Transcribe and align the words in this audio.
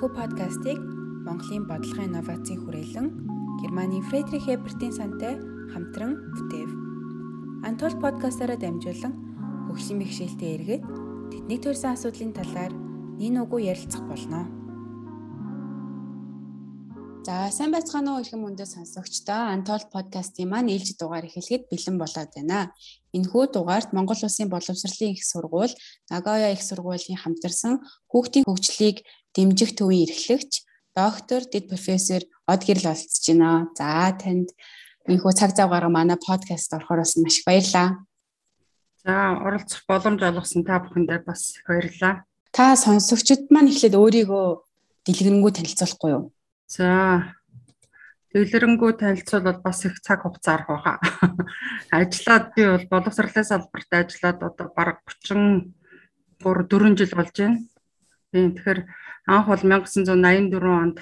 Энэхүү 0.00 0.16
подкастыг 0.16 0.78
Монголын 1.28 1.68
бодлогын 1.68 2.08
инновацийн 2.08 2.64
хүрээлэн 2.64 3.06
Германы 3.60 4.00
Фредрих 4.08 4.48
Эбертийн 4.48 4.96
сантай 4.96 5.36
хамтран 5.76 6.16
бүтээв. 6.32 6.70
Антол 7.68 7.92
подкастаараа 8.00 8.56
дамжуулан 8.56 9.12
хөгжлийн 9.68 10.00
бэхжилтэд 10.00 10.52
эргээд 10.56 10.82
тэдний 11.28 11.60
төрсэн 11.60 11.92
асуудлын 11.92 12.32
талаар 12.32 12.72
нин 13.20 13.44
угуу 13.44 13.60
ярилцах 13.60 14.00
болно. 14.08 14.48
За 17.20 17.52
сайн 17.52 17.68
байцгаана 17.68 18.16
уу 18.16 18.22
эрхэм 18.24 18.40
мөндөд 18.40 18.64
сонсогчдоо 18.72 19.52
Антол 19.52 19.84
подкастын 19.92 20.48
маань 20.48 20.72
ээлж 20.72 20.96
дугаар 20.96 21.28
эхлэхэд 21.28 21.68
бэлэн 21.68 22.00
болоод 22.00 22.32
байна. 22.32 22.72
Энэхүү 23.12 23.44
дугаарт 23.52 23.92
Монгол 23.92 24.16
Улсын 24.24 24.48
боловсролын 24.48 25.12
их 25.12 25.20
сургууль, 25.28 25.76
Нагоя 26.08 26.48
их 26.56 26.64
сургуулийн 26.64 27.20
хамтарсан 27.20 27.84
хүүхдийн 28.08 28.48
хөгжлийг 28.48 29.04
дэмжих 29.36 29.76
төвийн 29.76 30.08
эрхлэгч 30.08 30.64
доктор 30.96 31.44
дэд 31.44 31.68
профессор 31.68 32.24
Од 32.48 32.64
гэрэл 32.64 32.88
олцож 32.88 33.24
байна. 33.28 33.68
За 33.76 34.16
танд 34.16 34.48
энэхүү 35.04 35.32
цаг 35.36 35.52
зав 35.52 35.68
гарга 35.68 35.92
манай 35.92 36.16
подкаст 36.16 36.72
орохоор 36.72 37.04
бас 37.04 37.20
маш 37.20 37.36
их 37.36 37.44
баярлалаа. 37.44 38.00
За 39.04 39.36
оролцох 39.44 39.84
боломж 39.84 40.24
олгосон 40.24 40.64
та 40.64 40.80
бүхэндээ 40.80 41.20
бас 41.28 41.52
их 41.52 41.68
баярлалаа. 41.68 42.24
Та 42.48 42.80
сонсогчид 42.80 43.52
маань 43.52 43.68
эхлээд 43.68 43.92
өөрийгөө 43.92 44.46
дэлгэрэнгүй 45.04 45.52
танилцуулахгүй 45.52 46.10
юу? 46.16 46.24
За 46.70 46.90
Дэлгэрэнгүй 48.30 48.92
танилцуул 48.94 49.42
бол 49.42 49.58
бас 49.66 49.82
их 49.88 49.98
цаг 50.06 50.22
хугацаа 50.22 50.54
арах 50.54 50.70
байгаа. 50.70 50.96
Ажлаад 51.98 52.54
би 52.54 52.62
бол 52.62 52.86
боловсролын 52.92 53.46
салбарт 53.48 53.90
ажиллаад 53.90 54.38
одоо 54.48 54.66
бараг 54.76 54.98
33 55.02 55.74
4 56.38 56.98
жил 57.00 57.12
болж 57.18 57.34
байна. 57.34 57.58
Тийм 58.30 58.54
тэгэхээр 58.54 58.80
анх 59.34 59.46
бол 59.50 59.62
1984 59.66 60.82
онд 60.82 60.98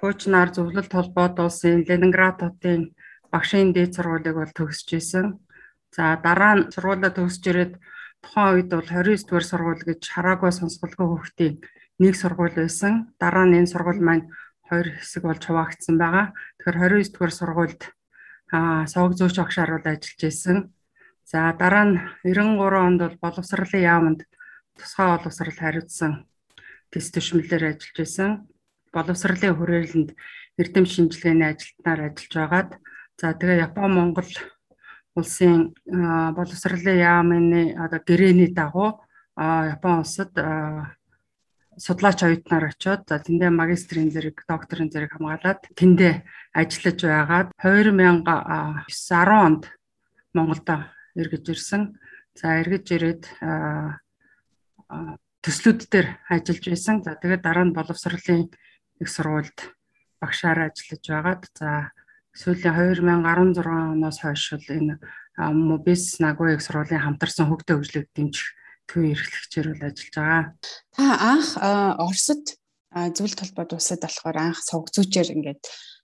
хуучнаар 0.00 0.48
зөвлөлт 0.56 0.92
холбоот 0.96 1.36
улсын 1.44 1.84
Ленинград 1.84 2.40
хотын 2.40 2.96
багшийн 3.32 3.76
дээд 3.76 3.92
сургуулийг 3.92 4.36
бол 4.40 4.52
төгсөж 4.56 4.88
исэн. 4.96 5.26
За 5.92 6.16
дараа 6.24 6.54
нь 6.56 6.68
сургуулаа 6.72 7.12
төгсөж 7.12 7.44
ирээд 7.52 7.72
тухайн 8.24 8.52
үед 8.56 8.68
бол 8.72 8.88
29 8.88 9.28
дугаар 9.28 9.46
сургууль 9.50 9.84
гэж 9.88 10.02
хараагүй 10.08 10.52
сонсголгүй 10.56 11.06
хүүхдийн 11.08 11.54
нэг 12.00 12.14
сургууль 12.16 12.56
байсан. 12.56 13.12
Дараа 13.20 13.44
нь 13.44 13.60
энэ 13.60 13.72
сургууль 13.72 14.00
маань 14.00 14.24
хоёр 14.72 14.88
хэсэг 14.96 15.22
болж 15.28 15.42
хуваагдсан 15.44 16.00
байгаа. 16.00 16.32
Тэгэхээр 16.64 17.04
29 17.04 17.12
дугаар 17.12 17.32
сургуульд 17.36 17.82
сувг 18.88 19.12
зөөч 19.20 19.36
багшаар 19.36 19.70
бол 19.76 19.84
ажиллаж 19.84 20.16
байсан. 20.24 20.58
За 21.28 21.52
дараа 21.52 21.84
нь 21.84 22.00
93 22.24 22.80
онд 22.80 23.00
бол 23.04 23.16
боловсролын 23.20 23.84
яамд 23.84 24.20
тусгай 24.80 25.06
боловсрал 25.12 25.52
хариуцсан 25.60 26.12
тест 26.88 27.12
төшмөлөөр 27.12 27.64
ажиллаж 27.68 27.96
байсан. 28.00 28.30
Боловсролын 28.96 29.56
хүрээлэнд 29.60 30.10
эрдэм 30.60 30.84
шинжилгээний 30.88 31.48
ажилтнаар 31.52 32.00
ажиллаж 32.08 32.32
байгаад 32.32 32.70
за 33.20 33.36
тэгээ 33.36 33.64
Япон 33.68 33.92
Монгол 33.92 34.30
улсын 35.16 35.76
боловсролын 36.36 36.96
яамны 36.96 37.76
одоо 37.76 38.00
гэрээний 38.00 38.50
дагуу 38.56 39.04
Япон 39.36 40.00
улсад 40.00 40.32
судлаач 41.78 42.20
оюутнаар 42.22 42.72
очиод 42.72 43.08
за 43.08 43.16
тэндээ 43.18 43.50
магистрийн 43.50 44.12
зэрэг, 44.12 44.44
докторийн 44.44 44.92
зэрэг 44.92 45.16
хамгаалаад 45.16 45.72
тэндээ 45.72 46.24
ажиллаж 46.52 46.98
байгаад 47.00 47.48
2010 47.56 48.26
онд 49.46 49.64
Монголд 50.36 50.68
эргэж 51.16 51.44
ирсэн. 51.52 51.96
За 52.36 52.60
эргэж 52.60 52.86
ирээд 52.96 53.24
төслүүд 55.44 55.80
дээр 55.88 56.08
ажиллаж 56.28 56.64
байсан. 56.68 56.96
За 57.04 57.16
тэгээд 57.16 57.42
дараа 57.44 57.64
нь 57.64 57.76
боловсролын 57.76 58.52
их 59.00 59.08
сургуульд 59.08 59.58
багшаар 60.20 60.68
ажиллаж 60.68 61.04
байгаад 61.08 61.42
за 61.56 61.92
сүүлийн 62.36 63.00
2016 63.00 63.64
оноос 63.64 64.18
хойш 64.20 64.56
энэ 64.68 65.00
Мобис 65.36 66.20
Нагуя 66.20 66.56
их 66.56 66.64
сургуулийн 66.64 67.00
хамтарсан 67.00 67.48
хөгжлийн 67.48 67.80
хөгжлийг 67.80 68.08
дэмжих 68.12 68.48
төвийн 68.88 69.14
эрхлэгчээр 69.14 69.66
бол 69.72 69.86
ажиллаж 69.88 70.14
байгаа. 70.16 70.44
Та 70.94 71.04
анх 71.32 71.48
Оросд 72.02 72.44
зөвлөлт 72.92 73.40
холбоод 73.40 73.70
усад 73.76 74.00
болохоор 74.04 74.36
анх 74.38 74.60
сувг 74.62 74.92
зүүчээр 74.92 75.28
ингээд 75.34 75.62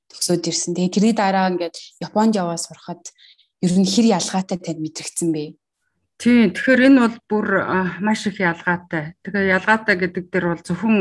төгсөөд 0.09 0.45
ирсэн. 0.49 0.73
Тэгээ 0.75 0.95
тэрний 0.95 1.15
дараа 1.17 1.53
ингээд 1.53 1.77
Японд 2.01 2.35
яваа 2.39 2.57
сурахад 2.57 3.03
ер 3.61 3.73
нь 3.77 3.89
хэр 3.89 4.07
ялгаатай 4.19 4.59
тань 4.59 4.81
мэдрэгдсэн 4.81 5.31
бэ? 5.35 5.59
Тийм 6.19 6.51
тэгэхээр 6.51 6.87
энэ 6.89 7.01
бол 7.05 7.17
бүр 7.31 7.47
маш 8.03 8.27
их 8.27 8.41
ялгаатай. 8.41 9.15
Тэгээ 9.23 9.55
ялгаатай 9.55 9.97
гэдэг 10.01 10.25
дээр 10.33 10.47
бол 10.51 10.63
зөвхөн 10.65 10.97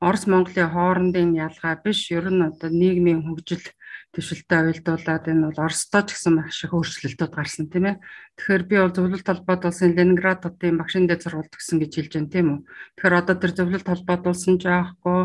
Орос 0.00 0.24
Монголын 0.30 0.72
хоорондын 0.72 1.36
ялгаа 1.36 1.76
биш 1.84 2.08
ер 2.12 2.28
нь 2.32 2.40
одоо 2.40 2.70
нийгмийн 2.72 3.20
хөгжил 3.24 3.64
төвшөлтэй 4.10 4.60
уялдуулаад 4.66 5.24
энэ 5.30 5.44
бол 5.46 5.60
Оростой 5.62 6.02
ч 6.02 6.18
гэсэн 6.18 6.32
маш 6.34 6.66
их 6.66 6.74
өөрчлөлтүүд 6.74 7.30
гарсан 7.30 7.70
тийм 7.70 7.86
ээ. 7.94 7.96
Тэгэхээр 8.34 8.64
би 8.66 8.76
бол 8.82 8.90
зөвлөлт 8.90 9.26
холбоот 9.30 9.62
улсын 9.70 9.94
Ленинград 9.94 10.42
хотын 10.42 10.74
багшин 10.82 11.06
дээд 11.06 11.22
сургуульд 11.22 11.54
төгсөн 11.54 11.78
гэж 11.78 11.92
хэлж 11.94 12.12
байна 12.18 12.32
тийм 12.34 12.46
үү. 12.50 12.60
Тэгэхээр 12.98 13.18
одоо 13.22 13.36
тэр 13.38 13.52
зөвлөлт 13.54 13.86
холбоот 13.86 14.24
улсын 14.26 14.56
ч 14.58 14.66
байхгүй 14.66 15.20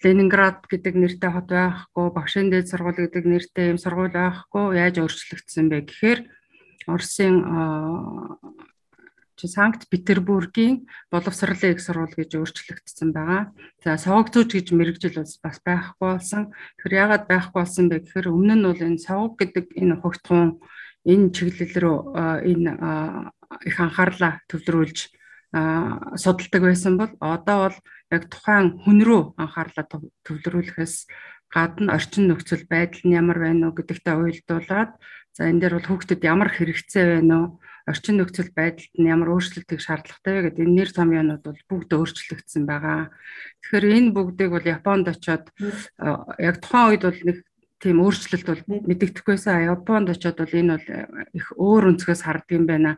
Ленинград 0.00 0.58
гэдэг 0.64 0.94
нэртэй 0.96 1.30
хот 1.32 1.48
байхгүй 1.52 2.06
багшин 2.16 2.48
дээд 2.48 2.72
сургууль 2.72 3.00
гэдэг 3.04 3.24
нэртэй 3.28 3.66
юм 3.76 3.78
сургууль 3.78 4.16
байхгүй 4.16 4.64
яаж 4.80 4.96
өөрчлөгдсөн 5.04 5.68
бэ 5.68 5.78
гэхээр 5.92 6.20
Оросын 6.88 7.36
чи 9.42 9.50
Санкт 9.50 9.90
Петербургийн 9.90 10.86
боловсролын 11.10 11.74
их 11.74 11.82
сургууль 11.82 12.14
гэж 12.14 12.38
өөрчлөгдсөн 12.38 13.10
байгаа. 13.10 13.50
За 13.82 13.98
совгцууч 13.98 14.54
гэж 14.54 14.70
мэрэгжил 14.70 15.18
бас 15.18 15.58
байхгүй 15.66 15.98
болсон. 15.98 16.54
Тэгэхээр 16.78 16.94
яагаад 17.02 17.24
байхгүй 17.26 17.58
болсон 17.58 17.90
бэ 17.90 18.06
гэхээр 18.06 18.30
өмнө 18.30 18.54
нь 18.54 18.66
бол 18.70 18.78
энэ 18.86 19.02
совг 19.02 19.42
гэдэг 19.42 19.66
энэ 19.74 19.98
хогтгон 19.98 20.62
энэ 21.02 21.34
чиглэл 21.34 21.74
рүү 21.82 21.98
энэ 22.46 22.70
их 23.66 23.76
анхаарлаа 23.82 24.46
төвлөрүүлж 24.46 24.98
судалдаг 26.22 26.62
байсан 26.62 26.94
бол 27.02 27.12
одоо 27.18 27.58
бол 27.66 27.78
яг 28.14 28.22
тухайн 28.30 28.78
хүн 28.78 28.98
рүү 29.02 29.22
анхаарлаа 29.42 29.84
төвлөрүүлэхээс 30.22 30.94
гадна 31.50 31.98
орчин 31.98 32.30
нөхцөл 32.30 32.64
байдал 32.70 33.02
нь 33.04 33.18
ямар 33.18 33.42
байна 33.42 33.68
уу 33.68 33.76
гэдэгтээ 33.76 34.14
уялдуулаад 34.14 34.90
за 35.34 35.50
энэ 35.50 35.60
дээр 35.60 35.74
бол 35.76 35.88
хүүхдэд 35.90 36.22
ямар 36.22 36.48
хэрэгцээ 36.54 37.04
байна 37.18 37.34
уу 37.42 37.48
орчин 37.86 38.16
нөхцөл 38.18 38.50
байдалд 38.54 38.94
нь 38.98 39.10
ямар 39.10 39.34
өөрчлөлтийг 39.34 39.80
шаардлагатай 39.82 40.32
вэ 40.32 40.42
гэдэг 40.50 40.64
энэ 40.66 40.76
нэр 40.78 40.90
томьёонууд 40.94 41.42
бол 41.42 41.62
бүгд 41.70 41.90
өөрчлөгдсөн 41.98 42.64
байгаа. 42.66 43.10
Тэгэхээр 43.62 43.86
энэ 43.98 44.14
бүгдийг 44.14 44.50
бол 44.54 44.66
Японд 44.66 45.06
очиод 45.10 45.50
яг 46.38 46.56
тухайн 46.62 46.88
үед 46.94 47.02
бол 47.02 47.20
нэг 47.26 47.38
тийм 47.82 47.98
өөрчлөлт 47.98 48.46
бол 48.46 48.62
мэдэгдэхгүйсэн. 48.86 49.66
Японд 49.74 50.08
очиод 50.14 50.38
бол 50.38 50.54
энэ 50.54 50.72
бол 50.78 50.86
их 51.34 51.46
өөр 51.58 51.84
өнцгөөс 51.90 52.22
харддаг 52.22 52.54
юм 52.54 52.66
байна 52.70 52.90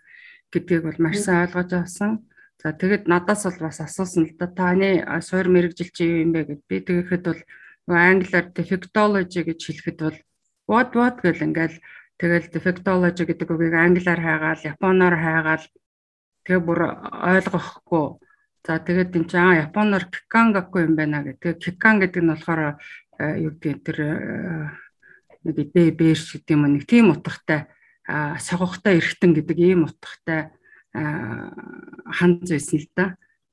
гэдгийг 0.53 0.83
бол 0.85 0.99
маш 1.01 1.25
сайн 1.25 1.49
ойлгож 1.49 1.71
авсан. 1.73 2.29
За 2.61 2.73
тэгэд 2.73 3.09
надаас 3.09 3.45
бол 3.49 3.69
бас 3.69 3.81
асуусан 3.81 4.29
л 4.29 4.37
да 4.37 4.47
таны 4.53 5.01
суур 5.25 5.49
мэрэгжил 5.49 5.91
чи 5.93 6.05
юу 6.05 6.23
юм 6.25 6.31
бэ 6.37 6.41
гэд 6.45 6.63
би 6.69 6.77
тэгэхэд 6.81 7.25
бол 7.25 7.41
англиар 7.89 8.53
defectology 8.53 9.41
гэж 9.45 9.61
хэлэхэд 9.65 9.99
бол 10.01 10.19
what 10.69 10.91
what 10.97 11.21
гэл 11.21 11.45
ингээл 11.45 11.77
Тэгэл 12.15 12.47
defectology 12.47 13.27
гэдэг 13.27 13.49
үгийг 13.51 13.75
англиар 13.75 14.21
хайгаал, 14.23 14.63
японоор 14.63 15.17
хайгаал 15.19 15.67
тэгээ 16.47 16.63
бүр 16.63 16.81
ойлгохгүй. 17.11 18.07
За 18.63 18.79
тэгээд 18.79 19.19
энэ 19.19 19.29
чинь 19.29 19.61
японоор 19.67 20.05
кикангаку 20.09 20.79
юм 20.79 20.95
байна 20.95 21.27
гэдэг. 21.27 21.59
Кикан 21.59 21.99
гэдэг 21.99 22.23
нь 22.23 22.31
болохоор 22.31 22.79
э, 23.19 23.43
юу 23.43 23.53
гэдэг 23.59 23.83
тэр 23.83 23.99
э, 23.99 24.71
нэг 25.43 25.75
бэ 25.75 25.91
бэрш 25.91 26.39
гэдэг 26.39 26.55
юм 26.55 26.71
нэг 26.71 26.87
тийм 26.87 27.11
утгатай 27.11 27.69
согохтой 28.39 29.01
эргэтэн 29.01 29.33
гэдэг 29.33 29.59
ийм 29.59 29.89
утгатай 29.89 30.53
хандж 30.93 32.49
байсан 32.53 32.79
л 32.79 32.89
да. 32.95 33.07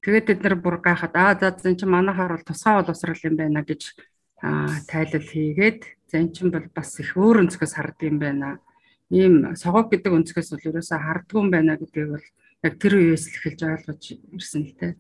Тэгээд 0.04 0.28
бид 0.28 0.42
нар 0.44 0.56
бүр 0.60 0.78
гайхаад 0.84 1.16
аа 1.16 1.34
за 1.40 1.56
энэ 1.56 1.80
чинь 1.80 1.90
манайхаар 1.90 2.36
бол 2.36 2.48
тусгай 2.48 2.84
боловсрал 2.84 3.26
юм 3.26 3.36
байна 3.40 3.64
гэж 3.64 3.96
тайлал 4.42 5.26
хийгээд 5.26 5.82
За 6.12 6.20
эн 6.20 6.36
чинь 6.36 6.52
бол 6.52 6.68
бас 6.76 7.00
их 7.00 7.16
өөр 7.16 7.48
өнцгөөс 7.48 7.80
харддаг 7.80 8.04
юм 8.04 8.20
байна. 8.20 8.60
Ийм 9.08 9.56
согог 9.56 9.88
гэдэг 9.88 10.12
өнцгөөс 10.12 10.52
бол 10.52 10.68
ерөөсөө 10.68 11.00
харддаг 11.00 11.38
юм 11.40 11.48
байна 11.48 11.80
гэдгийг 11.80 12.20
бол 12.20 12.28
яг 12.68 12.74
тэр 12.76 12.94
үеэс 13.00 13.32
л 13.32 13.36
эхэлж 13.40 13.62
ойлгож 13.64 14.04
ирсэн 14.36 14.64
л 14.68 14.76
дээ. 14.76 14.94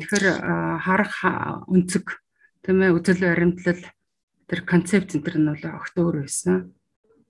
Тэгэхээр 0.00 0.26
харах 0.80 1.14
өнцөг 1.68 2.06
тийм 2.64 2.78
ээ 2.88 2.96
үзэл 2.96 3.20
баримтлал 3.20 3.84
тэр 4.48 4.60
концепт 4.64 5.12
энэ 5.12 5.24
төр 5.28 5.36
нь 5.36 5.50
бол 5.52 5.64
огт 5.76 5.94
өөр 6.00 6.16
байсан. 6.24 6.72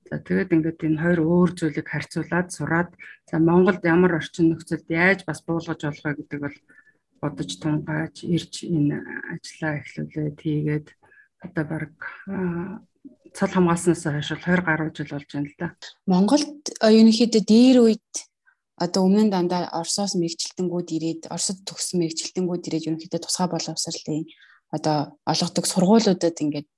За 0.06 0.22
тэгээд 0.22 0.54
ингээд 0.54 0.86
энэ 0.86 1.02
хоёр 1.02 1.20
өөр 1.26 1.50
зүйлийг 1.58 1.88
харьцуулаад 1.90 2.48
сураад 2.54 2.90
за 3.26 3.42
Монголд 3.42 3.82
ямар 3.82 4.22
орчин 4.22 4.54
нөхцөлд 4.54 4.86
яаж 4.86 5.26
бас 5.26 5.42
буулгаж 5.42 5.82
болох 5.82 6.06
вэ 6.06 6.14
гэдэг 6.22 6.38
бол 6.46 6.58
бодож 7.18 7.50
тунгааж 7.58 8.22
ирж 8.22 8.54
энэ 8.70 9.02
ажлаа 9.34 9.82
эхлүүлээд 9.82 10.38
хийгээд 10.38 10.86
одоо 11.40 11.64
баг 11.64 11.92
цал 13.34 13.50
хамгаалснаас 13.50 14.04
хойш 14.04 14.30
20 14.36 14.64
гаруй 14.66 14.90
жил 14.94 15.10
болж 15.10 15.28
байна 15.32 15.48
л 15.48 15.56
да. 15.58 15.68
Монголд 16.06 16.72
ерөнхийдөө 16.82 17.42
дээр 17.46 17.78
үед 17.86 18.12
одоо 18.80 19.04
өмнө 19.04 19.28
нь 19.28 19.32
дандаа 19.32 19.68
Оросоос 19.76 20.16
мэгжилтэнгүүд 20.16 20.88
ирээд 20.96 21.22
Оросд 21.28 21.60
төгссөн 21.68 22.00
мэгжилтэнгүүд 22.00 22.66
ирээд 22.66 22.88
ерөнхийдөө 22.88 23.20
тусгай 23.22 23.48
боловсролын 23.52 24.24
одоо 24.72 25.20
олгодог 25.28 25.64
сургуулиудад 25.68 26.36
ингээд 26.40 26.68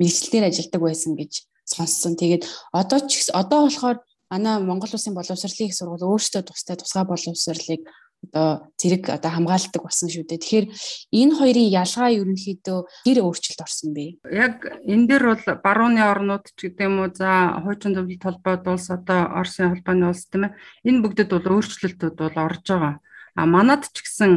мэрэгчлэлээр 0.00 0.48
ажилладаг 0.48 0.80
байсан 0.80 1.12
гэж 1.20 1.32
сонссон. 1.68 2.16
Тэгээд 2.16 2.48
одоо 2.72 2.98
ч 3.04 3.28
одоо 3.32 3.68
болохоор 3.68 3.98
манай 4.32 4.58
Монгол 4.64 4.92
Улсын 4.96 5.14
боловсролын 5.14 5.68
их 5.68 5.76
сургууль 5.76 6.08
өөрсдөө 6.08 6.42
тустай 6.48 6.76
тусгай 6.80 7.04
боловсролыг 7.04 7.82
одоо 8.22 8.70
зэрэг 8.78 9.10
одоо 9.10 9.30
хамгаалдаг 9.34 9.82
болсон 9.82 10.08
шүү 10.08 10.24
дээ. 10.24 10.40
Тэгэхээр 10.40 10.66
энэ 11.10 11.34
хоёрын 11.36 11.68
ялгаа 11.74 12.08
ерөнхийдөө 12.14 12.78
гэр 13.06 13.18
өөрчлөлт 13.26 13.60
орсон 13.60 13.90
бэ? 13.92 14.22
Яг 14.30 14.56
энэ 14.86 15.06
дээр 15.10 15.24
бол 15.34 15.44
барууны 15.60 16.00
орнууд 16.00 16.44
ч 16.54 16.70
гэдэг 16.70 16.86
юм 16.86 17.02
уу 17.02 17.10
за 17.10 17.58
хуучин 17.60 17.92
зөвлөлт 17.98 18.22
холбоод 18.22 18.62
улс 18.70 18.88
одоо 18.88 19.20
Оросын 19.36 19.74
холбооны 19.74 20.06
улс 20.08 20.24
тийм 20.30 20.48
ээ. 20.48 20.56
Энэ 20.86 21.02
бүгдэд 21.02 21.30
бол 21.34 21.46
өөрчлөлтүүд 21.58 22.16
бол 22.16 22.36
орж 22.38 22.64
байгаа. 22.70 22.94
А 23.34 23.42
манад 23.48 23.88
ч 23.90 23.96
гэсэн 24.04 24.32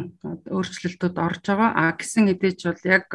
өөрчлөлтүүд 0.49 1.15
орж 1.15 1.43
байгаа. 1.45 1.71
А 1.75 1.93
гисэн 1.93 2.27
хэдийч 2.31 2.59
бол 2.65 2.83
яг 2.89 3.07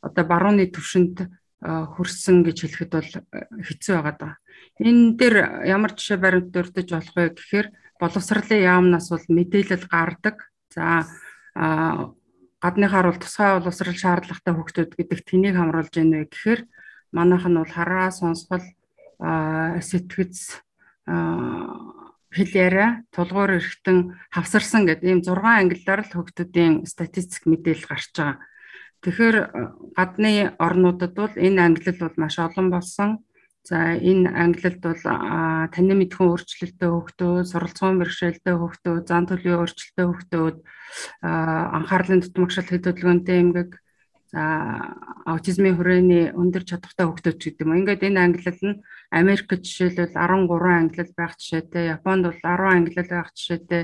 одоо 0.00 0.24
барууны 0.24 0.66
төвшөнд 0.70 1.28
хүрсэн 1.66 2.44
гэж 2.46 2.56
хэлэхэд 2.62 2.92
бол 2.94 3.12
хэцүү 3.64 3.94
байгаа 3.96 4.16
даа. 4.16 4.34
Энэ 4.78 5.16
дээр 5.16 5.36
ямар 5.66 5.96
жишээ 5.96 6.18
баримт 6.20 6.52
дурдж 6.52 6.84
болох 6.92 7.16
вэ 7.16 7.32
гэхээр 7.32 7.68
боловсролын 8.00 8.60
яамнаас 8.62 9.08
бол 9.10 9.26
мэдээлэл 9.28 9.86
гардаг. 9.88 10.36
За 10.72 11.06
гадныхаар 12.60 13.06
бол 13.12 13.20
тусгай 13.20 13.58
боловсрал 13.58 13.96
шаардлагатай 13.96 14.52
хүүхдүүд 14.54 14.92
гэдэг 14.96 15.20
тэнийг 15.24 15.54
хамруулж 15.56 15.92
байна 15.94 16.24
вэ 16.24 16.28
гэхээр 16.28 16.60
манайх 17.12 17.44
нь 17.48 17.58
бол 17.60 17.72
хараа 17.72 18.08
сонсгол 18.10 18.64
сэтгэц 19.80 20.60
хэл 22.36 22.52
яриа 22.52 22.88
тулгуур 23.14 23.56
эргэтэн 23.56 24.18
хавсарсан 24.34 24.84
гэдэг 24.84 25.08
ийм 25.08 25.20
6 25.24 25.40
ангиллаар 25.40 26.02
л 26.04 26.12
хүүхдүүдийн 26.12 26.84
статистик 26.84 27.48
мэдээлэл 27.48 27.88
гарч 27.88 28.12
байгаа. 28.12 28.36
Тэгэхээр 29.00 29.36
гадны 29.96 30.52
орнуудад 30.58 31.12
бол 31.16 31.32
энэ 31.32 31.62
ангилал 31.62 32.00
бол 32.02 32.16
маш 32.20 32.36
олон 32.42 32.68
болсон. 32.68 33.10
За 33.66 33.98
энэ 33.98 34.30
англилд 34.30 34.78
бол 34.78 35.02
таны 35.74 35.94
мэдхүн 35.98 36.30
өөрчлөлттэй 36.30 36.86
хөгтөө, 36.86 37.34
суралцсан 37.50 37.98
бэрхшээлтэй 37.98 38.54
хөгтөө, 38.54 38.94
зан 39.10 39.26
төлөвийн 39.26 39.58
өөрчлөлттэй 39.58 40.06
хөгтөөд 40.06 40.56
анхаарлын 41.26 42.22
дутмагшил 42.22 42.70
хөдөлгөөнтэй 42.70 43.36
эмгэг 43.42 43.70
за 44.30 44.42
аутизмын 45.26 45.74
хүрээний 45.74 46.24
өндөр 46.38 46.62
чадвартай 46.62 47.06
хөгтөөч 47.10 47.40
гэдэг 47.42 47.66
юм. 47.66 47.74
Ингээд 47.82 48.06
энэ 48.06 48.22
англил 48.22 48.60
нь 48.62 48.80
Америкт 49.10 49.50
жишээлбэл 49.66 50.14
13 50.14 50.46
англил 50.62 51.12
байх 51.18 51.34
жишээтэй, 51.34 51.90
Японд 51.98 52.22
бол 52.30 52.38
10 52.38 52.70
англил 52.70 53.10
байх 53.10 53.30
жишээтэй, 53.34 53.82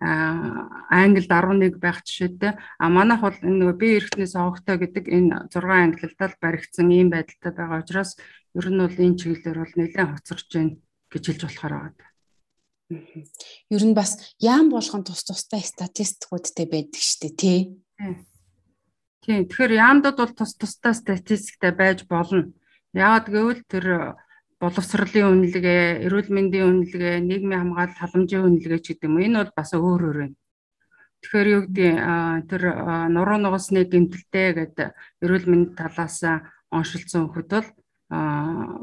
Англид 0.00 1.30
11 1.30 1.78
байх 1.80 2.04
жишээтэй. 2.04 2.52
А 2.78 2.84
манайх 2.88 3.20
бол 3.20 3.38
энэ 3.40 3.58
нөгөө 3.60 3.76
бие 3.80 3.96
эрхтний 4.00 4.28
сонгогтой 4.28 4.76
гэдэг 4.80 5.04
энэ 5.08 5.48
6 5.48 5.64
англилдаа 5.64 6.28
баригдсан 6.40 6.88
ийм 6.92 7.08
байдалтай 7.10 7.52
байгаа 7.52 7.80
учраас 7.80 8.16
ер 8.56 8.66
нь 8.68 8.80
бол 8.80 8.96
энэ 8.96 9.18
чиглэлээр 9.20 9.58
бол 9.60 9.74
нэлээд 9.76 10.10
хоцорч 10.12 10.48
байна 10.52 10.76
гэж 11.12 11.22
хэлж 11.26 11.42
болохоор 11.44 11.74
байгаа. 11.76 12.10
Ер 12.86 13.82
нь 13.82 13.98
бас 13.98 14.36
яам 14.38 14.70
болгон 14.70 15.02
тус 15.02 15.26
тустай 15.26 15.62
статистикуудтэй 15.64 16.66
байдаг 16.70 17.02
шүү 17.02 17.18
дээ 17.26 17.34
тий. 17.34 17.60
Тийм. 19.26 19.42
Тэгэхээр 19.50 19.72
яамдад 19.74 20.16
бол 20.22 20.32
тус 20.36 20.54
тустай 20.54 20.94
статистиктэй 20.94 21.72
байж 21.74 22.06
болно. 22.06 22.54
Яагаад 22.94 23.26
гэвэл 23.26 23.62
тэр 23.66 24.14
боловсролын 24.60 25.30
үнэлгээ, 25.32 26.08
эрүүл 26.08 26.30
мэндийн 26.32 26.68
үнэлгээ, 26.70 27.20
нийгмийн 27.20 27.60
хамгаалалт, 27.60 28.00
халамжийн 28.00 28.46
үнэлгээ 28.48 28.80
ч 28.80 28.86
гэдэг 28.96 29.08
юм. 29.08 29.20
Энэ 29.20 29.38
бол 29.44 29.52
бас 29.52 29.70
өөр 29.76 30.02
өөр 30.08 30.18
байна. 30.24 30.36
Тэгэхээр 31.20 31.48
юу 31.52 31.62
гэдэг 31.66 31.92
тэр 32.48 32.62
нуруу 33.12 33.38
нугасны 33.40 33.84
гэмтэлтэй 33.84 34.48
гэдэг 34.56 34.88
эрүүл 35.24 35.46
мэнд 35.50 35.68
талаас 35.76 36.22
оншилсан 36.70 37.28
хөхд 37.28 37.50
бол 37.52 37.68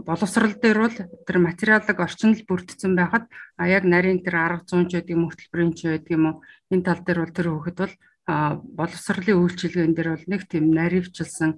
боловсрал 0.03 0.53
дээр 0.59 0.79
бол 0.83 0.97
тэр 1.23 1.37
материалог 1.39 1.97
орчин 1.97 2.35
л 2.35 2.43
бүрдсэн 2.43 2.93
байхад 2.99 3.31
а 3.55 3.63
яг 3.71 3.87
нарийн 3.87 4.19
тэр 4.19 4.35
арга 4.35 4.67
зүүн 4.67 4.91
ч 4.91 4.99
гэдэг 4.99 5.15
юм 5.15 5.31
хөтөлбөрийн 5.31 5.71
ч 5.71 5.79
байдаг 5.87 6.11
юм 6.11 6.25
уу 6.27 6.35
энэ 6.67 6.83
тал 6.83 6.99
дээр 6.99 7.19
бол 7.23 7.31
тэр 7.31 7.47
хөхд 7.55 7.77
бол 7.79 7.95
боловсролын 8.27 9.39
үйлчилгээнд 9.39 9.95
дээр 9.95 10.09
бол 10.11 10.25
нэг 10.27 10.41
тийм 10.51 10.65
наривчлсан 10.75 11.51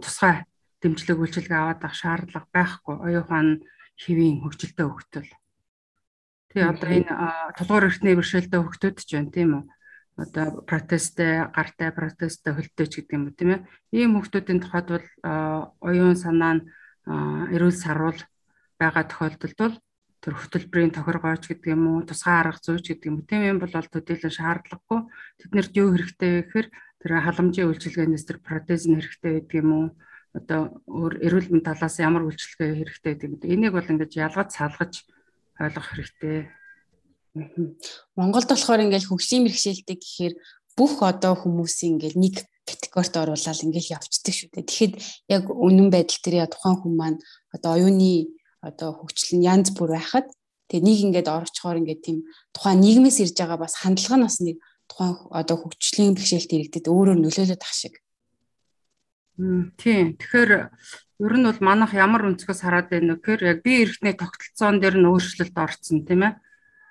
тусгай 0.00 0.48
дэмжлэг 0.82 1.18
үйлчилгээ 1.22 1.58
аваад 1.58 1.80
авах 1.82 1.96
шаардлага 1.96 2.48
байхгүй 2.50 2.94
оюухан 3.06 3.48
хэвийн 4.02 4.42
хөгжилтэй 4.42 4.86
хөгтөл. 4.86 5.30
Тэгээ 6.50 6.68
одоо 6.68 6.88
энэ 6.90 7.12
тулгуур 7.56 7.88
эртний 7.88 8.14
бэрхшээлтэй 8.18 8.60
хөгтөд 8.60 8.96
ч 9.00 9.10
байна 9.14 9.30
тийм 9.32 9.50
үү? 9.56 9.64
Одоо 10.20 10.60
протесттэй, 10.68 11.48
гартай 11.56 11.88
протесттэй 11.88 12.52
хөлтөөч 12.52 12.92
гэдэг 13.00 13.16
юм 13.16 13.24
уу 13.30 13.38
тийм 13.38 13.50
ээ? 13.56 13.64
Ийм 13.96 14.10
хөгтүүдийн 14.20 14.60
тухайд 14.60 14.88
бол 14.92 15.08
оюун 15.80 16.18
санаа 16.20 16.60
нь 16.60 16.66
эрүүл 17.56 17.72
саруул 17.72 18.20
байгаа 18.76 19.08
тохиолдолд 19.08 19.56
бол 19.56 19.76
тэр 20.22 20.34
хөтөлбөрийн 20.36 20.92
тохиргооч 20.94 21.42
гэдэг 21.48 21.72
юм 21.72 21.82
уу 21.88 21.98
тусгай 22.04 22.36
арга 22.44 22.60
зүйч 22.60 22.92
гэдэг 22.92 23.08
юм. 23.08 23.16
Тийм 23.24 23.42
юм 23.56 23.58
бол 23.58 23.72
төдийлөн 23.72 24.36
шаардлагагүй. 24.36 25.00
Тэднэрт 25.40 25.72
юу 25.80 25.88
хэрэгтэй 25.96 26.30
вэ 26.30 26.40
гэхээр 26.46 26.68
тэр 27.00 27.10
халамжийн 27.26 27.68
үйлчилгээнээс 27.72 28.24
тэр 28.28 28.38
протез 28.38 28.86
нь 28.86 29.00
хэрэгтэй 29.00 29.32
байдаг 29.40 29.56
юм 29.58 29.70
уу? 29.72 29.86
Одоо 30.32 30.80
өөр 30.88 31.20
эрүүл 31.20 31.48
мэнд 31.52 31.66
талаас 31.68 32.00
ямар 32.00 32.24
үйлчлэгээ 32.24 32.72
хэрэгтэй 32.80 33.14
гэдэг. 33.20 33.48
Энийг 33.52 33.72
бол 33.76 33.84
ингэж 33.84 34.12
ялгаж 34.16 34.48
салгаж 34.56 35.04
ойлгох 35.60 35.88
хэрэгтэй. 35.92 36.48
Монголд 38.16 38.48
болохоор 38.48 38.84
ингээл 38.84 39.08
хөгжлийн 39.08 39.44
бэрхшээлтэй 39.44 39.96
гэхээр 40.00 40.34
бүх 40.76 41.04
одоо 41.04 41.36
хүмүүсийн 41.36 42.00
ингээл 42.00 42.16
нэг 42.16 42.34
категорид 42.64 43.16
оруулаад 43.16 43.60
ингээл 43.64 43.94
явцдаг 43.96 44.32
шүү 44.32 44.48
дээ. 44.52 44.68
Тэгэхэд 44.68 44.94
яг 45.28 45.44
үнэн 45.48 45.88
байдал 45.92 46.20
дээр 46.24 46.48
тухайн 46.48 46.76
хүн 46.80 46.94
маань 46.96 47.18
одоо 47.52 47.76
оюуны 47.76 48.32
одоо 48.64 48.96
хөгжил 48.96 49.36
нь 49.36 49.46
янз 49.48 49.72
бүр 49.76 49.96
байхад 49.96 50.28
тэгээ 50.68 50.86
нэг 50.86 50.98
ингээд 51.08 51.28
орчхоор 51.28 51.80
ингээд 51.80 52.00
тийм 52.04 52.18
тухайн 52.54 52.80
нийгмээс 52.80 53.18
ирж 53.20 53.36
байгаа 53.36 53.58
бас 53.60 53.74
хандлага 53.80 54.16
нь 54.16 54.26
бас 54.28 54.38
нэг 54.40 54.56
тухайн 54.88 55.14
одоо 55.32 55.56
хөгжлийн 55.60 56.14
бэрхшээлт 56.14 56.52
иргэдэд 56.52 56.86
өөрөөр 56.86 57.18
нөлөөлөд 57.20 57.62
ах 57.64 57.74
шиг 57.74 57.98
Тийм. 59.36 60.16
Тэгэхээр 60.20 60.50
ер 61.24 61.34
нь 61.40 61.46
бол 61.48 61.60
манайх 61.64 61.96
ямар 61.96 62.28
өнцгөөс 62.28 62.60
хараад 62.60 62.92
байна 62.92 63.16
вэ 63.16 63.20
гэхээр 63.20 63.42
яг 63.48 63.58
бие 63.64 63.88
эрхтний 63.88 64.12
тогтолцоон 64.12 64.76
дээр 64.76 64.96
нь 65.00 65.08
өөрчлөлт 65.08 65.56
орсон 65.56 66.04
тийм 66.04 66.22
ээ. 66.28 66.32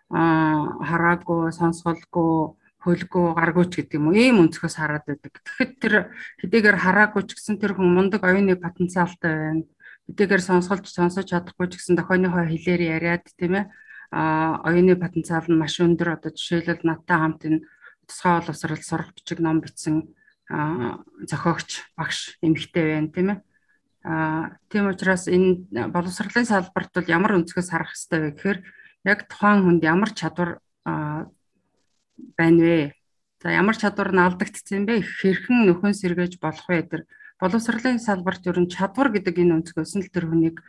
Аа 0.09 0.81
хараагүй, 0.81 1.53
сонсголгүй, 1.53 2.57
хөлгүй, 2.81 3.25
гаргүй 3.37 3.65
ч 3.69 3.73
гэдэг 3.85 3.97
юм 4.01 4.09
уу. 4.09 4.17
Ийм 4.17 4.41
өнцгөөс 4.41 4.75
хараад 4.81 5.05
байдаг. 5.05 5.37
Тэгэхэд 5.37 5.71
тэр 5.77 5.93
хэдийгээр 6.41 6.77
хараагүй 6.81 7.21
ч 7.29 7.37
гэсэн 7.37 7.61
тэр 7.61 7.77
хүн 7.77 7.93
мундаг 7.93 8.25
оюуны 8.25 8.57
потенциалтай 8.57 9.33
байна. 9.37 9.63
Хэдийгээр 10.09 10.41
сонсголж 10.41 10.85
сонсож 10.89 11.29
чадахгүй 11.29 11.69
ч 11.69 11.77
гэсэн 11.77 11.95
дохойныхоо 12.01 12.49
хэлээр 12.49 12.81
яриад 12.97 13.25
тийм 13.37 13.53
ээ. 13.53 13.65
Аа 14.09 14.65
оюуны 14.65 14.97
потенциал 14.97 15.45
нь 15.45 15.61
маш 15.61 15.77
өндөр. 15.77 16.17
Одоо 16.17 16.33
жишээлбэл 16.33 16.89
надтай 16.89 17.17
хамт 17.21 17.41
энэ 17.45 17.63
тусгай 18.09 18.41
боловсрал 18.41 18.81
сурах 18.81 19.13
бичиг 19.13 19.39
ном 19.39 19.61
бичсэн 19.61 20.09
зохиогч 21.29 21.87
багш 21.95 22.35
эмэгтэй 22.43 22.83
байна 22.99 23.09
тийм 23.15 23.27
ээ. 23.31 23.39
Аа 24.03 24.57
тийм 24.67 24.89
учраас 24.91 25.29
энэ 25.31 25.87
боловсролын 25.93 26.45
салбарт 26.45 26.91
бол 26.91 27.07
ямар 27.07 27.37
өнцгөөс 27.39 27.69
харах 27.71 27.93
хэрэгтэй 27.93 28.19
вэ 28.19 28.29
гэхээр 28.35 28.59
яг 29.05 29.19
тухайн 29.31 29.63
хүнд 29.63 29.81
ямар 29.85 30.11
чадвар 30.11 30.59
байна 30.83 32.61
вэ? 32.61 32.93
За 33.41 33.49
ямар 33.53 33.77
чадвар 33.77 34.11
нь 34.11 34.21
алдагдсан 34.21 34.85
бэ? 34.85 35.01
Хэрхэн 35.01 35.65
нөхөн 35.69 35.93
сэргээж 35.95 36.41
болох 36.41 36.67
вэ? 36.67 36.85
Тэр 36.89 37.01
боловсролын 37.41 37.97
салбарт 38.01 38.45
ер 38.45 38.57
нь 38.61 38.69
чадвар 38.69 39.09
гэдэг 39.13 39.37
энэ 39.37 39.55
өнцгөөс 39.61 39.93
нь 39.97 40.03
л 40.05 40.13
тэр 40.13 40.29
хүнийг 40.29 40.61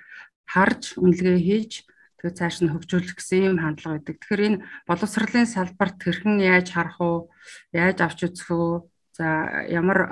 харж 0.48 0.96
үнэлгээ 1.00 1.38
хийж 1.40 1.72
тэгээ 2.20 2.38
цааш 2.38 2.56
нь 2.64 2.72
хөгжүүлэх 2.72 3.16
гэсэн 3.18 3.48
юм 3.50 3.58
хандлага 3.60 4.00
байдаг. 4.00 4.16
Тэгэхээр 4.20 4.46
энэ 4.46 4.62
боловсролын 4.88 5.48
салбарт 5.48 5.98
хэрхэн 6.00 6.36
яаж 6.40 6.68
харах 6.72 6.98
уу? 7.00 7.18
Яаж 7.74 7.98
авч 8.00 8.30
үзэх 8.30 8.48
үү? 8.52 8.91
За 9.12 9.26
ямар 9.68 10.08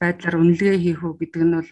байдлаар 0.00 0.36
үнэлгээ 0.38 0.76
хийх 0.78 1.02
үү 1.02 1.14
гэдэг 1.18 1.42
нь 1.42 1.54
бол 1.58 1.70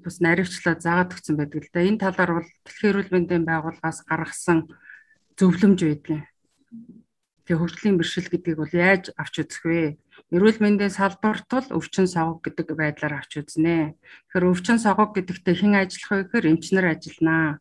бас 0.00 0.16
наривчлаа 0.24 0.80
заагаад 0.80 1.14
өгсөн 1.14 1.36
байдаг 1.36 1.60
л 1.60 1.72
да. 1.72 1.84
Энэ 1.84 2.02
талаар 2.02 2.32
бол 2.40 2.48
Дэлхийн 2.64 2.90
эрүүл 2.90 3.10
мэндийн 3.12 3.44
байгууллагаас 3.44 4.00
гаргасан 4.08 4.58
зөвлөмж 5.36 5.80
байдаг. 5.84 6.24
Тэгээ 7.44 7.60
хөгжлийн 7.60 7.98
бэршил 7.98 8.28
гэдгийг 8.30 8.56
бол 8.56 8.72
яаж 8.72 9.04
авч 9.20 9.34
үзэх 9.42 9.64
вэ? 9.66 9.98
Эрүүл 10.32 10.58
мэндийн 10.62 10.92
салбарт 10.94 11.44
бол 11.50 11.68
өвчин 11.76 12.06
согог 12.06 12.40
гэдэг 12.46 12.78
байдлаар 12.78 13.20
авч 13.20 13.42
үзнэ. 13.42 13.98
Тэгэхээр 14.30 14.48
өвчин 14.48 14.78
согог 14.78 15.10
гэдэгтээ 15.18 15.54
хэн 15.58 15.74
ажиллах 15.82 16.10
вэ 16.14 16.20
гэхээр 16.30 16.50
эмчнэр 16.54 16.86
ажилланаа. 16.94 17.58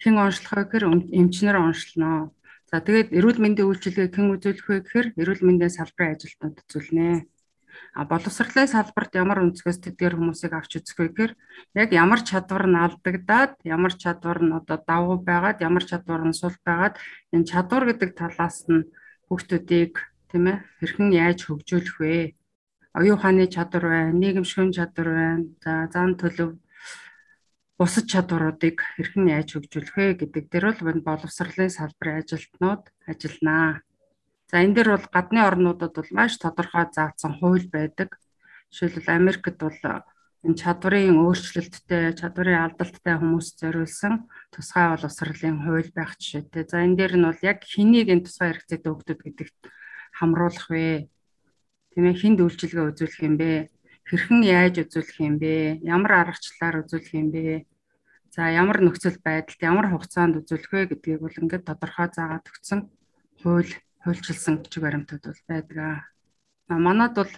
Хэн 0.00 0.14
онцлох 0.22 0.52
вэ 0.56 0.62
гэхээр 0.64 0.84
эмчнэр 1.20 1.56
онцлно. 1.58 2.30
За 2.70 2.80
тэгээд 2.80 3.10
эрүүл 3.18 3.42
мэндийн 3.42 3.68
үйлчилгээг 3.68 4.14
хэн 4.14 4.32
үзүүлэх 4.32 4.66
вэ 4.70 4.76
гэхээр 4.86 5.06
эрүүл 5.20 5.42
мэндийн 5.44 5.72
салбарын 5.74 6.14
ажилтнууд 6.16 6.56
үзүүлнэ. 6.62 7.08
А 7.94 8.04
боловсролын 8.10 8.68
салбарт 8.68 9.12
ямар 9.16 9.42
өнцгөөс 9.44 9.78
тэдгээр 9.82 10.16
хүмүүсийг 10.16 10.52
авч 10.56 10.72
үзэх 10.80 10.98
вэ 10.98 11.06
гэхээр 11.12 11.32
яг 11.80 11.88
ямар 11.92 12.20
чадвар 12.22 12.64
нь 12.68 12.82
алдагдаад, 12.84 13.52
ямар 13.64 13.92
чадвар 13.96 14.38
нь 14.42 14.56
одоо 14.58 14.78
давуу 14.80 15.18
байгаад, 15.22 15.62
ямар 15.64 15.84
чадвар 15.84 16.22
нь 16.28 16.36
сул 16.36 16.56
байгаад 16.66 16.98
энэ 17.34 17.48
чадвар 17.50 17.84
гэдэг 17.90 18.10
талаас 18.16 18.64
нь 18.70 18.88
хүүхдүүдийг 19.26 19.92
тийм 20.30 20.44
ээ 20.52 20.58
хэрхэн 20.80 21.10
яаж 21.12 21.38
хөгжүүлэх 21.44 21.96
вэ? 22.00 22.36
оюун 22.94 23.16
ухааны 23.16 23.46
чадвар 23.48 23.84
байна, 23.88 24.12
нийгэм 24.20 24.44
шүүн 24.44 24.72
чадвар 24.76 25.08
байна. 25.16 25.44
За 25.64 25.88
зан 25.92 26.12
төлөв 26.20 26.50
бусад 27.80 28.06
чадваруудыг 28.12 28.84
хэрхэн 28.96 29.32
яаж 29.32 29.48
хөгжүүлэх 29.56 29.96
вэ 29.96 30.06
гэдэг 30.20 30.44
дээр 30.52 30.76
бол 30.76 31.00
боловсролын 31.08 31.72
салбарын 31.72 32.20
ажилтнууд 32.20 32.82
ажилланаа. 33.08 33.80
За 34.52 34.60
энэ 34.60 34.76
дээр 34.76 35.00
бол 35.00 35.08
гадны 35.08 35.40
орнуудад 35.48 35.96
бол 35.96 36.10
маш 36.12 36.36
тодорхой 36.36 36.84
заасан 36.92 37.40
хууль 37.40 37.72
байдаг. 37.72 38.20
Жишээлбэл 38.68 39.16
Америкт 39.16 39.56
бол 39.56 39.80
энэ 40.44 40.60
чадварын 40.60 41.16
өөрчлөлттэй, 41.24 42.12
чадварын 42.20 42.68
алдалттай 42.68 43.16
хүмүүст 43.16 43.64
зориулсан 43.64 44.28
тусгай 44.52 44.92
боловсролын 44.92 45.56
хууль 45.64 45.90
байх 45.96 46.20
жишээтэй. 46.20 46.68
За 46.68 46.84
энэ 46.84 47.00
дээр 47.00 47.14
нь 47.16 47.28
бол 47.32 47.40
яг 47.40 47.64
хэнийг 47.64 48.12
энэ 48.12 48.28
тусгай 48.28 48.52
хэрэгцээтэй 48.52 48.92
хөгтөд 48.92 49.20
гэдэгт 49.24 49.60
хамруулах 50.20 50.68
вэ? 50.68 51.08
Тийм 51.96 52.04
ээ 52.12 52.20
хүнд 52.20 52.38
үйлчилгээ 52.44 52.86
үзүүлэх 52.92 53.20
юм 53.24 53.34
бэ? 53.40 53.72
Хэрхэн 54.04 54.40
яаж 54.44 54.74
үзүүлэх 54.84 55.16
юм 55.24 55.36
бэ? 55.40 55.80
Ямар 55.80 56.28
аргачлалаар 56.28 56.84
үзүүлэх 56.84 57.12
юм 57.16 57.28
бэ? 57.32 57.64
За 58.36 58.52
ямар 58.52 58.84
нөхцөл 58.84 59.16
байдалд 59.16 59.60
ямар 59.64 59.88
хугацаанд 59.88 60.44
үзүүлэх 60.44 60.72
вэ 60.76 60.82
гэдгийг 60.92 61.24
бол 61.24 61.40
ингээд 61.40 61.64
тодорхой 61.64 62.08
заагаад 62.12 62.44
өгсөн 62.52 62.80
хууль 63.40 63.72
хуульчилсан 64.04 64.62
бичиг 64.62 64.82
баримтууд 64.82 65.24
бол 65.26 65.42
байдаг. 65.48 65.78
А 66.68 66.74
манад 66.86 67.14
бол 67.16 67.32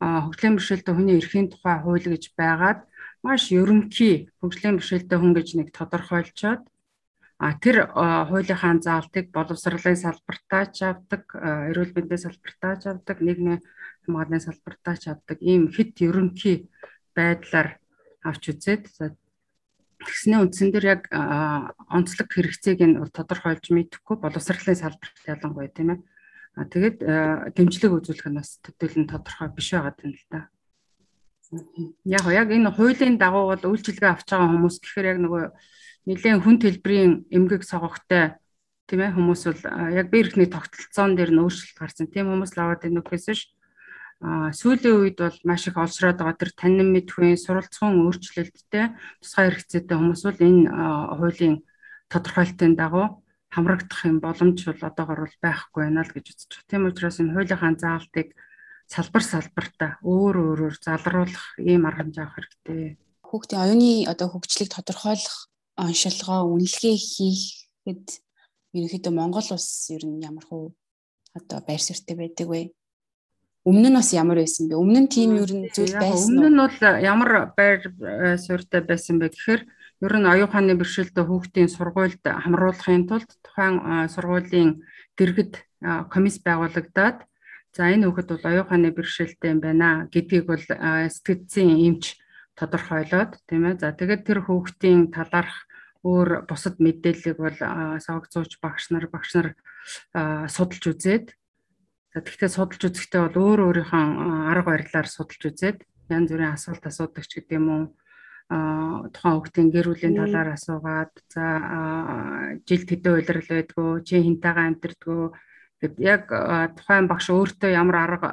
хөгжлийн 0.00 0.56
бэрхшээлтэй 0.56 0.94
хүний 0.94 1.16
эрхийн 1.20 1.48
тухай 1.52 1.76
хууль 1.80 2.08
гэж 2.08 2.24
байгаад 2.40 2.80
маш 3.24 3.52
ерөнхий 3.52 4.32
хөгжлийн 4.40 4.76
бэрхшээлтэй 4.80 5.18
хүн 5.20 5.34
гэж 5.36 5.48
нэг 5.56 5.68
тодорхойлцоод 5.76 6.62
а 7.40 7.56
тэр 7.56 7.88
хуулийнхаа 7.88 8.74
заалтыг 8.84 9.32
боловсролын 9.32 9.96
салбартаа 9.96 10.64
ч 10.76 10.84
авдаг, 10.84 11.24
эрүүл 11.72 11.96
мэндийн 11.96 12.24
салбартаа 12.24 12.74
ч 12.76 12.82
авдаг, 12.92 13.16
нийгмийн 13.24 13.64
хамгааллын 14.04 14.44
салбартаа 14.44 14.96
ч 15.00 15.04
авдаг 15.08 15.38
ийм 15.40 15.72
хэд 15.72 15.96
ерөнхий 16.04 16.68
байдлаар 17.16 17.80
авч 18.28 18.52
үзээд 18.52 18.92
Тэгснээ 20.00 20.40
үндсэн 20.40 20.72
дээр 20.72 20.86
яг 20.96 21.02
онцлог 21.12 22.28
хэрэгцээг 22.32 22.80
нь 22.80 22.96
тодорхойлж 23.12 23.68
мэдэхгүй 23.68 24.16
боловсролын 24.16 24.80
салбарт 24.80 25.16
ялангуяа 25.28 25.68
тийм 25.68 25.88
ээ. 25.92 26.00
А 26.56 26.64
тэгээд 26.64 26.98
дэмжлэг 27.52 27.92
үзүүлэх 28.00 28.26
нь 28.32 28.38
бас 28.40 28.58
төдийлөн 28.64 29.12
тодорхой 29.12 29.48
биш 29.52 29.76
байгаа 29.76 29.94
юм 30.00 30.16
л 30.16 30.24
да. 30.32 30.48
Яг 32.08 32.24
яг 32.32 32.48
энэ 32.48 32.72
хуулийн 32.72 33.20
дагуу 33.20 33.52
бол 33.52 33.64
үйлчилгээ 33.76 34.10
авч 34.10 34.28
байгаа 34.32 34.48
хүмүүс 34.48 34.76
гэхээр 34.80 35.10
яг 35.12 35.18
нөгөө 35.20 35.44
нэгэн 36.08 36.40
хүн 36.40 36.56
төлбөрийн 36.64 37.12
эмгэг 37.28 37.62
согогтой 37.62 38.40
тийм 38.88 39.00
ээ 39.04 39.14
хүмүүс 39.14 39.42
бол 39.46 39.62
яг 39.94 40.06
би 40.08 40.18
эрхний 40.24 40.48
тогтолцоон 40.48 41.14
дээр 41.14 41.30
нь 41.34 41.42
өөрчлөлт 41.44 41.78
гарсан. 41.78 42.06
Тийм 42.08 42.32
хүмүүс 42.32 42.56
л 42.56 42.62
аваад 42.64 42.88
үхээс 42.88 43.26
ш 43.36 43.40
сүүлийн 44.20 45.00
үед 45.00 45.18
бол 45.24 45.38
маш 45.48 45.64
их 45.68 45.76
олшроод 45.80 46.20
байгаа 46.20 46.36
тэр 46.36 46.52
танин 46.52 46.92
мэдхүйн 46.92 47.40
суралцсан 47.40 48.04
өөрчлөлттэй 48.04 48.92
тусгай 49.24 49.44
хэрэгцээтэй 49.48 49.96
хүмүүс 49.96 50.22
бол 50.28 50.40
энэ 50.44 50.62
хуулийн 51.16 51.56
тодорхойлтын 52.12 52.76
дагуу 52.76 53.24
хамрагдах 53.48 54.04
юм 54.04 54.20
боломж 54.20 54.60
бол 54.68 54.82
одоогор 54.84 55.20
бол 55.24 55.36
байхгүй 55.40 55.80
байна 55.88 56.04
л 56.04 56.12
гэж 56.12 56.26
үзэж 56.36 56.50
байна. 56.52 56.68
Тийм 56.68 56.82
учраас 56.92 57.16
энэ 57.16 57.32
хуулийнхаа 57.32 57.72
заалтыг 57.80 58.28
салбар 58.86 59.24
салбартаа 59.24 59.90
өөр 60.04 60.36
өөрөөр 60.36 60.76
залруулах 60.84 61.46
ийм 61.56 61.88
арга 61.88 62.04
хэмжээ 62.04 62.24
авах 62.26 62.36
хэрэгтэй. 62.36 62.98
Хүүхдийн 63.24 63.62
оюуны 63.62 63.92
одоо 64.12 64.28
хөгжлийг 64.30 64.70
тодорхойлох 64.74 65.36
оншилгоо 65.80 66.40
үнэлгээ 66.50 66.96
хийхэд 66.98 68.06
ерөнхийдөө 68.76 69.12
Монгол 69.14 69.48
улс 69.54 69.70
ер 69.94 70.04
нь 70.06 70.22
ямар 70.22 70.44
хөө 70.46 70.74
одоо 71.38 71.58
байр 71.66 71.82
суурьтай 71.82 72.16
байдаг 72.18 72.46
вэ? 72.50 72.62
Өмнө 73.68 73.92
нь 73.92 73.96
бас 73.98 74.10
ямар 74.16 74.40
байсан 74.40 74.72
бэ? 74.72 74.80
Өмнө 74.80 75.00
нь 75.04 75.12
тийм 75.12 75.36
ер 75.36 75.52
нь 75.52 75.68
зүйл 75.68 75.92
байсан? 76.00 76.32
Өмнө 76.32 76.48
нь 76.48 76.60
бол 76.64 76.78
ямар 77.04 77.30
байр 77.52 77.80
э, 77.84 78.40
суурьтай 78.40 78.80
байсан 78.80 79.20
бэ 79.20 79.28
гэхээр 79.36 79.62
ер 80.00 80.14
нь 80.16 80.30
оюуханы 80.32 80.72
бэрхшээлтэй 80.80 81.24
хүүхдийн 81.28 81.68
сургуульд 81.68 82.24
хамруулахын 82.24 83.04
тулд 83.04 83.28
тухайн 83.44 84.08
сургуулийн 84.08 84.80
дэргэд 85.12 85.60
комисс 86.08 86.40
байгуулагдаад 86.40 87.28
за 87.76 87.82
энэ 87.92 88.08
хүүхэд 88.08 88.28
бол 88.32 88.48
оюуханы 88.48 88.88
бэрхшээлтэй 88.96 89.52
юм 89.52 89.60
байна 89.60 90.08
гэдгийг 90.08 90.48
бол 90.48 90.64
сэтгцийн 90.64 91.84
эмч 91.84 92.16
тодорхойлоод 92.56 93.44
тийм 93.44 93.68
ээ. 93.68 93.76
За 93.76 93.92
тэгээд 93.92 94.24
тэр 94.24 94.40
хүүхдийн 94.48 95.12
талаарх 95.12 95.68
өөр 96.00 96.48
бусад 96.48 96.80
мэдээллийг 96.80 97.36
бол 97.36 97.58
согцооч 98.00 98.56
багш 98.64 98.88
нар 98.88 99.04
багш 99.12 99.36
нар 99.36 99.48
судалж 100.48 100.84
үзээд 100.96 101.36
За 102.10 102.18
тэгвэл 102.18 102.50
судалж 102.50 102.82
үзэхдээ 102.90 103.20
бол 103.30 103.38
өөр 103.54 103.60
өөрийнхөө 103.70 104.02
арга 104.50 104.66
барилаар 104.66 105.06
судалж 105.06 105.42
үзээд 105.46 105.78
янз 106.10 106.28
бүрийн 106.34 106.58
асуулт 106.58 106.82
асуудаг 106.82 107.22
ч 107.22 107.38
гэдэг 107.38 107.54
юм 107.54 107.66
уу? 107.70 107.84
Тухайн 109.14 109.34
хүүхдийн 109.38 109.70
гэр 109.70 109.86
бүлийн 109.94 110.18
талаар 110.18 110.58
асуугаад 110.58 111.14
за 111.30 111.44
жил 112.66 112.82
тэдэн 112.82 113.14
уйлрал 113.14 113.46
байдгүй 113.46 113.90
чи 114.02 114.18
хинтайгаа 114.26 114.66
амьдэрдгүү? 114.74 115.24
Гэд 115.86 115.94
яг 116.02 116.26
тухайн 116.74 117.06
багш 117.06 117.30
өөртөө 117.30 117.70
ямар 117.70 117.96
арга 118.02 118.28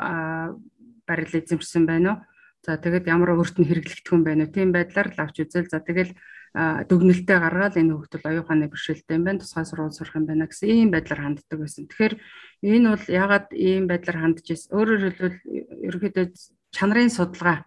барил 1.05 1.37
эзэмшсэн 1.37 1.85
байна 1.85 2.09
уу? 2.09 2.17
За 2.65 2.81
тэгээд 2.81 3.05
ямар 3.05 3.37
өөрт 3.37 3.61
нь 3.61 3.69
хэрэглэгдэх 3.69 4.09
юм 4.09 4.25
байна 4.25 4.49
уу? 4.49 4.55
Тийм 4.57 4.73
байдлаар 4.73 5.13
л 5.13 5.21
авч 5.21 5.45
үзэл. 5.45 5.69
За 5.69 5.85
тэгэл 5.85 6.17
дүгнэлтээ 6.55 7.37
гаргаад 7.37 7.75
энэ 7.77 7.93
хүүхдүүд 7.93 8.23
оюуханы 8.23 8.71
бэрхшээлтэй 8.71 9.15
юм 9.17 9.23
байна 9.27 9.41
тусгай 9.43 9.65
сургууль 9.67 9.93
сурах 9.93 10.15
юм 10.15 10.25
байна 10.25 10.47
гэсэн 10.47 10.69
ийм 10.69 10.89
байдлаар 10.93 11.21
ханддаг 11.21 11.59
байсан. 11.59 11.85
Тэгэхээр 11.85 12.15
энэ 12.63 12.87
бол 12.93 13.05
ягаад 13.07 13.47
ийм 13.53 13.85
байдлаар 13.85 14.17
хандж 14.21 14.45
ирсэн? 14.47 14.73
Өөрөөр 14.73 15.01
хэлбэл 15.05 15.37
ерөнхийдөө 15.85 16.25
чанарын 16.73 17.11
судалгаа 17.13 17.57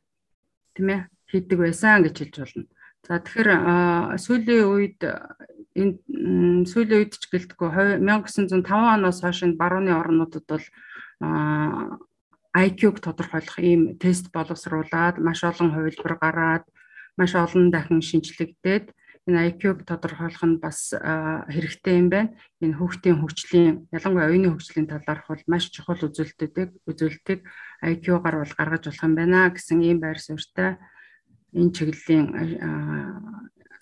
тийм 0.74 0.88
ээ 0.90 1.00
хийдэг 1.30 1.58
байсан 1.60 2.02
гэж 2.02 2.14
хэлж 2.18 2.36
болно. 2.40 2.64
За 3.06 3.18
тэгэхээр 3.22 3.50
сүүлийн 4.18 4.66
үед 4.66 5.00
энэ 5.78 6.66
сүүлийн 6.66 7.00
үед 7.00 7.14
ч 7.14 7.24
гэлтгүй 7.30 7.70
1905 8.02 8.66
оноос 8.74 9.22
хойш 9.22 9.46
барууны 9.54 9.94
орнуудад 9.94 10.44
бол 10.50 10.66
IQ-г 12.50 12.98
тодорхойлох 12.98 13.58
ийм 13.62 13.94
тест 14.02 14.34
боловсруулад 14.34 15.22
маш 15.22 15.40
олон 15.46 15.70
хувилбар 15.70 16.14
гараад 16.18 16.64
маш 17.20 17.32
олон 17.36 17.68
дахин 17.68 18.00
шинжлэгдээд 18.00 18.86
энэ 19.28 19.40
IQ-г 19.52 19.84
тодорхойлох 19.84 20.44
нь 20.48 20.62
бас 20.64 20.96
хэрэгтэй 21.52 21.94
юм 22.00 22.08
байна. 22.08 22.32
Энэ 22.64 22.78
хүүхдийн 22.80 23.20
хөгжлийн 23.20 23.74
ялангуяа 23.92 24.32
оюуны 24.32 24.48
хөгжлийн 24.56 24.88
талаарх 24.88 25.28
бол 25.28 25.44
маш 25.52 25.68
чухал 25.68 26.00
үзүүлэлтүүдийг 26.08 26.70
үзүүлэлтийг 26.88 27.40
IQ-гаар 27.84 28.36
бол 28.40 28.54
гаргаж 28.56 28.82
болох 28.88 29.04
юм 29.04 29.14
байна 29.20 29.52
гэсэн 29.52 29.84
ийм 29.84 29.98
байр 30.00 30.16
суурьтай 30.16 30.80
энэ 31.52 31.74
чиглэлийн 31.76 32.26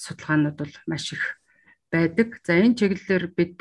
судалгаанууд 0.03 0.57
бол 0.59 0.75
маш 0.91 1.15
их 1.15 1.23
байдаг. 1.95 2.29
За 2.43 2.59
энэ 2.59 2.75
чиглэлээр 2.75 3.25
бид 3.39 3.57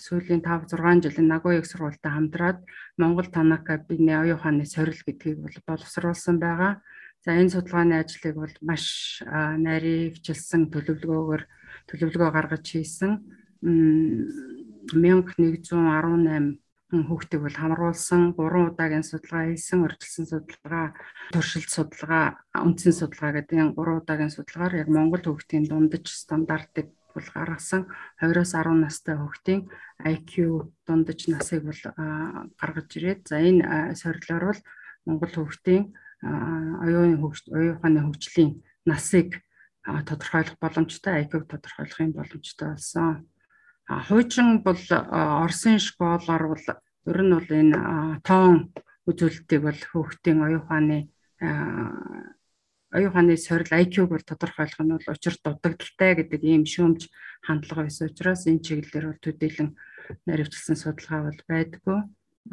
сүүлийн 0.00 0.40
5 0.40 0.72
6 0.72 1.04
жилийн 1.04 1.28
Нагояг 1.28 1.66
сургуультай 1.68 2.12
хамтраад 2.12 2.58
Монгол 2.96 3.28
Танака 3.28 3.76
биний 3.78 4.16
оюун 4.16 4.40
ухааны 4.40 4.64
сорил 4.66 4.96
гэдгийг 5.04 5.38
бол 5.44 5.58
боловсруулсан 5.68 6.40
байгаа. 6.40 6.80
За 7.22 7.38
энэ 7.38 7.54
судалгааны 7.54 8.02
ажлыг 8.02 8.34
бол 8.34 8.50
маш 8.66 9.22
нарийн 9.26 10.10
хвчилсэн 10.10 10.74
төлөвлөгөөгөөр 10.74 11.42
төлөвлөгөө 11.86 12.30
гаргаж 12.34 12.66
хийсэн. 12.66 13.22
1118 13.62 15.38
хүүхдийг 17.06 17.46
бол 17.46 17.58
хамруулсан. 17.62 18.34
3 18.34 18.74
удаагийн 18.74 19.06
судалгаа 19.06 19.54
хийсэн, 19.54 19.86
урьдчилсан 19.86 20.26
судалгаа, 20.28 20.98
туршилт 21.30 21.70
судалгаа, 21.70 22.42
үндсэн 22.58 22.90
судалгаа 22.90 23.38
гэдэг 23.38 23.54
энэ 23.54 23.78
3 23.78 24.02
удаагийн 24.02 24.34
судалгаар. 24.34 24.82
Яг 24.82 24.90
Монгол 24.90 25.22
хүүхдийн 25.22 25.70
дундаж 25.70 26.10
стандартыг 26.10 26.90
бол 27.14 27.28
гаргасан. 27.32 27.86
20-оос 28.18 28.52
10 28.58 28.82
настай 28.82 29.14
хүүхдийн 29.16 29.70
IQ 30.04 30.68
дундаж 30.84 31.30
насыг 31.30 31.64
бол 31.70 31.80
гаргаж 32.58 32.88
ирээд 32.98 33.30
за 33.30 33.38
энэ 33.40 33.94
сорилоор 33.94 34.44
бол 34.50 34.60
Монгол 35.06 35.32
хүүхдийн 35.32 35.94
оюун 36.22 37.18
хөгж 37.18 37.50
оюун 37.50 37.76
ухааны 37.76 38.00
хөгжлийн 38.06 38.62
насыг 38.86 39.42
тодорхойлох 39.82 40.56
боломжтой, 40.62 41.26
IQ-г 41.26 41.50
тодорхойлохын 41.50 42.14
боломжтой 42.14 42.68
болсон. 42.78 43.26
Хуучин 43.86 44.62
бол 44.62 44.78
Оросын 44.88 45.78
школоор 45.82 46.54
бол 46.54 46.66
ер 47.10 47.18
нь 47.22 47.34
бол 47.34 47.50
энэ 47.50 48.22
тоон 48.22 48.70
үзүүлэлтийг 49.10 49.62
бол 49.66 49.80
хүүхдийн 49.90 50.38
оюун 50.38 50.62
ухааны 53.10 53.34
сорил 53.36 53.74
IQ-г 53.82 54.06
бол 54.06 54.22
тодорхойлох 54.22 54.80
нь 54.86 54.94
бол 54.94 55.10
учир 55.10 55.34
дутагдaltaй 55.42 56.12
гэдэг 56.22 56.40
ийм 56.46 56.62
шүүмж 56.62 57.10
хандлага 57.42 57.90
байсан 57.90 58.06
учраас 58.06 58.46
энэ 58.46 58.62
чиглэлээр 58.62 59.06
бол 59.10 59.18
төдийлөн 59.18 59.70
наривчлсан 60.26 60.76
судалгаа 60.78 61.26
бол 61.26 61.40
байдгүй. 61.50 62.00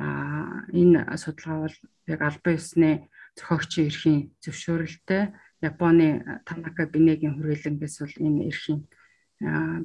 А 0.02 0.66
энэ 0.74 1.06
судалгаа 1.14 1.70
бол 1.70 1.78
яг 2.10 2.20
албан 2.26 2.58
ёсны 2.58 3.06
зохиогчийн 3.39 3.88
эрхийн 3.88 4.19
зөвшөөрөлтэй 4.43 5.24
Японы 5.63 6.08
Танака 6.48 6.88
Бинегийн 6.88 7.36
хүрээлэнгээс 7.39 7.96
бол 8.03 8.15
энэ 8.19 8.48
эрхийн 8.51 8.81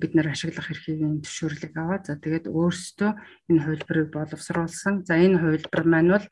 бид 0.03 0.13
нар 0.15 0.35
ашиглах 0.35 0.71
эрхийн 0.71 1.23
зөвшөөрлийг 1.23 1.75
аваад 1.79 2.11
за 2.11 2.19
тэгээд 2.19 2.51
өөрсдөө 2.51 3.11
энэ 3.51 3.63
хувилбарыг 3.63 4.09
боловсруулсан. 4.11 5.07
За 5.07 5.15
энэ 5.15 5.39
хувилбар 5.39 5.85
маань 5.87 6.11
бол 6.15 6.27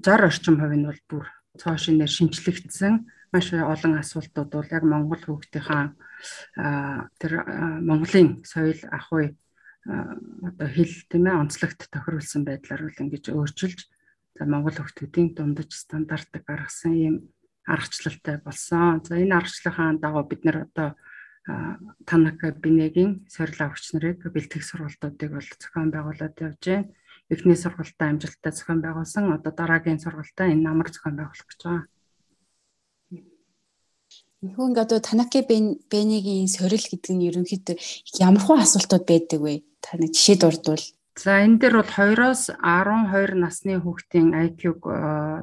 60 0.00 0.24
орчим 0.28 0.56
хувь 0.60 0.76
нь 0.76 0.88
бол 0.88 1.02
бүр 1.08 1.24
цоо 1.60 1.76
шинээр 1.76 2.08
шинчлэгдсэн 2.08 2.94
маш 3.32 3.52
олон 3.52 3.92
асуултууд 4.00 4.48
бол 4.48 4.68
яг 4.72 4.84
Монгол 4.84 5.20
хүүхдийнхаа 5.20 5.92
тэр 7.20 7.32
Монголын 7.84 8.44
соёл 8.48 8.80
ахуй 8.88 9.36
одоо 9.84 10.68
хэл 10.72 10.94
тийм 11.08 11.24
ээ 11.28 11.40
онцлогт 11.40 11.88
тохируулсан 11.92 12.48
байдлаар 12.48 12.88
бол 12.88 13.00
ингэж 13.04 13.24
өөрчилж 13.32 13.78
за 14.38 14.46
Монгол 14.46 14.78
хүүхдүүдийн 14.78 15.34
дундаж 15.34 15.74
стандартыг 15.74 16.46
гаргасан 16.46 16.94
ийм 16.94 17.14
аргачлалтай 17.66 18.38
болсон. 18.38 19.02
За 19.02 19.18
энэ 19.18 19.34
аргачлалын 19.34 19.98
дагуу 19.98 20.22
бид 20.30 20.46
нэр 20.46 20.70
одоо 20.70 20.94
Танака 22.06 22.52
Бинегийн 22.52 23.26
сорил 23.28 23.58
авагч 23.58 23.92
нарыг 23.92 24.22
бэлтгэх 24.22 24.62
сургалтуудыг 24.62 25.30
бол 25.34 25.48
зохион 25.58 25.90
байгуулад 25.90 26.36
явж 26.38 26.62
байна. 26.62 26.92
Эхний 27.32 27.56
сургалтаа 27.56 28.08
амжилттай 28.14 28.52
зохион 28.52 28.80
байгуулсан. 28.84 29.32
Одоо 29.32 29.52
дараагийн 29.52 29.98
сургалтаа 29.98 30.46
энэ 30.52 30.66
намар 30.68 30.88
зохион 30.92 31.16
байгуулах 31.18 31.48
гэж 31.48 31.60
байгаа. 31.64 31.86
Ингээд 34.38 34.84
одоо 34.84 35.00
Танаки 35.00 35.40
Бэнигийн 35.90 36.46
сорил 36.46 36.84
гэдэг 36.84 37.10
нь 37.16 37.26
ерөнхийдөө 37.26 37.76
ямар 38.22 38.42
хөө 38.44 38.62
асуултууд 38.62 39.04
байдаг 39.08 39.40
вэ? 39.42 39.66
Та 39.82 39.98
нэг 39.98 40.14
жишээ 40.14 40.38
дурдвал. 40.38 40.84
За 41.18 41.42
энэ 41.42 41.58
дээр 41.58 41.82
бол 41.82 41.90
2-оос 41.90 42.54
12 42.62 43.34
насны 43.42 43.82
хүүхдийн 43.82 44.38
IQ-г 44.38 44.86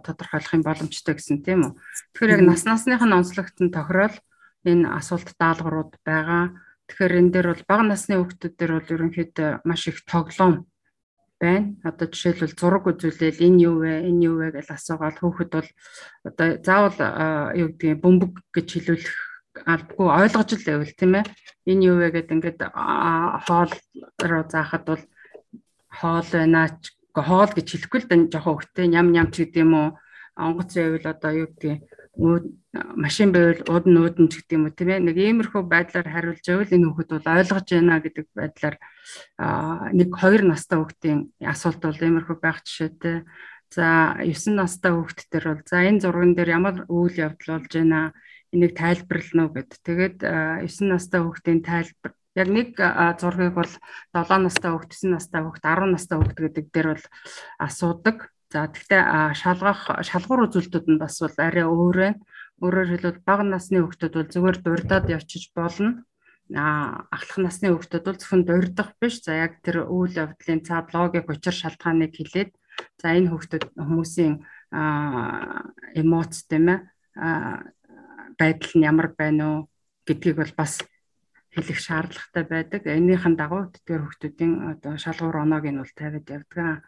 тодорхойлохын 0.07 0.63
боломжтой 0.63 1.19
гэсэн 1.19 1.43
тийм 1.43 1.67
үү. 1.67 1.73
Тэгэхээр 2.15 2.35
яг 2.39 2.43
нас 2.47 2.63
насных 2.63 3.03
нь 3.03 3.11
онцлогтон 3.11 3.75
тохирол 3.75 4.15
энэ 4.63 4.87
асуулт 4.87 5.35
даалгаврууд 5.35 5.99
байгаа. 6.07 6.55
Тэгэхээр 6.87 7.19
энэ 7.19 7.31
дээр 7.35 7.47
бол 7.51 7.63
бага 7.67 7.83
насны 7.91 8.15
хүүхдүүд 8.15 8.55
дээр 8.55 8.71
бол 8.71 8.93
ерөнхийдөө 8.95 9.49
маш 9.67 9.83
их 9.91 9.99
тоглоом 10.07 10.63
байна. 11.43 11.75
Одоо 11.83 12.07
жишээлбэл 12.07 12.55
зураг 12.55 12.87
үзүүлэл 12.87 13.43
энэ 13.43 13.59
юу 13.67 13.83
вэ, 13.83 14.07
энэ 14.07 14.23
юу 14.31 14.35
вэ 14.39 14.47
гэж 14.55 14.71
асуугаад 14.71 15.19
хүүхэд 15.19 15.51
бол 15.59 15.69
одоо 16.23 16.47
заавал 16.63 16.99
юу 17.51 17.67
гэдгийг 17.75 17.99
бөмбөг 17.99 18.33
гэж 18.55 18.67
хэлүүлэх 18.79 19.15
албагүй 19.67 20.07
ойлгож 20.07 20.49
л 20.55 20.67
байвал 20.71 20.93
тийм 20.95 21.13
ээ. 21.19 21.25
Энэ 21.67 21.83
юу 21.83 21.95
вэ 21.99 22.07
гэдэг 22.15 22.31
ингээд 22.31 22.59
хоол 23.43 23.71
руу 24.23 24.43
заахад 24.47 24.83
бол 24.87 25.03
хоол 25.99 26.27
байна. 26.31 26.69
Ч 26.81 26.93
хоол 27.15 27.51
гэж 27.55 27.67
хэлэхгүй 27.71 27.99
л 28.03 28.09
да 28.09 28.15
жоохон 28.31 28.53
хөвгтэй. 28.59 28.87
Ням 28.91 29.07
ням 29.15 29.31
ч 29.31 29.47
гэдэг 29.47 29.63
юм 29.63 29.73
уу. 29.73 29.89
Онгоц 30.35 30.75
байвал 30.75 31.07
одоо 31.07 31.31
юу 31.31 31.47
гэдгийг 31.47 31.87
машин 32.95 33.31
байвал 33.31 33.61
ууд 33.67 33.85
нь 33.87 33.99
уудэн 33.99 34.27
ч 34.31 34.39
гэдэг 34.39 34.55
юм 34.55 34.65
уу 34.67 34.75
тийм 34.75 34.89
ээ. 34.91 35.03
Нэг 35.03 35.17
иймэрхүү 35.19 35.63
байдлаар 35.67 36.07
хариулж 36.07 36.43
байвал 36.47 36.75
энэ 36.75 36.87
хүүхэд 36.87 37.11
бол 37.11 37.27
ойлгож 37.35 37.67
байна 37.71 37.95
гэдэг 37.99 38.25
байдлаар 38.31 38.75
нэг 39.95 40.09
2 40.11 40.47
настай 40.47 40.77
хүүхдийн 40.79 41.19
асуулт 41.43 41.81
бол 41.83 42.05
иймэрхүү 42.07 42.37
байх 42.39 42.63
жишээтэй. 42.63 43.27
За 43.75 44.15
9 44.23 44.55
настай 44.55 44.91
хүүхд 44.95 45.19
төр 45.27 45.45
бол 45.51 45.63
за 45.67 45.83
энэ 45.83 46.03
зурган 46.03 46.31
дээр 46.35 46.49
ямар 46.55 46.75
үйл 46.87 47.15
явдал 47.15 47.59
болж 47.59 47.71
байна? 47.75 48.15
Энийг 48.55 48.73
тайлбарлана 48.79 49.43
уу 49.47 49.53
гэд. 49.55 49.71
Тэгээд 49.83 50.17
9 50.23 50.87
настай 50.87 51.19
хүүхдийн 51.19 51.61
тайлбар 51.63 52.11
яг 52.35 52.47
нэг 52.51 52.69
зургийг 53.19 53.55
бол 53.55 53.73
7 54.13 54.43
настай 54.43 54.71
хүүхд 54.71 54.91
9 54.91 55.15
настай 55.15 55.41
хүүхд 55.41 55.63
10 55.63 55.93
настай 55.95 56.15
хүүхд 56.19 56.37
гэдэг 56.43 56.65
дээр 56.71 56.87
бол 56.93 57.05
асуудаг 57.59 58.17
За 58.55 58.69
тэгтээ 58.71 59.35
шалгах 59.35 59.81
шалгуур 60.05 60.45
үзүүлэлтүүд 60.47 60.85
нь 60.87 61.01
бас 61.01 61.19
бол 61.19 61.35
арай 61.43 61.65
өөр 61.67 61.97
байна. 61.99 62.21
Өөрөөр 62.63 62.89
хэлбэл 62.93 63.27
бага 63.27 63.43
насны 63.43 63.83
хүүхдүүд 63.83 64.13
бол 64.15 64.31
зүгээр 64.31 64.57
дурдаад 64.63 65.05
явчих 65.11 65.51
болно. 65.51 66.07
А 66.55 67.03
ахлах 67.11 67.51
насны 67.51 67.73
хүүхдүүд 67.73 68.05
бол 68.05 68.15
зөвхөн 68.15 68.43
дурдах 68.47 68.89
биш. 69.01 69.19
За 69.25 69.35
яг 69.43 69.59
тэр 69.59 69.89
үйл 69.89 70.13
явдлын 70.13 70.61
цаад 70.63 70.87
логик 70.95 71.27
учир 71.27 71.51
шалтгааныг 71.51 72.15
хэлээд 72.15 72.51
за 72.95 73.07
энэ 73.17 73.29
хүүхдүүд 73.33 73.65
хүмүүсийн 73.75 74.33
эмоц 75.99 76.33
тийм 76.47 76.65
ээ 76.71 76.79
байдал 78.39 78.73
нь 78.77 78.87
ямар 78.87 79.11
байна 79.19 79.43
уу 79.51 79.59
гэдгийг 80.07 80.39
бол 80.39 80.53
бас 80.55 80.79
хэлэх 81.55 81.79
шаардлагатай 81.79 82.43
байдаг. 82.43 82.81
Энийхэн 82.83 83.35
дагуу 83.39 83.71
тэдгээр 83.71 84.01
хүүхдүүдийн 84.03 84.53
одоо 84.75 84.93
шалгуур 84.99 85.37
оноог 85.39 85.65
нь 85.71 85.79
бол 85.79 85.93
тавиад 85.95 86.27
явдаг. 86.27 86.83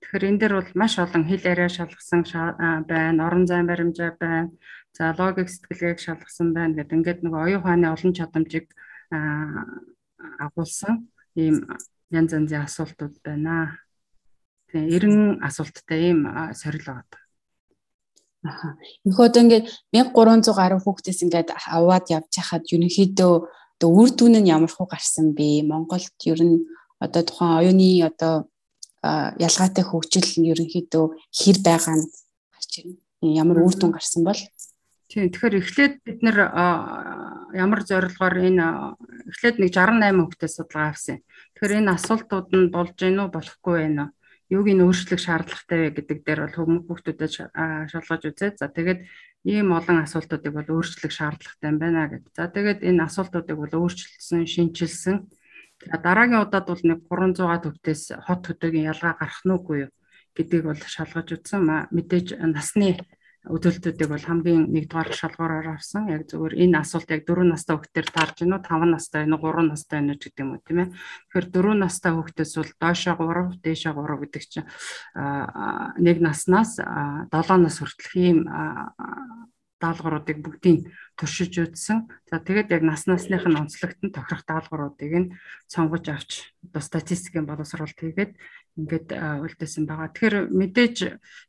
Тэгэхээр 0.00 0.28
энэ 0.28 0.40
дээр 0.40 0.54
бол 0.60 0.70
маш 0.76 0.94
олон 1.00 1.24
хэл 1.24 1.48
яриа 1.52 1.70
шалгасан 1.72 2.22
байна, 2.84 3.24
орон 3.26 3.48
зайн 3.48 3.64
баримжаа 3.64 4.12
байна, 4.20 4.52
за 4.92 5.16
логик 5.16 5.48
сэтгэлгээг 5.48 5.98
шалгасан 6.04 6.52
байна 6.52 6.76
гэдэг 6.76 6.96
ингээд 7.00 7.20
нэг 7.24 7.32
оюун 7.32 7.60
ухааны 7.64 7.86
олон 7.88 8.12
чадамжийг 8.12 8.68
агуулсан 10.44 11.08
ийм 11.34 11.64
янз 12.12 12.30
янзын 12.36 12.64
асуултууд 12.68 13.16
байна. 13.24 13.80
Тэгээ 14.68 15.00
90 15.00 15.40
асуулттай 15.48 16.00
ийм 16.12 16.20
сорил 16.52 16.84
байгаа. 16.84 17.20
Аха. 18.40 18.68
Энэхүү 19.04 19.24
одоо 19.28 19.42
ингээд 19.44 19.66
1300 19.92 20.56
гаруй 20.56 20.80
хүүхдээс 20.80 21.20
ингээд 21.24 21.48
аваад 21.76 22.06
явж 22.08 22.32
хахад 22.40 22.64
ерөнхийдөө 22.72 23.34
одоо 23.80 23.96
үр 23.96 24.12
дүн 24.12 24.44
нь 24.44 24.52
ямар 24.52 24.68
хөө 24.68 24.92
гарсан 24.92 25.32
бэ? 25.32 25.64
Монголд 25.64 26.12
ер 26.28 26.40
нь 26.44 26.68
одоо 27.00 27.24
тухайн 27.24 27.64
оюуны 27.64 28.04
одоо 28.04 28.44
ялгаатай 29.00 29.84
хөгжил 29.88 30.28
нь 30.36 30.52
ерөнхийдөө 30.52 31.04
хэр 31.32 31.58
байгаа 31.64 31.96
нь 31.96 32.04
гарч 32.52 32.72
ирнэ. 32.84 33.00
Ямар 33.24 33.64
үр 33.64 33.72
дүн 33.72 33.96
гарсан 33.96 34.28
бол 34.28 34.36
Тийм 35.08 35.32
тэгэхээр 35.32 35.58
эхлээд 35.64 35.94
бид 36.04 36.20
нэр 36.20 36.38
ямар 37.56 37.80
зорилгоор 37.88 38.36
энэ 38.46 38.66
эхлээд 39.32 39.56
нэг 39.58 39.72
68 39.72 40.28
хүүхдээс 40.28 40.54
судалгаа 40.60 40.92
авсан. 40.92 41.18
Тэгэхээр 41.56 41.78
энэ 41.80 41.94
асуултууд 41.96 42.48
нь 42.52 42.68
болж 42.68 42.94
гин 43.00 43.18
үү 43.18 43.32
болохгүй 43.32 43.74
байна 43.80 44.12
уу? 44.12 44.14
Юуг 44.54 44.68
нь 44.70 44.84
өөрчлөх 44.86 45.18
шаардлагатай 45.18 45.78
вэ 45.82 45.90
гэдэг 45.98 46.18
дээр 46.22 46.40
бол 46.46 46.84
хүүхдүүдэд 46.84 47.32
шалгаж 47.90 48.22
үзээд 48.28 48.54
за 48.60 48.70
тэгээд 48.70 49.00
ийм 49.44 49.72
олон 49.72 50.04
асуултуудыг 50.04 50.52
бол 50.52 50.68
өөрчлөх 50.68 51.12
шаардлагатай 51.12 51.72
байна 51.80 52.08
гэдэг. 52.12 52.32
За 52.36 52.48
тэгээд 52.48 52.80
энэ 52.84 53.04
асуултуудыг 53.08 53.56
бол 53.56 53.72
өөрчилсөн, 53.72 54.44
шинчилсэн 54.44 55.16
дараагийн 55.88 56.44
удаад 56.44 56.66
бол 56.68 56.82
нэг 56.84 57.00
300 57.08 57.64
төвтөөс 57.64 58.02
хот 58.28 58.42
хөдөөгийн 58.44 58.92
ялгаа 58.92 59.16
гарах 59.16 59.40
нь 59.48 59.54
үгүй 59.56 59.76
юу 59.88 59.90
гэдгийг 60.36 60.64
бол 60.68 60.76
шалгаж 60.76 61.28
үзсэн. 61.40 61.88
Мэдээж 61.88 62.36
насны 62.36 63.00
өдөлтүүдийг 63.48 64.08
бол 64.12 64.20
хамгийн 64.20 64.68
нэгдүгээр 64.68 65.16
шалгуураар 65.16 65.80
авсан. 65.80 66.12
Яг 66.12 66.28
зөвхөн 66.28 66.60
энэ 66.60 66.84
асуулт 66.84 67.08
яг 67.08 67.24
4 67.24 67.48
настай 67.48 67.72
хүүхдээр 67.72 68.08
таарж 68.12 68.36
гинөө 68.44 68.60
5 68.60 68.92
настай 68.92 69.24
байна 69.24 69.36
уу 69.40 69.48
3 69.48 69.72
настай 69.72 69.96
байна 69.96 70.12
уу 70.12 70.20
гэдэг 70.20 70.40
юм 70.44 70.50
уу 70.52 70.60
тийм 70.60 70.78
ээ. 70.84 70.88
Тэгэхээр 71.32 71.46
4 71.48 71.80
настай 71.80 72.12
хүүхдээс 72.12 72.52
бол 72.60 72.72
доошоо 72.76 73.14
3, 73.16 73.64
дээшээ 73.64 73.92
3 73.96 74.20
гэдэг 74.20 74.44
чинь 74.44 74.68
нэг 76.04 76.16
наснаас 76.20 76.72
7 76.76 77.64
нас 77.64 77.76
хүртэлх 77.80 78.14
ийм 78.20 78.38
даалгавруудыг 79.80 80.38
бүгдийг 80.44 80.92
туршиж 81.16 81.56
үзсэн. 81.56 82.12
За 82.28 82.36
тэгээд 82.44 82.68
яг 82.76 82.84
нас 82.84 83.08
насных 83.08 83.48
нь 83.48 83.56
онцлогт 83.56 84.04
нь 84.04 84.12
тохирох 84.12 84.44
даалгавруудыг 84.44 85.12
нь 85.16 85.32
сонгож 85.64 86.04
авч 86.12 86.52
одоо 86.68 86.84
статистикийн 86.84 87.48
боловсруулалт 87.48 87.96
хийгээд 87.96 88.36
ингээд 88.76 89.08
үлдээсэн 89.16 89.88
байгаа. 89.88 90.12
Тэгэхээр 90.12 90.36
мэдээж 90.52 90.96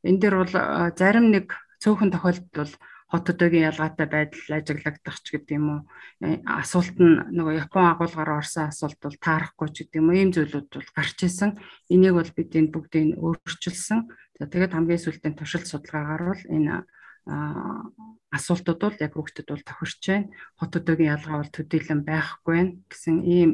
энэ 0.08 0.20
дээр 0.24 0.36
бол 0.40 0.54
зарим 0.96 1.28
нэг 1.36 1.52
цөөхөн 1.82 2.13
тохиолдолд 2.13 2.54
бол 2.54 2.74
хот 3.12 3.24
төдөөгийн 3.28 3.67
ялгаатай 3.74 4.08
байдал 4.08 4.56
ажиглагдах 4.56 5.17
ч 5.20 5.36
гэдэг 5.36 5.58
юм 5.60 5.67
уу? 5.67 5.82
Э, 6.24 6.39
асуулт 6.48 6.96
нь 6.96 7.20
нөгөө 7.36 7.67
Япон 7.67 7.86
агуулгаар 7.91 8.39
орсон 8.39 8.72
асуулт 8.72 9.00
бол 9.04 9.17
таарахгүй 9.20 9.67
ч 9.76 9.78
гэдэг 9.84 10.00
юм 10.00 10.08
уу? 10.08 10.15
Ийм 10.15 10.32
зүйлүүд 10.32 10.70
бол 10.72 10.89
гарч 10.96 11.17
исэн 11.28 11.60
энийг 11.91 12.15
бол 12.15 12.32
бид 12.32 12.56
энэ 12.56 12.72
бүгдийг 12.72 13.20
өөрчилсөн. 13.20 14.00
За 14.39 14.48
тэгээд 14.48 14.72
хамгийн 14.78 15.04
сүүлдийн 15.04 15.36
туршилт 15.36 15.67
судалгаагаар 15.67 16.24
бол 16.32 16.44
энэ 16.48 16.88
асуултууд 18.32 18.80
бол 18.80 18.98
яг 19.04 19.12
хүүхдэд 19.13 19.48
бол 19.52 19.63
тохирч 19.67 20.02
байна. 20.08 20.32
Хот 20.56 20.72
өдөөгийн 20.80 21.13
ялгаа 21.20 21.44
бол 21.44 21.52
төдийлөн 21.52 22.02
байхгүй 22.08 22.54
байна 22.56 22.74
гэсэн 22.88 23.15
ийм 23.28 23.52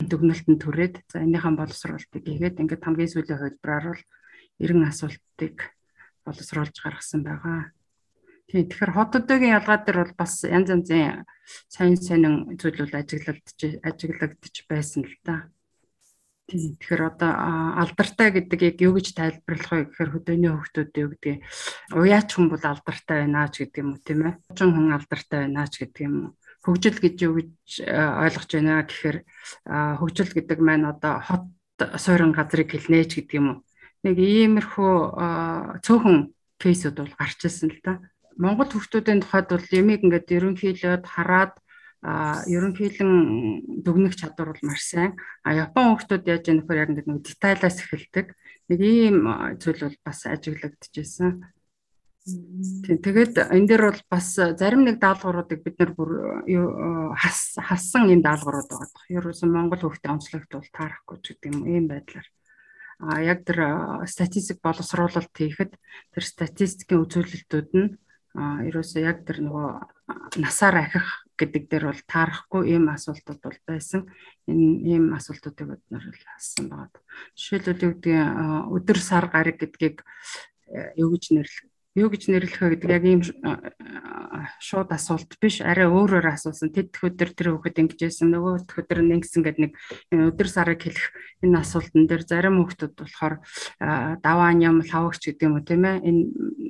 дүгнэлтэн 0.00 0.56
түрээд 0.62 0.94
за 1.10 1.20
энийхэн 1.26 1.58
боловсруулалтыг 1.58 2.22
хийгээд 2.24 2.60
ингээд 2.62 2.84
хамгийн 2.84 3.10
сүүлийн 3.10 3.40
хувьдраар 3.42 3.84
бол 3.90 4.02
90 4.62 4.88
асуултыг 4.88 5.56
боловсруулж 6.24 6.76
гаргасан 6.80 7.22
байгаа. 7.24 7.72
Тийм 8.50 8.66
тэгэхээр 8.66 8.92
хот 8.98 9.12
өдөөгийн 9.14 9.56
ялгаа 9.62 9.78
дээр 9.78 9.98
бол 10.02 10.14
бас 10.18 10.42
янз 10.42 10.74
янзын 10.74 11.22
сайн 11.70 11.94
сайн 11.94 12.24
зүйлүүд 12.58 12.98
ажиглагдж 12.98 13.60
ажиглагдж 13.86 14.56
байсан 14.66 15.06
л 15.06 15.16
да. 15.22 15.46
Тэгэхээр 16.50 17.02
одоо 17.14 17.30
алдартай 17.78 18.34
гэдэг 18.34 18.60
яг 18.74 18.76
юу 18.82 18.98
гэж 18.98 19.14
тайлбарлах 19.14 19.70
вэ 19.70 19.86
гэхээр 19.86 20.10
хөдөөний 20.10 20.50
хөвгтүүд 20.50 20.90
юу 20.98 21.08
гэдэг 21.14 21.36
уяач 21.94 22.28
хүн 22.34 22.50
бол 22.50 22.64
алдартай 22.66 23.16
байна 23.22 23.46
ч 23.54 23.62
гэдэг 23.62 23.78
юм 23.86 23.94
уу 23.94 24.02
тийм 24.02 24.20
ээ. 24.26 24.34
Хожин 24.50 24.74
хүн 24.74 24.88
алдартай 24.98 25.38
байна 25.46 25.70
ч 25.70 25.74
гэдэг 25.78 26.02
юм 26.10 26.14
уу. 26.18 26.30
Хөгжил 26.66 26.98
гэж 26.98 27.16
юу 27.22 27.34
гэж 27.38 27.54
ойлгож 27.86 28.50
байна 28.50 28.82
гэхээр 28.82 29.18
хөгжил 30.02 30.30
гэдэг 30.34 30.58
маань 30.58 30.90
одоо 30.90 31.22
хот 31.22 31.44
суурин 32.02 32.34
газрыг 32.34 32.74
хэлнэ 32.74 33.06
ч 33.06 33.22
гэдэг 33.22 33.38
юм 33.38 33.46
уу. 33.46 33.58
Нэг 34.04 34.16
иймэрхүү 34.16 34.94
цөөхөн 35.84 36.18
кейсүүд 36.60 36.96
бол 37.00 37.14
гарч 37.20 37.40
ирсэн 37.44 37.70
л 37.72 37.80
да. 37.84 38.00
Монгол 38.40 38.72
хөвгтүүдийн 38.72 39.20
тухайд 39.20 39.48
бол 39.52 39.66
ямиг 39.76 40.00
ингээд 40.00 40.32
ерөнхийлөөд 40.32 41.04
хараад 41.04 41.60
а 42.00 42.40
ерөнхийлөн 42.48 43.12
дүгнэх 43.84 44.16
чадвар 44.16 44.56
бол 44.56 44.64
маш 44.64 44.88
сайн. 44.88 45.20
А 45.44 45.52
Япон 45.52 46.00
хүмүүс 46.00 46.08
яаж 46.24 46.48
яах 46.48 46.64
вэ? 46.64 46.80
Яг 46.80 46.90
нэг 46.96 47.06
детайлаас 47.20 47.76
эхэлдэг. 47.84 48.32
Нэг 48.72 48.80
ийм 48.80 49.28
зүйл 49.60 49.84
бол 49.84 49.98
бас 50.00 50.24
ажиглагдчихсэн. 50.24 51.44
Тэгээд 53.04 53.52
энэ 53.52 53.68
дээр 53.68 53.82
бол 53.92 54.02
бас 54.08 54.32
зарим 54.32 54.88
нэг 54.88 54.96
даалгавруудыг 54.96 55.60
бид 55.60 55.76
нар 55.76 55.92
бүр 55.92 56.10
хассан 57.20 58.08
юм 58.08 58.24
даалгаврууд 58.24 58.68
байгаа. 58.72 59.04
Ерөөсөн 59.12 59.52
Монгол 59.52 59.84
хөвгтөд 59.84 60.08
онцлогт 60.08 60.48
бол 60.52 60.68
таарахгүй 60.72 61.16
ч 61.20 61.36
гэдэг 61.36 61.52
юм 61.52 61.68
ийм 61.68 61.84
байдлаар. 61.84 62.24
Яг 63.00 63.48
тэр 63.48 63.58
статистик 64.04 64.60
боловсруулалт 64.60 65.32
хийхэд 65.32 65.72
тэр 66.12 66.24
статистикийн 66.24 67.00
үзүүлэлтүүд 67.00 67.70
нь 67.72 67.96
ерөөсөө 68.36 69.00
яг 69.02 69.24
тэр 69.24 69.40
нөгөө 69.48 69.68
насаар 70.44 70.84
ахих 70.84 71.24
гэдэг 71.40 71.64
дээр 71.72 71.84
бол 71.88 72.02
таарахгүй 72.04 72.62
ийм 72.76 72.92
асуултууд 72.92 73.40
бол 73.40 73.60
байсан. 73.64 74.04
Энэ 74.44 74.84
ийм 74.84 75.04
асуултуудыг 75.16 75.66
бид 75.80 75.84
нар 75.88 76.04
хассан 76.04 76.68
байгаа. 76.68 77.00
Жишээлбэл 77.32 77.84
юу 77.88 77.92
гэдэг 77.96 78.16
өдөр 78.68 78.98
сар 79.00 79.26
гараг 79.32 79.56
гэдгийг 79.56 80.04
юу 81.00 81.08
гэж 81.16 81.24
нэрлэх 81.32 81.69
юу 81.98 82.08
гэж 82.10 82.30
нэрлэх 82.30 82.62
вэ 82.62 82.68
гэдэг 82.78 82.90
яг 82.90 83.04
ийм 83.04 83.20
шууд 84.62 84.90
асуулт 84.94 85.34
биш. 85.42 85.58
Арай 85.60 85.90
өөрөөр 85.90 86.26
асуусан. 86.30 86.70
Тэд 86.70 86.94
өдөр 87.02 87.30
тэр 87.34 87.48
хүүхэд 87.58 87.80
ингэж 87.82 87.98
байсан 88.06 88.30
нөгөө 88.30 88.62
өдөр 88.62 89.00
нь 89.02 89.14
ингэсэн 89.18 89.42
гэдэг 89.42 89.60
нэг 89.60 89.72
өдөр 90.14 90.48
сарыг 90.48 90.80
хэлэх 90.86 91.10
энэ 91.42 91.60
асуултан 91.60 92.06
дээр 92.06 92.22
зарим 92.22 92.62
хүүхдүүд 92.62 92.94
болохоор 92.94 93.34
даваа 94.22 94.50
ням 94.54 94.86
лавгч 94.86 95.22
гэдэг 95.34 95.44
юм 95.50 95.58
уу 95.58 95.66
тийм 95.66 95.82
ээ? 95.82 95.96
Энэ 96.06 96.22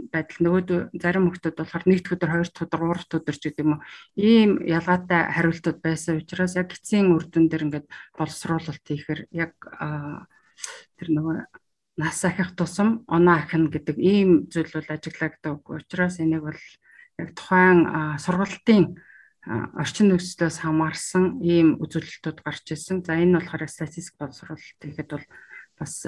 байдал 0.08 0.40
нөгөө 0.40 0.62
зарим 0.96 1.24
хүүхдүүд 1.28 1.56
болохоор 1.60 1.84
нэгд 1.84 2.06
өдөр 2.16 2.30
хоёр 2.32 2.48
дахь 2.48 2.64
өдөр 2.64 2.80
гурав 2.80 3.04
дахь 3.04 3.20
өдөр 3.20 3.36
ч 3.36 3.42
гэдэг 3.44 3.64
юм 3.64 3.72
уу? 3.76 3.84
Ийм 4.16 4.50
ялгаатай 4.64 5.20
хариултууд 5.36 5.78
байсан 5.84 6.18
учраас 6.18 6.56
яг 6.56 6.72
эцсийн 6.72 7.12
үр 7.12 7.28
дүн 7.28 7.46
дээр 7.52 7.66
ингээд 7.68 7.86
боловсруулалт 8.16 8.84
хийхээр 8.88 9.28
яг 9.36 9.52
тэр 10.96 11.08
нөгөө 11.12 11.36
нас 11.96 12.24
ахих 12.24 12.54
тусам 12.56 13.04
оноо 13.06 13.40
ахина 13.40 13.68
гэдэг 13.70 13.96
ийм 13.98 14.46
зүйл 14.52 14.70
бол 14.72 14.88
ажиглагддаг. 14.94 15.64
Учираас 15.66 16.20
энийг 16.20 16.42
бол 16.46 16.60
яг 17.18 17.28
тухайн 17.34 17.78
сургалтын 18.18 18.98
орчин 19.74 20.12
нөхцлөөс 20.12 20.60
хамаарсан 20.60 21.40
ийм 21.40 21.80
үзүүлэлтүүд 21.80 22.38
гарч 22.44 22.76
ирсэн. 22.76 23.02
За 23.04 23.16
энэ 23.16 23.40
болохоор 23.40 23.68
статистик 23.68 24.20
боловсруулалт 24.20 24.80
гэхэд 24.80 25.10
бол 25.10 25.26
бас 25.80 26.04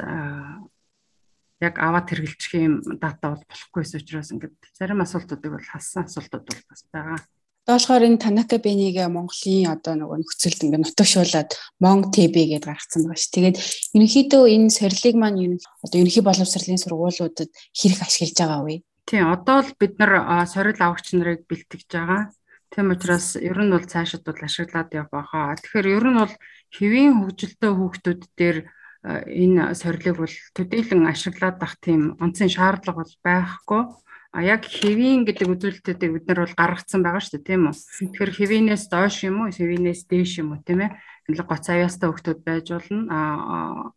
яг 1.62 1.74
аваад 1.78 2.06
хэрэгжилчих 2.10 2.54
юм 2.60 2.74
дата 3.00 3.32
бол 3.32 3.44
болохгүйс 3.48 3.96
учраас 3.96 4.34
ингээд 4.34 4.56
зарим 4.76 5.00
асуултуудыг 5.00 5.50
бол 5.56 5.64
хассан 5.64 6.04
асуултууд 6.04 6.44
бол 6.44 6.62
бас 6.68 6.82
байгаа. 6.92 7.18
Доошхоор 7.62 8.02
энэ 8.02 8.18
Танака 8.18 8.58
Бэнийг 8.58 8.98
Монголын 9.06 9.70
одоо 9.70 9.94
нөгөө 9.94 10.18
нөхцөлд 10.18 10.66
ингээ 10.66 10.82
нутагшуулаад 10.82 11.50
Монг 11.78 12.10
ТБ 12.10 12.58
гэдээ 12.58 12.66
гаргацсан 12.66 13.06
байгаа 13.06 13.22
ш. 13.22 13.30
Тэгээд 13.30 13.56
ерөнхийдөө 13.94 14.42
энэ 14.50 14.74
сорилыг 14.74 15.14
маань 15.14 15.62
одоо 15.78 15.98
ерөнхий 16.02 16.26
боловсролын 16.26 16.82
сургуулиудад 16.82 17.50
хэрэг 17.70 18.00
ашиглаж 18.02 18.34
байгаа 18.34 18.62
вэ? 18.66 18.82
Тийм, 19.06 19.30
одоо 19.30 19.62
л 19.62 19.70
бид 19.78 19.94
нар 19.94 20.12
сорил 20.50 20.74
авагч 20.82 21.14
нарыг 21.14 21.46
бэлтгэж 21.46 21.86
байгаа. 21.86 22.34
Тийм 22.74 22.90
учраас 22.90 23.38
ер 23.38 23.58
нь 23.62 23.70
бол 23.70 23.86
цаашид 23.86 24.26
бол 24.26 24.42
ашиглаад 24.42 24.90
явах 24.90 25.14
байхаа. 25.14 25.54
Тэгэхээр 25.62 25.86
ер 25.86 26.06
нь 26.10 26.18
бол 26.18 26.34
хэвийн 26.74 27.14
хөгжилтэй 27.14 27.70
хүүхдүүд 27.78 28.22
дээр 28.34 28.58
энэ 29.06 29.78
сорилыг 29.78 30.18
бол 30.18 30.34
төдийлөн 30.58 31.06
ашиглаад 31.14 31.62
ах 31.62 31.78
тийм 31.78 32.18
онцгийн 32.18 32.50
шаардлага 32.50 33.06
бол 33.06 33.14
байхгүй 33.22 33.82
А 34.32 34.40
яг 34.40 34.64
хэвийн 34.64 35.28
гэдэг 35.28 35.44
үзүүлэлтүүдийг 35.44 36.12
бид 36.16 36.24
нар 36.24 36.48
бол 36.48 36.56
гаргацсан 36.56 37.04
байгаа 37.04 37.20
шүү 37.20 37.36
дээ 37.36 37.48
тийм 37.52 37.68
үү. 37.68 37.76
Тэгэхээр 37.76 38.32
хэвийнээс 38.32 38.84
доош 38.88 39.16
юм 39.28 39.44
уу, 39.44 39.52
хэвийнээс 39.52 40.08
дээш 40.08 40.40
юм 40.40 40.56
уу 40.56 40.64
тийм 40.64 40.88
ээ. 40.88 40.96
Энэ 41.28 41.44
гоц 41.44 41.68
аяастай 41.68 42.08
хүмүүс 42.08 42.40
байж 42.40 42.66
болно. 42.72 43.00
А 43.12 43.92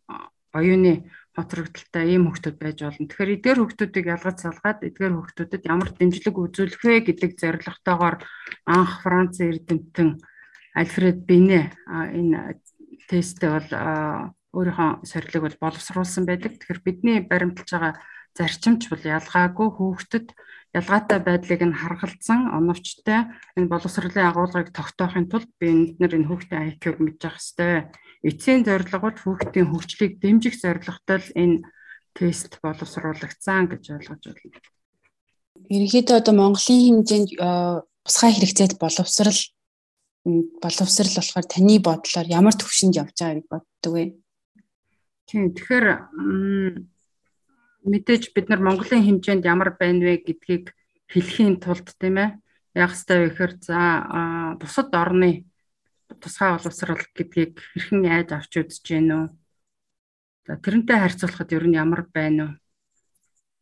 оюуны 0.52 1.08
хоцрогдолтой 1.36 2.04
ийм 2.12 2.28
хүмүүс 2.28 2.52
байж 2.52 2.78
болно. 2.84 3.08
Тэгэхээр 3.08 3.34
эдгээр 3.40 3.58
хүмүүсийг 3.64 4.06
ялгаж 4.12 4.36
салгаад 4.40 4.80
эдгээр 4.84 5.12
хүмүүстэд 5.16 5.64
ямар 5.68 5.90
дэмжлэг 5.92 6.36
үзүүлэх 6.36 6.80
вэ 6.84 6.96
гэдэг 7.08 7.32
зорилготойгоор 7.40 8.16
анх 8.68 8.92
Франц 9.04 9.40
эрдэмтэн 9.40 10.20
Альфред 10.76 11.24
Бине 11.28 11.72
энэ 11.88 12.60
тесттэй 13.08 13.50
бол 13.52 13.70
өөрийнхөө 14.56 15.04
сорилыг 15.04 15.42
бол 15.44 15.56
боловсруулсан 15.60 16.24
байдаг. 16.24 16.56
Тэгэхээр 16.56 16.80
бидний 16.80 17.20
баримталж 17.20 17.68
байгаа 17.72 17.94
зарчимч 18.36 18.82
бол 18.92 19.02
ялгаагүй 19.16 19.68
хүүхдэд 19.72 20.26
ялгаатай 20.78 21.18
байдлыг 21.24 21.62
нь 21.64 21.78
харгалзан 21.80 22.52
оновчтой 22.52 23.32
энэ 23.56 23.70
боловсролын 23.72 24.28
агуулгыг 24.28 24.68
тогтоохын 24.76 25.26
тулд 25.32 25.50
би 25.58 25.66
энд 25.72 25.90
нэр 26.00 26.20
энэ 26.20 26.28
хүүхдийн 26.28 26.76
IQ-г 26.76 26.96
мэдж 27.00 27.20
явах 27.24 27.40
хэрэгтэй. 27.40 27.74
Эцсийн 28.28 28.62
зорилго 28.68 28.98
бол 29.00 29.16
хүүхдийн 29.16 29.70
хөгжлийг 29.72 30.12
дэмжих 30.20 30.54
зорилготой 30.60 31.18
л 31.24 31.30
энэ 31.42 31.56
тест 32.16 32.60
боловсруулагдсан 32.60 33.64
гэж 33.72 33.84
ойлгож 33.96 34.22
байна. 34.28 34.60
Ерөнхийдөө 35.72 36.16
одоо 36.20 36.34
Монголын 36.36 36.80
хэмжээнд 36.84 37.30
тусгай 38.04 38.32
хэрэгцээт 38.36 38.74
боловсрал 38.76 39.40
боловсрал 40.62 41.14
болохоор 41.16 41.46
таны 41.46 41.76
бодлоор 41.80 42.26
ямар 42.28 42.54
төвшөнд 42.56 42.98
явж 43.00 43.16
байгааг 43.16 43.46
боддог 43.48 43.92
вэ? 43.94 44.04
Тийм 45.26 45.54
тэгэхээр 45.54 45.86
мэдээж 47.86 48.34
бид 48.34 48.46
нар 48.50 48.60
Монголын 48.60 49.06
хэмжээнд 49.06 49.46
ямар 49.46 49.78
байна 49.78 50.02
вэ 50.02 50.26
гэдгийг 50.26 50.74
хэлхийн 51.06 51.62
тулд 51.62 51.88
тийм 51.96 52.16
ээ 52.18 52.30
яг 52.74 52.90
хэвээр 52.92 53.20
вэ 53.22 53.28
гэхээр 53.30 53.52
за 53.62 53.78
бусад 54.60 54.90
орны 54.92 55.46
тусгай 56.20 56.50
боловсрал 56.54 57.02
гэдгийг 57.14 57.54
хэрхэн 57.72 58.02
яаж 58.04 58.28
авч 58.34 58.52
үзэж 58.60 58.84
гэнэ 58.84 59.14
үү? 59.16 59.26
За 60.46 60.54
тэрнтэй 60.60 60.98
харьцуулахад 61.00 61.50
ер 61.56 61.64
нь 61.66 61.78
ямар 61.78 62.02
байна 62.10 62.42
уу? 62.44 62.52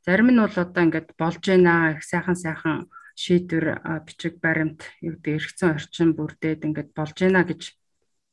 Зарим 0.04 0.28
нь 0.32 0.40
бол 0.42 0.56
одоо 0.56 0.82
ингээд 0.84 1.16
болж 1.16 1.42
байна 1.44 1.96
их 1.96 2.02
сайхан 2.04 2.36
сайхан 2.36 2.76
шийдвэр 3.16 3.66
бичиг 4.04 4.42
баримт 4.42 4.84
юу 5.00 5.16
гэдэг 5.16 5.36
эргэцэн 5.38 5.70
орчин 5.78 6.10
бүрдээд 6.18 6.66
ингээд 6.66 6.90
болж 6.92 7.16
байна 7.16 7.46
гэж 7.46 7.62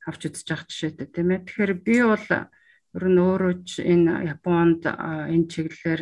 авч 0.10 0.22
үзэж 0.28 0.48
явах 0.52 0.68
жишээтэй 0.68 1.08
тийм 1.08 1.30
ээ. 1.32 1.46
Тэгэхээр 1.46 1.74
би 1.86 1.96
бол 2.02 2.28
Ер 2.96 3.06
нь 3.08 3.20
өөрөө 3.24 3.54
энэ 3.94 4.14
Японд 4.34 4.82
энэ 4.84 5.50
чиглэлээр 5.52 6.02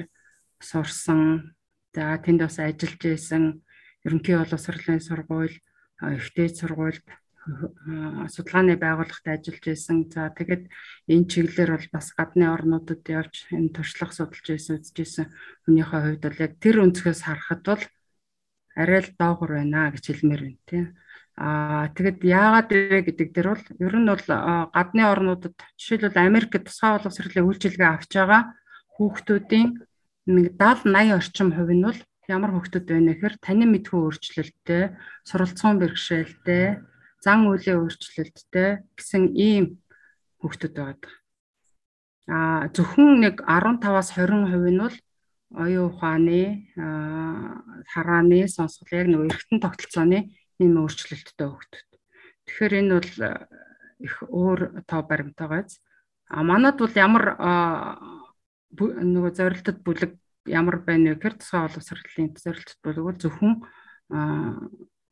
сурсан. 0.69 1.53
За 1.93 2.17
тэнд 2.17 2.41
бас 2.41 2.57
ажиллаж 2.57 3.01
байсан. 3.01 3.43
Ерөнхий 4.05 4.37
боловсролын 4.37 5.01
сургууль, 5.03 5.57
ихтэй 6.01 6.47
сургуульд 6.49 7.05
судалгааны 8.33 8.75
байгууллагт 8.77 9.25
ажиллаж 9.25 9.63
байсан. 9.65 9.97
За 10.09 10.29
тэгэд 10.33 10.63
энэ 11.13 11.29
чиглэлээр 11.31 11.71
бол 11.75 11.87
бас 11.93 12.07
гадны 12.17 12.45
орнуудад 12.49 13.03
явж 13.05 13.35
энэ 13.53 13.73
туршлага 13.75 14.13
судалж 14.13 14.45
байсан, 14.49 14.77
үзэж 14.77 14.95
байсан 14.97 15.25
хүнийхээ 15.65 16.01
хувьд 16.03 16.23
бол 16.25 16.43
яг 16.45 16.53
тэр 16.61 16.75
өнцгөөс 16.83 17.21
харахад 17.25 17.61
бол 17.65 17.83
арай 18.75 19.01
л 19.05 19.11
доогор 19.17 19.51
байна 19.57 19.91
гэж 19.93 20.03
хэлмээр 20.09 20.41
байна 20.45 20.61
тийм. 20.69 20.85
Аа 21.39 21.87
тэгэд 21.95 22.19
яагаад 22.27 22.67
вэ 22.67 22.99
гэдэг 23.07 23.29
дээр 23.31 23.47
бол 23.55 23.65
ер 23.79 23.95
нь 23.95 24.11
бол 24.11 24.27
гадны 24.75 25.03
орнуудад 25.07 25.55
жишээлбэл 25.79 26.19
Америкт 26.27 26.67
тусгай 26.67 26.99
боловсролын 26.99 27.47
үйлчилгээ 27.47 27.89
авч 27.95 28.11
байгаа 28.11 28.41
хүүхдүүдийн 28.99 29.69
нэг 30.35 30.45
70 30.59 30.91
80 30.91 31.15
орчим 31.15 31.49
хувь 31.55 31.71
нь 31.71 31.87
бол 31.87 31.99
ямар 32.27 32.51
хүүхдүүд 32.51 32.85
байна 32.91 33.15
гэхээр 33.15 33.35
танин 33.39 33.71
мэдхүү 33.71 33.99
өөрчлөлттэй, 34.03 34.83
суралцсан 35.23 35.79
бэрхшээлтэй, 35.79 36.83
зан 37.23 37.47
үлийн 37.47 37.87
өөрчлөлттэй 37.87 38.69
гэсэн 38.99 39.23
ийм 39.33 39.79
хүүхдүүд 40.43 40.75
байдаг. 40.75 41.11
Аа 42.27 42.67
зөвхөн 42.75 43.23
нэг 43.23 43.35
15-аас 43.47 44.11
20% 44.13 44.75
нь 44.75 44.83
бол 44.83 44.97
оюун 45.55 45.89
ухааны, 45.89 46.69
харааны, 47.89 48.45
сонсгол 48.45 48.91
яг 48.93 49.07
нэг 49.07 49.33
эргэтэн 49.33 49.63
тогтолцооны 49.63 50.19
ийм 50.59 50.79
өөрчлөлттэй 50.83 51.47
хөгтөд. 51.47 51.89
Тэгэхээр 52.45 52.73
энэ 52.79 52.93
бол 52.99 53.13
э, 53.25 53.31
их 53.99 54.15
өөр 54.27 54.83
тоо 54.87 55.01
баримтайгаас 55.03 55.79
а 56.29 56.43
манад 56.43 56.77
бол 56.77 56.93
ямар 56.93 57.25
нөгөө 58.77 59.31
зорилтод 59.33 59.81
бүлэг 59.81 60.13
ямар 60.45 60.77
байна 60.85 61.11
вэ 61.11 61.15
гэхээр 61.17 61.35
тусгай 61.41 61.61
боловсролын 61.65 62.37
зорилтод 62.37 62.79
бүлэг 62.85 63.03
бол 63.03 63.17
зөвхөн 63.17 63.53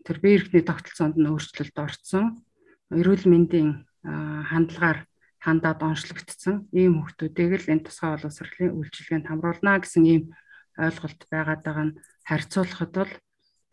тэр 0.05 0.17
бие 0.21 0.35
эрхтний 0.37 0.63
тогтолцоонд 0.63 1.17
нь 1.17 1.29
өөрчлөлт 1.29 1.77
орсон 1.77 2.45
эрүүл 2.93 3.25
мэндийн 3.25 3.83
хандлагаар 4.05 5.09
хандаад 5.41 5.81
онцлогдсон 5.81 6.69
ийм 6.71 7.01
хүмүүсийг 7.01 7.65
л 7.65 7.71
энэ 7.73 7.85
тусгай 7.89 8.13
боловсролын 8.13 8.77
үйлчилгээнд 8.77 9.27
хамруулна 9.27 9.81
гэсэн 9.81 10.03
ийм 10.05 10.23
ойлголт 10.77 11.21
байгаад 11.33 11.61
байгаа 11.65 11.85
нь 11.91 11.97
харьцуулахад 12.29 12.91
бол 12.93 13.13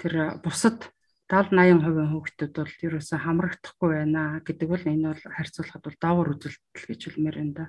тэр 0.00 0.14
бусад 0.40 0.93
70 1.30 1.80
80% 1.80 2.12
хүүхдүүд 2.12 2.52
бол 2.52 2.74
ерөөсөө 2.84 3.18
хамрагдахгүй 3.24 3.90
байна 3.96 4.22
гэдэг 4.44 4.68
бол 4.68 4.84
энэ 4.84 5.08
бол 5.08 5.22
харьцуулахад 5.24 5.82
бол 5.84 5.96
доогор 6.00 6.28
үзүүлэлт 6.37 6.84
гэж 6.84 7.00
хэлмээр 7.08 7.37
байна 7.40 7.54
да. 7.56 7.66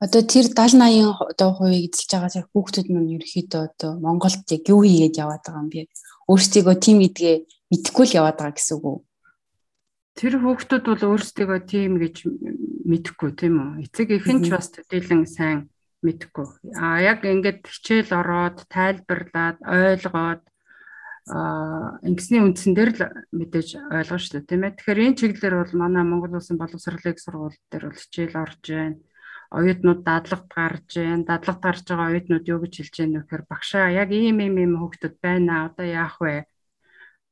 Одоо 0.00 0.22
тэр 0.24 0.46
70 0.48 0.80
80 0.80 1.36
одоо 1.36 1.50
хувийг 1.52 1.92
эзэлж 1.92 2.10
байгаа 2.16 2.44
хүүхдүүд 2.48 2.88
нь 2.92 3.14
ерөөхдөө 3.16 3.62
одоо 3.68 3.92
Монголд 4.00 4.44
яг 4.48 4.64
юу 4.72 4.80
хийгээд 4.84 5.20
яваад 5.20 5.44
байгаа 5.44 5.64
юм 5.64 5.70
бэ? 5.72 5.88
Өөрсдийгөө 6.32 6.76
тим 6.80 6.96
гэдгээ 7.04 7.36
мэдэхгүй 7.72 8.04
л 8.08 8.16
яваад 8.20 8.36
байгаа 8.40 8.56
гэсэн 8.56 8.76
үг 8.76 8.84
үү? 8.84 8.98
Тэр 10.16 10.34
хүүхдүүд 10.40 10.84
бол 10.84 11.02
өөрсдийгөө 11.12 11.60
тим 11.64 11.92
гэж 12.00 12.16
мэдэхгүй 12.88 13.30
тийм 13.36 13.54
үү? 13.56 13.70
Эцэг 13.84 14.08
эхэн 14.16 14.40
ч 14.44 14.52
бас 14.52 14.72
төдийлөн 14.72 15.24
сайн 15.28 15.68
мэдхгүй. 16.04 16.48
А 16.76 17.00
яг 17.00 17.24
ингээд 17.24 17.64
хичээл 17.64 18.12
ороод 18.20 18.68
тайлбарлаад 18.68 19.58
ойлгоод 19.64 20.42
ингэсний 21.26 22.38
үндсэн 22.38 22.72
дээр 22.78 22.90
л 22.94 23.02
мэдээж 23.34 23.68
ойлгоо 23.90 24.18
шүү 24.18 24.46
дээ 24.46 24.46
тийм 24.46 24.62
ээ. 24.62 24.76
Тэгэхээр 24.78 25.04
энэ 25.10 25.18
чиглэлээр 25.18 25.56
бол 25.58 25.74
манай 25.74 26.04
Монгол 26.06 26.38
Улсын 26.38 26.54
боловсролын 26.54 27.18
сургууль 27.18 27.58
дээр 27.66 27.84
бол 27.90 27.98
хичээл 27.98 28.38
орж 28.38 28.62
байна. 28.70 29.02
Оюутнууд 29.50 30.00
дадлагт 30.06 30.46
гарч 30.54 30.90
байна. 31.02 31.26
Дадлагт 31.26 31.62
гарч 31.66 31.82
байгаа 31.90 32.06
оюутнууд 32.14 32.46
юу 32.46 32.58
гэж 32.62 32.74
хэлж 32.78 32.94
байна 33.02 33.18
вэ 33.18 33.22
гэхээр 33.26 33.44
багшаа 33.50 33.86
яг 33.90 34.10
ийм 34.14 34.38
ийм 34.38 34.54
ийм 34.54 34.72
хүүхдүүд 34.78 35.14
байна. 35.18 35.66
Одоо 35.66 35.86
яах 35.90 36.16
вэ? 36.22 36.46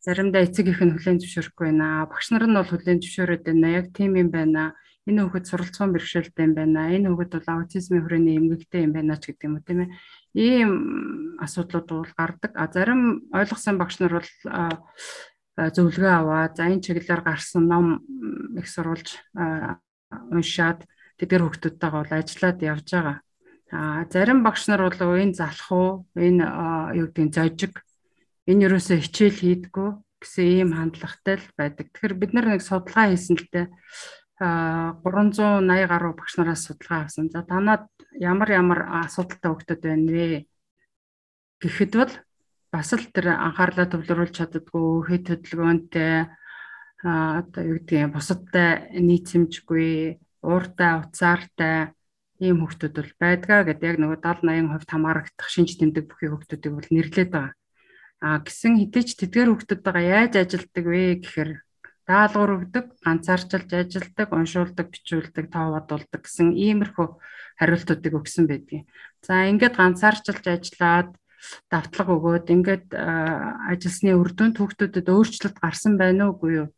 Заримдаа 0.02 0.42
эцэг 0.42 0.66
их 0.74 0.82
нь 0.82 0.94
хүлээн 0.98 1.22
зөвшөөрөхгүй 1.22 1.66
байна. 1.70 2.10
Багш 2.10 2.26
нар 2.34 2.44
нь 2.50 2.58
бол 2.58 2.66
хүлээн 2.66 2.98
зөвшөөрöd 2.98 3.42
байна. 3.46 3.78
Яг 3.78 3.86
тийм 3.94 4.18
юм 4.18 4.30
байна 4.34 4.74
энэ 5.08 5.20
хүүхэд 5.22 5.48
суралцсан 5.48 5.92
бэрхшээлтэй 5.92 6.44
юм 6.48 6.54
байна. 6.56 6.88
Энэ 6.96 7.08
хүүхэд 7.12 7.32
бол 7.36 7.48
аутизмын 7.52 8.02
хүрээний 8.04 8.36
эмгэгтэй 8.40 8.88
юм 8.88 8.92
байна 8.96 9.20
ч 9.20 9.28
гэдэг 9.28 9.44
юм 9.44 9.56
уу 9.60 9.64
тийм 9.68 9.80
ээ. 9.84 9.90
Ийм 10.34 11.38
асуудлууд 11.38 11.88
бол 11.88 12.12
гардаг. 12.18 12.52
А 12.54 12.66
зарим 12.66 13.30
ойлгосон 13.30 13.78
багш 13.78 14.02
нар 14.02 14.18
бол 14.18 14.30
зөвлөгөө 15.54 16.12
аваад 16.18 16.58
за 16.58 16.66
энэ 16.66 16.82
чиглэлээр 16.82 17.22
гарсан 17.22 17.70
ном 17.70 18.02
их 18.58 18.66
сурвалж 18.66 19.22
уншаад 20.34 20.82
тэдгэр 21.18 21.42
хүүхдүүдтэйгээ 21.46 21.94
бол 22.02 22.12
ажиллаад 22.18 22.58
явж 22.62 22.88
байгаа. 22.90 23.18
А 23.70 24.06
зарим 24.10 24.42
багш 24.42 24.66
нар 24.66 24.82
бол 24.82 24.98
энэ 24.98 25.38
залах 25.38 25.70
уу, 25.70 26.06
энэ 26.18 26.42
юу 26.98 27.06
гэдэг 27.06 27.24
нь 27.24 27.34
зожиг 27.34 27.74
энэ 28.50 28.66
юусоо 28.66 28.98
хичээл 28.98 29.38
хийдгүү 29.38 29.88
гэсэн 30.18 30.44
ийм 30.44 30.70
хандлагатай 30.74 31.38
л 31.38 31.46
байдаг. 31.54 31.86
Тэгэхээр 31.94 32.14
бид 32.18 32.32
нар 32.34 32.46
нэг 32.50 32.62
судалгаа 32.66 33.14
хийсэн 33.14 33.38
л 33.38 33.46
дээ 33.54 33.66
380 34.42 35.86
гаруй 35.86 36.12
багш 36.18 36.34
нараас 36.36 36.66
судалгаа 36.66 37.06
авсан. 37.06 37.30
За 37.30 37.46
танад 37.46 37.86
ямар 38.20 38.50
ямар 38.50 38.80
асуудалтай 39.04 39.50
хүүхдүүд 39.50 39.80
байна 39.82 40.10
вэ? 40.12 40.46
Гэхэд 41.62 41.92
бол 41.98 42.12
бас 42.70 42.90
л 42.94 43.06
тэр 43.14 43.34
анхаарлаа 43.34 43.86
төвлөрүүлж 43.90 44.34
чаддгүй, 44.34 44.88
хэд 45.08 45.24
хөдөлгөөнтэй 45.30 46.30
одоо 47.04 47.62
юу 47.62 47.78
юм 47.84 48.10
бусадтай 48.14 48.90
нийцэмжгүй, 48.96 50.18
ууртай, 50.42 50.92
уцаартай 51.04 51.94
ийм 52.40 52.64
хүүхдүүд 52.64 52.94
бол 52.98 53.12
байдгаа 53.20 53.60
гэдэг 53.68 53.88
яг 53.94 53.98
нөгөө 54.00 54.18
70 54.24 54.72
80% 54.72 54.90
хамаарагдах 54.90 55.48
шинж 55.52 55.76
тэмдэг 55.78 56.04
бүхий 56.08 56.28
хүүхдүүдийг 56.32 56.74
бол 56.74 56.90
нэрлээд 56.90 57.30
байгаа. 57.30 57.54
А 58.24 58.40
гисэн 58.40 58.74
хідээч 58.80 59.08
тэдгээр 59.20 59.48
хүүхдүүдтэйгээ 59.52 60.06
яаж 60.10 60.32
ажилддаг 60.42 60.84
вэ 60.88 61.02
гэхээр 61.22 61.50
даалгавар 62.04 62.50
өгдөг, 62.60 62.86
ганцаарчилж 63.00 63.70
ажилдаг, 63.72 64.28
уншуулдаг, 64.28 64.86
бичүүлдэг, 64.92 65.48
тоо 65.48 65.72
бодуулдаг 65.72 66.20
гэсэн 66.20 66.52
иймэрхүү 66.52 67.06
хариултуудыг 67.56 68.12
өгсөн 68.20 68.44
байдгийг. 68.44 68.84
За 69.24 69.48
ингээд 69.48 69.80
ганцаарчилж 69.80 70.44
ажиллаад 70.44 71.16
давтлага 71.72 72.12
өгөөд 72.12 72.46
ингээд 72.52 72.86
ажилласны 72.92 74.12
үр 74.20 74.30
дүн 74.36 74.52
түүхтүүдэд 74.52 75.08
өөрчлөлт 75.08 75.58
гарсан 75.64 75.96
байна 75.96 76.28
уугүй 76.28 76.52
юу 76.60 76.68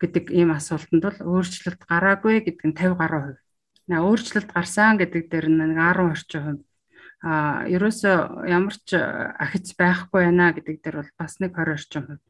гэдэг 0.00 0.32
ийм 0.32 0.50
асуултанд 0.56 1.04
бол 1.04 1.20
өөрчлөлт 1.36 1.82
гараагүй 1.84 2.40
гэдэг 2.40 2.64
нь 2.64 2.76
50 2.76 3.00
гаруй 3.00 3.22
хувь. 3.36 3.42
На 3.88 3.96
өөрчлөлт 4.04 4.50
гарсан 4.52 4.96
гэдэг 4.96 5.28
дээр 5.28 5.46
нэг 5.52 5.76
10 5.76 6.08
орчим 6.12 6.42
хувь. 6.44 6.64
А 7.24 7.64
ерөөсөө 7.68 8.48
ямар 8.48 8.76
ч 8.84 8.96
ахиц 8.96 9.76
байхгүй 9.76 10.20
байна 10.24 10.52
гэдэг 10.56 10.76
дээр 10.80 10.96
бол 11.00 11.12
бас 11.20 11.40
нэг 11.40 11.52
20 11.56 11.76
орчим 11.76 12.04
хувь 12.08 12.24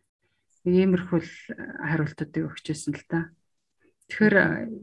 иймэрхүү 0.65 1.21
хариултуудыг 1.85 2.49
өгчээсэн 2.49 2.93
л 2.97 3.05
та. 3.09 3.31
Тэгэхээр 4.09 4.37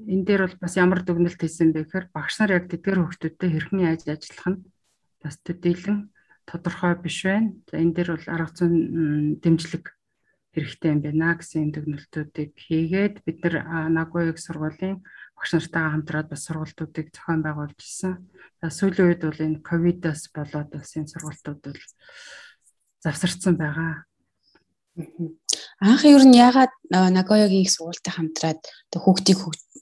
энэ 0.09 0.25
дээр 0.25 0.41
бол 0.45 0.57
бас 0.61 0.73
ямар 0.77 1.01
дүгнэлт 1.05 1.41
хийсэн 1.41 1.73
бэ 1.73 1.85
гэхээр 1.89 2.05
багш 2.13 2.33
нар 2.41 2.57
яг 2.57 2.65
тэдгээр 2.69 2.99
хүүхдүүдтэй 3.01 3.49
хэрхэн 3.53 3.85
яаж 3.85 4.01
ажиллах 4.09 4.47
нь 4.49 4.59
бас 5.21 5.35
төдийлөн 5.45 6.09
тодорхой 6.49 6.93
биш 6.97 7.17
байна. 7.25 7.53
За 7.69 7.77
энэ 7.77 7.93
дээр 7.93 8.09
бол 8.17 8.27
арга 8.33 8.53
зүйн 8.57 9.37
дэмжлэг 9.41 9.85
хэрэгтэй 10.57 10.89
юм 10.91 11.01
байна 11.05 11.37
гэсэн 11.37 11.69
дүгнэлтүүдийг 11.71 12.51
хийгээд 12.57 13.15
бид 13.23 13.39
нар 13.45 13.55
Нагоёг 13.93 14.37
сургуулийн 14.41 14.99
багш 15.37 15.49
нартайгаа 15.53 15.93
хамтраад 15.95 16.27
бас 16.29 16.41
сургалтуудыг 16.45 17.07
зохион 17.15 17.41
байгуулж 17.45 17.79
ирсэн. 17.79 18.13
За 18.59 18.67
сүүлийн 18.67 19.07
үед 19.15 19.21
бол 19.23 19.39
энэ 19.39 19.63
ковидоос 19.63 20.27
болоод 20.35 20.69
бас 20.75 20.91
энэ 20.97 21.13
сургалтууд 21.13 21.59
бол 21.65 21.81
завсарцсан 22.99 23.55
байгаа. 23.55 24.05
Анх 25.81 26.05
ер 26.05 26.21
нь 26.21 26.37
яагаад 26.37 26.69
Нагоёгийн 26.93 27.65
их 27.65 27.73
сургуультай 27.73 28.13
хамтраад 28.13 28.61
хүүхдийг 28.93 29.39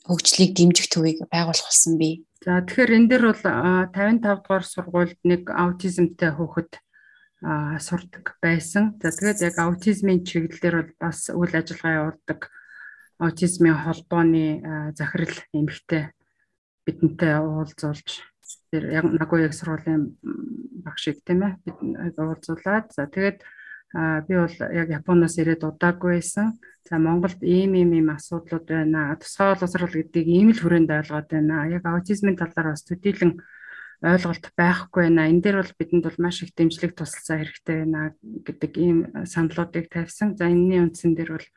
хөгжлийг 0.08 0.56
дэмжих 0.56 0.88
төвийг 0.88 1.28
байгуулах 1.28 1.68
болсон 1.68 2.00
бэ? 2.00 2.24
За 2.40 2.64
тэгэхээр 2.64 2.96
энэ 2.96 3.10
дээр 3.12 3.24
бол 3.28 3.44
55 3.44 4.24
дугаар 4.24 4.64
сургуульд 4.64 5.20
нэг 5.28 5.52
аутизмтай 5.52 6.32
хүүхэд 6.32 6.72
сурдаг 7.84 8.26
байсан. 8.40 8.96
За 9.04 9.12
тэгээд 9.12 9.44
яг 9.44 9.56
аутизмын 9.60 10.24
чиглэлээр 10.24 10.76
бол 10.80 10.92
бас 11.04 11.20
үйл 11.36 11.52
ажиллагаа 11.52 12.00
явуулдаг 12.00 12.40
аутизмын 13.20 13.76
холбооны 13.84 14.46
захирал 14.96 15.36
эмэгтэй 15.52 16.16
бидэнтэй 16.88 17.44
уулзуулж 17.44 18.24
тэр 18.72 18.84
яг 18.88 19.04
Нагоёгийн 19.04 19.52
сургуулийн 19.52 20.04
багшиг 20.80 21.20
тийм 21.28 21.44
ээ 21.44 21.60
бид 21.68 21.76
уулзуулаад 22.16 22.88
за 22.96 23.04
тэгээд 23.04 23.44
би 23.94 24.34
бол 24.38 24.56
яг 24.70 24.90
Японоос 24.94 25.38
ирээд 25.42 25.66
удаагүй 25.66 26.22
байсан. 26.22 26.60
За 26.86 26.98
Монголд 26.98 27.42
ийм 27.42 27.74
ийм 27.74 27.94
ийм 27.94 28.10
асуудлууд 28.14 28.66
байна. 28.70 29.18
Тусгай 29.18 29.56
боловсрол 29.56 29.94
гэдгийг 29.94 30.28
ийм 30.30 30.50
л 30.54 30.62
хүрээнд 30.62 30.90
ойлгоод 30.90 31.28
байна. 31.30 31.66
Яг 31.74 31.86
аутизмын 31.86 32.38
талаар 32.38 32.74
бас 32.78 32.86
төдийлөн 32.86 33.42
ойлголт 34.06 34.46
байхгүй 34.54 35.10
байна. 35.10 35.30
Энэ 35.30 35.42
дээр 35.42 35.58
бол 35.62 35.74
бидэнд 35.74 36.06
бол 36.06 36.20
маш 36.22 36.44
их 36.46 36.54
дэмжлэг 36.54 36.94
тусалцаа 36.94 37.42
хэрэгтэй 37.42 37.78
байна 37.82 38.14
гэдэг 38.46 38.72
ийм 38.78 38.98
саналуудыг 39.26 39.90
тавьсан. 39.90 40.38
За 40.38 40.46
энэний 40.46 40.86
үндсэн 40.86 41.18
дээр 41.18 41.32
бол 41.36 41.48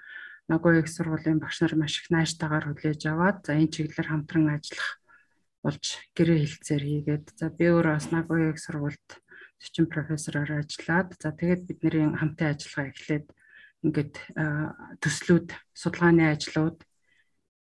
Нагоо 0.48 0.74
их 0.74 0.88
сургуулийн 0.90 1.38
багш 1.38 1.62
нар 1.62 1.74
маш 1.78 2.02
их 2.02 2.10
нааштайгаар 2.10 2.66
хүлээж 2.66 3.02
аваад 3.06 3.46
за 3.46 3.54
энэ 3.54 3.72
чиглэлээр 3.72 4.10
хамтран 4.10 4.50
ажиллах 4.50 4.98
болж 5.62 5.84
гэрээ 6.18 6.38
хэлцээр 6.42 6.82
хийгээд 6.82 7.26
за 7.38 7.46
би 7.54 7.70
өөрөө 7.70 7.94
бас 7.94 8.10
Нагоо 8.10 8.50
их 8.50 8.58
сургуульд 8.58 9.21
зочин 9.62 9.86
профессороор 9.86 10.50
ажиллаад 10.58 11.14
за 11.22 11.30
тэгээд 11.30 11.62
бидний 11.70 12.10
хамтын 12.18 12.50
ажиллагаа 12.50 12.90
эхлээд 12.90 13.26
ингээд 13.86 14.14
төслүүд 15.02 15.48
судалгааны 15.70 16.24
ажлууд 16.34 16.78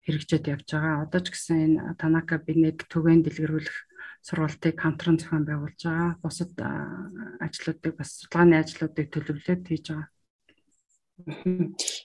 хэрэгжээд 0.06 0.46
явж 0.54 0.68
байгаа. 0.72 1.04
Одоо 1.10 1.22
ч 1.26 1.28
гэсэн 1.34 1.58
энэ 1.66 1.78
Танака 2.00 2.38
Бинег 2.38 2.86
түгээн 2.88 3.26
дэлгэрүүлэх 3.26 3.78
сургалтыг 4.24 4.76
хамтран 4.78 5.18
зохион 5.20 5.44
байгуулж 5.46 5.82
байгаа. 5.84 6.12
Бусад 6.24 6.54
ажлуудыг 7.44 7.94
бас 7.98 8.10
судалгааны 8.22 8.56
ажлуудыг 8.62 9.08
төлөвлөд 9.12 9.62
хийж 9.68 9.86
байгаа. 9.90 10.10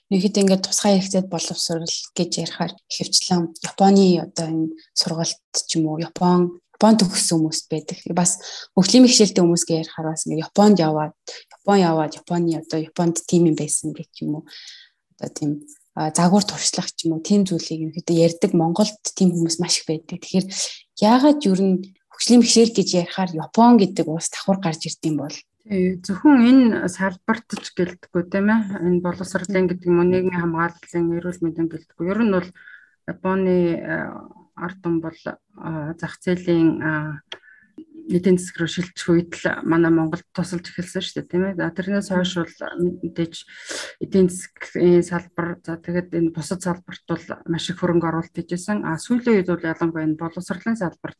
Нэгэд 0.09 0.41
ингээд 0.41 0.65
тусгай 0.65 0.97
хэрэгцээд 0.97 1.27
боловсрал 1.29 1.85
гэж 2.17 2.31
ярихаар 2.43 2.73
ихэвчлэн 2.89 3.53
Японы 3.61 4.25
одоо 4.25 4.45
энэ 4.49 4.73
сургалт 4.97 5.37
ч 5.53 5.69
юм 5.77 5.85
уу 5.85 6.01
Япон 6.01 6.59
Японд 6.83 6.99
төгссөн 6.99 7.39
хүмүүс 7.39 7.59
байдаг. 7.71 7.97
Бас 8.11 8.43
хөгжлийн 8.75 9.07
мэхшээлтэй 9.07 9.39
хүмүүс 9.39 9.63
гэж 9.63 9.87
ярихаар 9.87 10.11
бас 10.11 10.27
ингээ 10.27 10.43
Японд 10.43 10.77
яваад, 10.83 11.15
Япон 11.63 11.79
яваад, 11.79 12.11
Японы 12.19 12.59
одоо 12.59 12.79
Японд 12.83 13.23
тим 13.23 13.47
юм 13.47 13.55
байсан 13.55 13.95
гэх 13.95 14.11
юм 14.19 14.43
уу. 14.43 14.45
Одоо 15.15 15.31
тийм 15.31 15.51
загвар 15.95 16.43
туршлах 16.43 16.91
ч 16.91 17.07
юм 17.07 17.15
уу 17.15 17.23
тийм 17.23 17.47
зүйлийг 17.47 18.03
ерөөдөө 18.03 18.17
ярьдаг 18.19 18.51
Монголд 18.51 18.99
тийм 19.15 19.31
хүмүүс 19.31 19.63
маш 19.63 19.79
их 19.79 19.87
байдаг. 19.87 20.19
Тэгэхээр 20.19 20.47
яагаад 20.99 21.39
юу 21.47 21.55
н 21.55 21.87
хөгжлийн 22.11 22.43
мэхшээл 22.43 22.75
гэж 22.75 22.89
ярихаар 22.99 23.31
Япон 23.31 23.79
гэдэг 23.79 24.03
уус 24.03 24.27
давхар 24.27 24.59
гарч 24.59 24.83
ирдэм 24.83 25.23
бол 25.23 25.35
Тий, 25.63 25.95
зөвхөн 26.03 26.43
энэ 26.43 26.91
салбартч 26.91 27.71
гэлдэггүй 27.79 28.23
тийм 28.27 28.51
ээ. 28.51 28.83
Энэ 28.83 28.99
боловсролын 28.99 29.71
гэдэг 29.71 29.87
юм 29.87 30.03
уу 30.03 30.07
нийгмийн 30.11 30.43
хамгааллын 30.51 31.15
эрүүл 31.15 31.39
мэндийн 31.39 31.71
гэлдэггүй. 31.71 32.11
Ер 32.11 32.19
нь 32.27 32.35
бол 32.35 32.49
Японы 33.07 33.55
ард 34.55 34.77
тум 34.83 35.01
бол 35.01 35.17
зах 35.99 36.13
зээлийн 36.21 36.81
эдийн 38.09 38.37
засаг 38.37 38.57
руу 38.59 38.67
шилжих 38.67 39.07
үед 39.09 39.31
л 39.39 39.63
манай 39.63 39.91
Монголд 39.91 40.27
тусалж 40.35 40.67
эхэлсэн 40.67 41.01
шүү 41.01 41.15
дээ 41.23 41.31
тийм 41.31 41.43
ээ. 41.47 41.55
За 41.55 41.71
тэрнээс 41.71 42.09
хойш 42.11 42.33
бол 42.35 42.55
мэдээж 42.99 43.33
эдийн 44.03 44.27
засгийн 44.27 45.03
салбар 45.07 45.59
за 45.63 45.79
тэгээд 45.79 46.11
энэ 46.11 46.35
бусад 46.35 46.59
салбарт 46.59 47.03
бол 47.07 47.25
маш 47.47 47.65
их 47.71 47.79
хөрөнгө 47.79 48.07
оруулалт 48.11 48.35
хийжсэн. 48.35 48.83
А 48.83 48.99
сүүлийн 48.99 49.39
үед 49.39 49.47
бол 49.47 49.63
ялангуяа 49.63 50.03
энэ 50.03 50.19
боловсролын 50.19 50.75
салбарт 50.75 51.19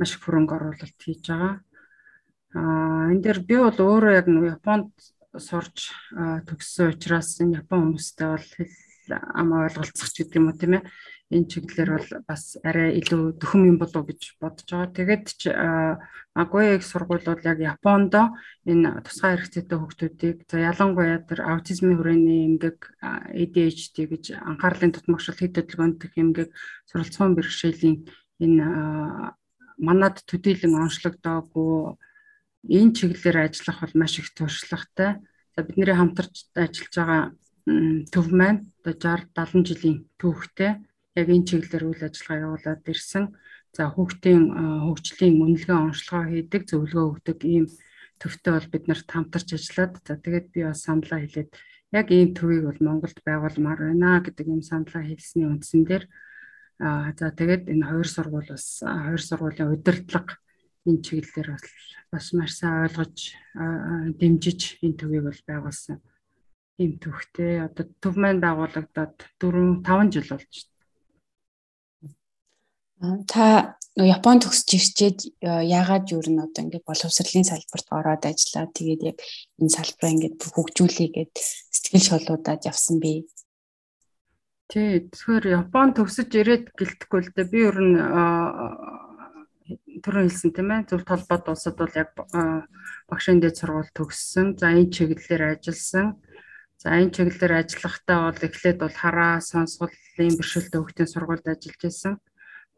маш 0.00 0.16
их 0.16 0.22
хөрөнгө 0.24 0.54
оруулалт 0.56 0.96
хийж 0.96 1.24
байгаа. 1.28 1.54
А 2.56 3.12
энэ 3.12 3.22
дээр 3.22 3.40
би 3.44 3.56
бол 3.60 3.76
өөрөө 3.76 4.12
яг 4.16 4.26
Японд 4.32 4.92
сурч 5.36 5.92
төгссөн 6.48 6.96
учраас 6.96 7.36
энэ 7.44 7.60
Япон 7.60 7.92
хүмүүстэй 7.92 8.28
бол 8.32 8.48
хэл 8.48 8.87
ам 9.12 9.48
ойлголцох 9.56 10.10
ч 10.12 10.22
гэдэг 10.22 10.38
юм 10.38 10.48
уу 10.50 10.58
тийм 10.58 10.72
ээ 10.78 10.84
энэ 11.28 11.48
чиглэлээр 11.52 11.90
бол 11.92 12.10
бас 12.24 12.56
арай 12.64 12.96
илүү 13.00 13.36
дөхөм 13.36 13.62
юм 13.68 13.76
болов 13.76 14.08
гэж 14.08 14.40
бодож 14.40 14.64
байгаа. 14.64 14.96
Тэгээд 14.96 15.24
ч 15.36 15.42
Агуяг 16.32 16.80
сургууль 16.80 17.20
бол 17.20 17.42
яг 17.44 17.58
Японд 17.60 18.14
энэ 18.64 19.04
тусгай 19.04 19.36
хэрэгцээтэй 19.36 19.76
хүүхдүүдийг 19.76 20.36
за 20.48 20.56
ялангуяа 20.72 21.20
тэр 21.28 21.44
аутизмын 21.44 22.00
хүрээний 22.00 22.48
эмгэг 22.48 22.78
ADHD 23.02 23.96
гэж 24.08 24.24
анхаарлын 24.40 24.96
тутмагшил 24.96 25.36
хэд 25.36 25.68
хөдөлгөөнтэй 25.68 26.10
эмгэг 26.16 26.48
суралцсан 26.88 27.36
бэрхшээлийн 27.36 28.08
энэ 28.40 28.64
манад 29.76 30.24
төдийлөн 30.24 30.80
онцлогдоогүй 30.88 31.98
энэ 32.72 32.94
чиглэлээр 32.96 33.38
ажиллах 33.52 33.78
бол 33.84 33.94
маш 34.00 34.16
их 34.16 34.32
туршлагатай. 34.32 35.20
За 35.54 35.60
бидний 35.62 35.92
хамтарч 35.92 36.48
ажиллаж 36.54 36.94
байгаа 36.96 37.22
төв 38.12 38.26
маань 38.32 38.60
одоо 38.84 39.16
60 39.36 39.64
70 39.64 39.68
жилийн 39.68 39.98
түүхтэй 40.20 40.72
яг 41.18 41.26
энэ 41.28 41.46
чиглэлээр 41.48 41.84
үйл 41.88 42.02
ажиллагаа 42.06 42.44
явуулаад 42.46 42.82
ирсэн. 42.92 43.24
За 43.76 43.82
хүүхдийн 43.92 44.42
хөгжлийн 44.86 45.36
үнэлгээ 45.44 45.76
онцлогоо 45.76 46.24
хийдэг, 46.32 46.62
зөвлөгөө 46.70 47.04
өгдөг 47.12 47.38
ийм 47.44 47.66
төвтэй 48.20 48.52
бол 48.54 48.68
бид 48.72 48.84
нарт 48.88 49.08
хамтарч 49.10 49.48
ажиллаад 49.54 49.92
за 50.06 50.14
тэгээд 50.16 50.46
би 50.54 50.60
бас 50.64 50.80
саналаа 50.86 51.20
хэлээд 51.20 51.50
яг 51.92 52.06
ийм 52.10 52.30
төвийг 52.34 52.64
бол 52.66 52.80
Монголд 52.86 53.18
байгуулмаар 53.28 53.80
байна 53.92 54.24
гэдэг 54.24 54.46
ийм 54.48 54.62
саналаа 54.64 55.04
хэлсний 55.06 55.46
үндсэн 55.46 55.82
дээр 55.84 56.04
аа 56.80 57.12
за 57.18 57.30
тэгээд 57.38 57.68
энэ 57.72 57.88
хоёр 57.88 58.08
сургууль 58.08 58.50
бас 58.50 58.66
хоёр 58.82 59.22
сургуулийн 59.22 59.72
удирдлага 59.74 60.34
энэ 60.88 61.04
чиглэлээр 61.04 61.48
бас 62.12 62.26
маш 62.32 62.52
сайн 62.58 62.88
ойлгож 62.88 63.18
дэмжиж 64.20 64.60
энэ 64.82 64.98
төвийг 64.98 65.24
бол 65.28 65.42
байгуулсан 65.46 65.98
ийм 66.78 66.92
төвхтэй 67.02 67.66
одоо 67.66 67.84
төв 68.02 68.14
маань 68.22 68.42
байгуулагдаад 68.42 69.14
4 69.42 69.82
5 69.82 70.14
жил 70.14 70.28
болж 70.30 70.54
байна. 72.98 73.24
Та 73.26 73.78
Японд 73.98 74.46
төгсөж 74.46 74.70
ирчээд 74.78 75.18
яагаад 75.42 76.06
юу 76.14 76.22
н 76.22 76.46
одоо 76.46 76.62
ингээд 76.62 76.86
боловсролын 76.86 77.46
салбарт 77.50 77.88
ороод 77.90 78.22
ажиллаа 78.30 78.70
тэгээд 78.70 79.02
яг 79.10 79.18
энэ 79.58 79.74
салбараа 79.74 80.14
ингээд 80.14 80.38
хөгжүүлээ 80.54 81.10
гэд 81.18 81.34
сэтгэл 81.74 82.06
шолуудад 82.06 82.62
явсан 82.70 83.02
бэ. 83.02 83.26
Тий, 84.70 85.02
тэгэхээр 85.10 85.44
Японд 85.66 85.98
төгсөж 85.98 86.30
ирээд 86.30 86.64
гэлтэхгүй 86.78 87.20
л 87.26 87.32
дээ. 87.34 87.50
Би 87.50 87.58
ер 87.66 87.78
нь 87.82 87.98
түрүүн 89.98 90.30
хэлсэн 90.30 90.52
тийм 90.54 90.70
ээ 90.72 90.86
зөв 90.86 91.02
толгойд 91.02 91.44
улсад 91.50 91.74
бол 91.74 91.94
яг 91.98 92.14
багшийн 93.10 93.42
дэд 93.42 93.58
сургууль 93.58 93.90
төгссөн. 93.98 94.54
За 94.60 94.70
энэ 94.70 94.94
чиглэлээр 94.94 95.58
ажилласан. 95.58 96.22
За 96.78 96.94
энэ 96.94 97.10
чиглэлээр 97.10 97.54
ажиллахдаа 97.58 98.30
бол 98.30 98.42
эхлээд 98.46 98.78
бол 98.78 98.94
хараа 98.94 99.42
сонсголын 99.42 100.34
бэрхшээлтэй 100.38 100.78
хүүхдийн 100.78 101.10
сургуульд 101.10 101.46
ажиллаж 101.50 101.80
байсан. 101.82 102.14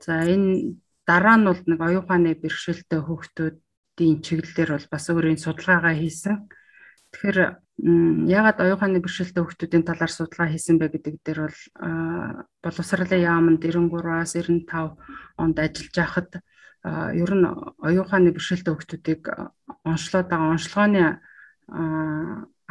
За 0.01 0.25
энэ 0.25 0.81
дараа 1.05 1.37
нь 1.37 1.45
бол 1.45 1.61
нэг 1.69 1.81
оюун 1.85 2.01
ухааны 2.09 2.33
бэрхшээлтэй 2.41 3.01
хүүхдүүдийн 3.05 4.17
чиглэлээр 4.25 4.71
бол 4.73 4.89
бас 4.89 5.05
өөрийн 5.13 5.37
судалгаагаа 5.45 5.95
хийсэн. 6.01 6.49
Тэгэхээр 7.13 7.39
ягаад 8.41 8.59
оюун 8.65 8.77
ухааны 8.81 9.05
бэрхшээлтэй 9.05 9.43
хүүхдүүдийн 9.45 9.85
талаар 9.85 10.13
судалгаа 10.17 10.49
хийсэн 10.49 10.77
бэ 10.81 10.87
гэдэг 10.97 11.15
дээр 11.21 11.41
бол 11.45 11.61
боловсролын 12.65 13.21
яамд 13.21 13.61
93-аас 13.61 14.33
95 14.33 14.97
онд 15.37 15.57
ажиллаж 15.61 15.97
байхад 16.01 16.31
ер 17.21 17.33
нь 17.37 17.47
оюун 17.85 18.05
ухааны 18.09 18.33
бэрхшээлтэй 18.33 18.73
хүүхдүүдийг 18.73 19.23
онцлоод 19.85 20.27
байгаа 20.33 20.53
онцлогооны 20.57 21.05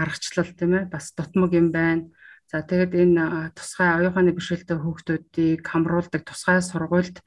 аргачлал 0.01 0.51
тийм 0.55 0.71
ээ 0.79 0.85
бас 0.93 1.11
дутмаг 1.17 1.51
юм 1.59 1.67
байна. 1.75 2.07
За 2.49 2.63
тэгээд 2.65 2.93
энэ 3.03 3.53
тусгай 3.53 3.89
оюун 3.99 4.09
ухааны 4.09 4.31
бэрхшээлтэй 4.33 4.77
хүүхдүүдийг 4.81 5.61
хамруулдаг 5.61 6.21
тусгай 6.25 6.57
сургуульд 6.65 7.17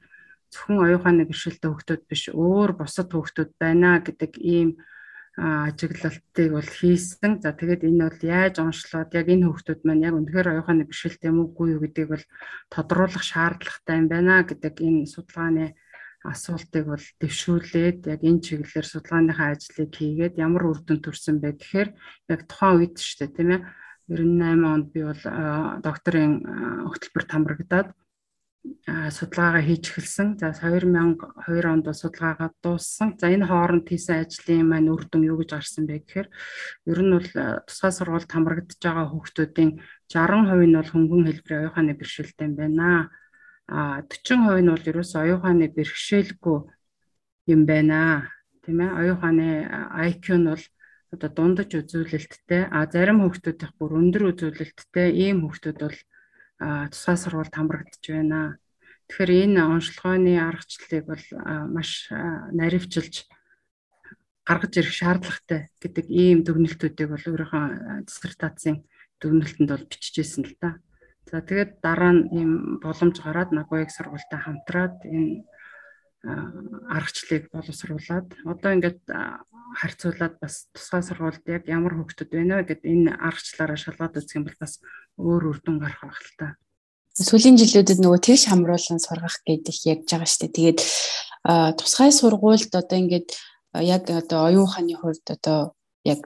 зөвхөн 0.51 0.83
оюун 0.83 0.99
ухааны 0.99 1.23
бэрхшээлтэй 1.29 1.69
хүүхдүүд 1.71 2.03
биш 2.09 2.23
өөр 2.33 2.71
бусад 2.75 3.09
хүүхдүүд 3.13 3.51
байна 3.61 4.03
гэдэг 4.03 4.31
ийм 4.41 4.69
ажиглалтыг 5.39 6.49
бол 6.53 6.69
хийсэн. 6.77 7.41
За 7.41 7.55
тэгээд 7.55 7.87
энэ 7.87 8.03
бол 8.05 8.21
яаж 8.21 8.55
онцлоод 8.59 9.09
яг 9.17 9.27
энэ 9.33 9.47
хүүхдүүд 9.47 9.81
маань 9.87 10.05
яг 10.05 10.13
үнэхээр 10.19 10.49
оюун 10.51 10.61
ухааны 10.61 10.83
бэрхшээлтэй 10.85 11.29
юм 11.31 11.39
уугүй 11.41 11.67
юу 11.73 11.81
гэдгийг 11.81 12.09
бол 12.13 12.25
тодруулах 12.69 13.23
шаардлагатай 13.25 13.95
юм 13.97 14.07
байна 14.13 14.45
гэдэг 14.45 14.75
энэ 14.77 15.09
судалгааны 15.09 15.65
асуултыг 16.23 16.83
бол 16.87 17.05
дэвшүүлээд 17.19 17.99
яг 18.07 18.21
энэ 18.23 18.43
чиглэлээр 18.45 18.87
судалгааныхаа 18.87 19.49
ажлыг 19.53 19.91
хийгээд 19.91 20.39
ямар 20.39 20.63
үр 20.71 20.79
дүн 20.83 20.99
төрсөн 21.03 21.37
бэ 21.43 21.59
гэхээр 21.59 21.89
яг 22.31 22.41
тухайн 22.47 22.79
үед 22.79 22.95
шүү 22.95 23.17
дээ 23.27 23.35
тийм 23.35 23.49
ээ 23.55 23.61
98 24.07 24.63
онд 24.73 24.87
би 24.95 25.01
бол 25.03 25.23
докторийн 25.83 26.33
хөтөлбөрт 26.87 27.29
хамрагдаад 27.31 27.89
судалгаагаа 28.87 29.63
хийж 29.67 29.83
эхэлсэн. 29.91 30.27
За 30.39 30.55
2002 30.55 31.67
онд 31.67 31.87
судалгаагаа 31.91 32.51
дууссан. 32.63 33.15
За 33.19 33.27
энэ 33.27 33.47
хооронд 33.47 33.87
хийсэн 33.87 34.23
ажлын 34.23 34.67
маань 34.67 34.91
үр 34.91 35.03
дүн 35.07 35.27
юу 35.27 35.37
гэж 35.39 35.49
гарсан 35.55 35.83
бэ 35.87 36.03
гэхээр 36.03 36.27
ер 36.91 36.99
нь 37.03 37.15
бол 37.15 37.29
тусгай 37.67 37.91
сургуульд 37.91 38.31
хамрагдаж 38.31 38.79
байгаа 38.79 39.07
хүүхдүүдийн 39.11 39.71
60% 40.07 40.67
нь 40.67 40.77
бол 40.79 40.91
хөнгөн 40.95 41.27
хэлбэрийн 41.27 41.61
оюуханы 41.63 41.93
бэрхшээлтэй 41.99 42.49
байна 42.55 43.11
40% 43.67 44.63
нь 44.63 44.71
бол 44.71 44.89
ерөөсөө 44.91 45.19
оюун 45.23 45.39
ухааны 45.39 45.67
бэрхшээлгүй 45.71 46.57
юм 47.53 47.61
байна 47.69 48.29
тийм 48.63 48.79
ээ 48.83 48.91
оюун 48.99 49.15
ухааны 49.17 49.47
IQ 50.07 50.25
нь 50.39 50.47
бол 50.51 50.63
одоо 51.13 51.29
дундаж 51.29 51.69
үзүүлэлттэй 51.77 52.63
а 52.73 52.89
зарим 52.91 53.21
хүүхдүүдийнх 53.21 53.73
бүр 53.77 53.91
өндөр 54.01 54.23
үзүүлэлттэй 54.33 55.07
ийм 55.13 55.45
хүүхдүүд 55.45 55.79
бол 55.79 55.99
тусгай 56.91 57.17
сургуульд 57.19 57.53
хамрагдаж 57.53 58.03
байна. 58.07 58.57
Тэгэхээр 59.07 59.31
энэ 59.45 59.61
онцлогооны 59.67 60.33
аргачлалыг 60.39 61.03
бол 61.05 61.25
маш 61.75 62.07
наривчилж 62.55 63.27
гаргаж 64.47 64.73
ирэх 64.79 64.95
шаардлагатай 64.95 65.61
гэдэг 65.79 66.05
ийм 66.09 66.43
дүгнэлтүүдийг 66.43 67.09
бол 67.11 67.25
өөрийнхөө 67.29 67.63
диссертацийн 68.07 68.77
дүгнэлтэнд 69.19 69.69
бол 69.69 69.85
бичижсэн 69.87 70.43
л 70.47 70.55
да. 70.59 70.79
За 71.29 71.39
тэгээд 71.41 71.79
дараа 71.85 72.13
нь 72.13 72.23
ийм 72.35 72.51
боломж 72.83 73.17
гараад 73.23 73.51
Нагояг 73.55 73.89
сургуультай 73.91 74.39
хамтраад 74.43 74.95
энэ 75.07 75.43
аргачлалыг 76.23 77.51
боловсруулад 77.51 78.27
одоо 78.47 78.71
ингээд 78.75 79.01
харьцуулаад 79.79 80.39
бас 80.39 80.71
тусгай 80.71 81.03
сургуульд 81.03 81.43
яг 81.51 81.63
ямар 81.67 81.99
хөгтөд 81.99 82.29
байна 82.31 82.63
вэ 82.63 82.71
гэд 82.71 82.81
энэ 82.87 83.11
аргачлаараа 83.19 83.79
шалгаад 83.79 84.17
үзэх 84.19 84.39
юм 84.39 84.47
бол 84.47 84.59
бас 84.59 84.79
өөр 85.19 85.43
үр 85.51 85.59
дүн 85.59 85.77
гарах 85.83 86.03
байх 86.07 86.21
л 86.23 86.35
та. 86.39 86.47
Сүүлийн 87.13 87.59
жилүүдэд 87.59 87.99
нөгөө 87.99 88.19
тэгш 88.23 88.43
хамруулан 88.47 88.99
сургах 89.03 89.37
гэдэг 89.43 89.75
ярьж 89.91 90.07
байгаа 90.07 90.29
шүү 90.31 90.41
дээ. 90.47 90.57
Тэгээд 90.57 90.79
тусгай 91.77 92.11
сургуульд 92.15 92.71
одоо 92.71 92.97
ингээд 92.97 93.29
яг 93.83 94.03
одоо 94.07 94.39
оюун 94.47 94.65
ухааны 94.65 94.95
хувьд 94.95 95.27
одоо 95.27 95.75
яг 96.07 96.23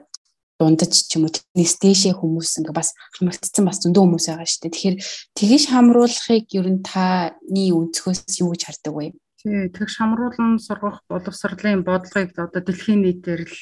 дундаж 0.58 0.92
ч 1.06 1.16
юм 1.16 1.24
уу 1.26 1.32
тэрнээс 1.32 1.74
дээшээ 1.78 2.14
хүмүүс 2.18 2.58
ингээ 2.58 2.74
бас 2.74 2.90
хамрагдсан 3.16 3.64
бас 3.64 3.78
зөндөө 3.78 4.02
хүмүүс 4.02 4.26
байгаа 4.28 4.48
шүү 4.50 4.62
дээ. 4.66 4.74
Тэгэхээр 4.74 4.96
тэгэж 5.38 5.62
хамруулахыг 5.70 6.46
ер 6.58 6.66
нь 6.68 6.82
таны 6.82 7.64
өнцгөөс 7.78 8.42
юу 8.42 8.50
гэж 8.52 8.62
хардаг 8.66 8.94
вэ? 8.94 9.14
Тий, 9.38 9.70
тэгш 9.70 9.94
хамруулан 10.02 10.58
сургах 10.58 11.06
боловсролын 11.06 11.86
бодлогыг 11.86 12.34
одоо 12.34 12.58
дэлхийн 12.58 13.06
нийтээр 13.06 13.46
л 13.46 13.56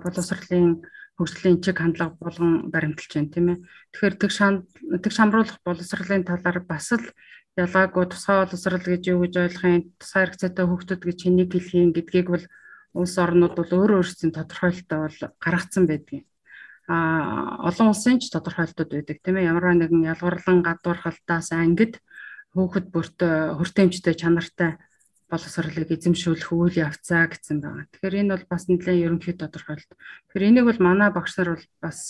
боловсролын 0.00 0.80
хөгжлийн 1.20 1.60
чиг 1.60 1.76
хандлага 1.76 2.16
болгон 2.16 2.72
баримталж 2.72 3.12
байна 3.12 3.28
тийм 3.28 3.46
ээ. 3.52 3.58
Тэгэхээр 3.92 4.16
тэгш 4.16 4.36
тэгш 5.04 5.16
хамруулах 5.20 5.60
боловсролын 5.68 6.24
талаар 6.24 6.64
бас 6.64 6.96
л 6.96 7.04
ялгаагүй 7.60 8.04
тусгай 8.08 8.36
боловсрол 8.40 8.86
гэж 8.88 9.02
юу 9.12 9.20
гэж 9.28 9.34
ойлгохын 9.36 9.84
тусгай 10.00 10.20
хэрэгцээтэй 10.24 10.64
хүүхдүүд 10.64 11.02
гэж 11.04 11.18
хэнийг 11.20 11.50
хэлхийн 11.52 11.90
гэдгийг 11.92 12.28
бол 12.32 12.44
улс 12.92 13.14
орнууд 13.18 13.54
бол 13.56 13.72
өөрөө 13.72 13.98
өөрсдийн 14.00 14.32
тодорхойлолтоо 14.36 14.98
бол 15.08 15.18
гаргацсан 15.40 15.84
байдаг. 15.88 16.24
А 16.88 17.62
олон 17.68 17.92
улсын 17.92 18.20
ч 18.20 18.28
тодорхойлолтууд 18.28 18.90
байдаг 18.92 19.18
тийм 19.24 19.36
ээ 19.40 19.48
ямар 19.48 19.72
нэгэн 19.76 20.08
ялгарлан 20.12 20.60
гадуурхалтаас 20.66 21.52
ангид 21.56 22.02
хөөхд 22.52 22.92
бүрт 22.92 23.18
хүртээмжтэй 23.56 24.14
чанартай 24.18 24.76
боловсролыг 25.32 25.88
эзэмшүүлэх 25.88 26.52
үйл 26.52 26.76
явцаа 26.76 27.24
гэсэн 27.32 27.64
байна. 27.64 27.88
Тэгэхээр 27.96 28.20
энэ 28.20 28.32
бол 28.36 28.46
бас 28.52 28.68
нэлээд 28.68 29.04
ерөнхий 29.08 29.32
тодорхойлолт. 29.32 29.92
Тэгэхээр 30.28 30.48
энийг 30.52 30.66
бол 30.68 30.80
манай 30.84 31.08
багш 31.08 31.32
нар 31.40 31.56
бол 31.56 31.66
бас 31.80 32.00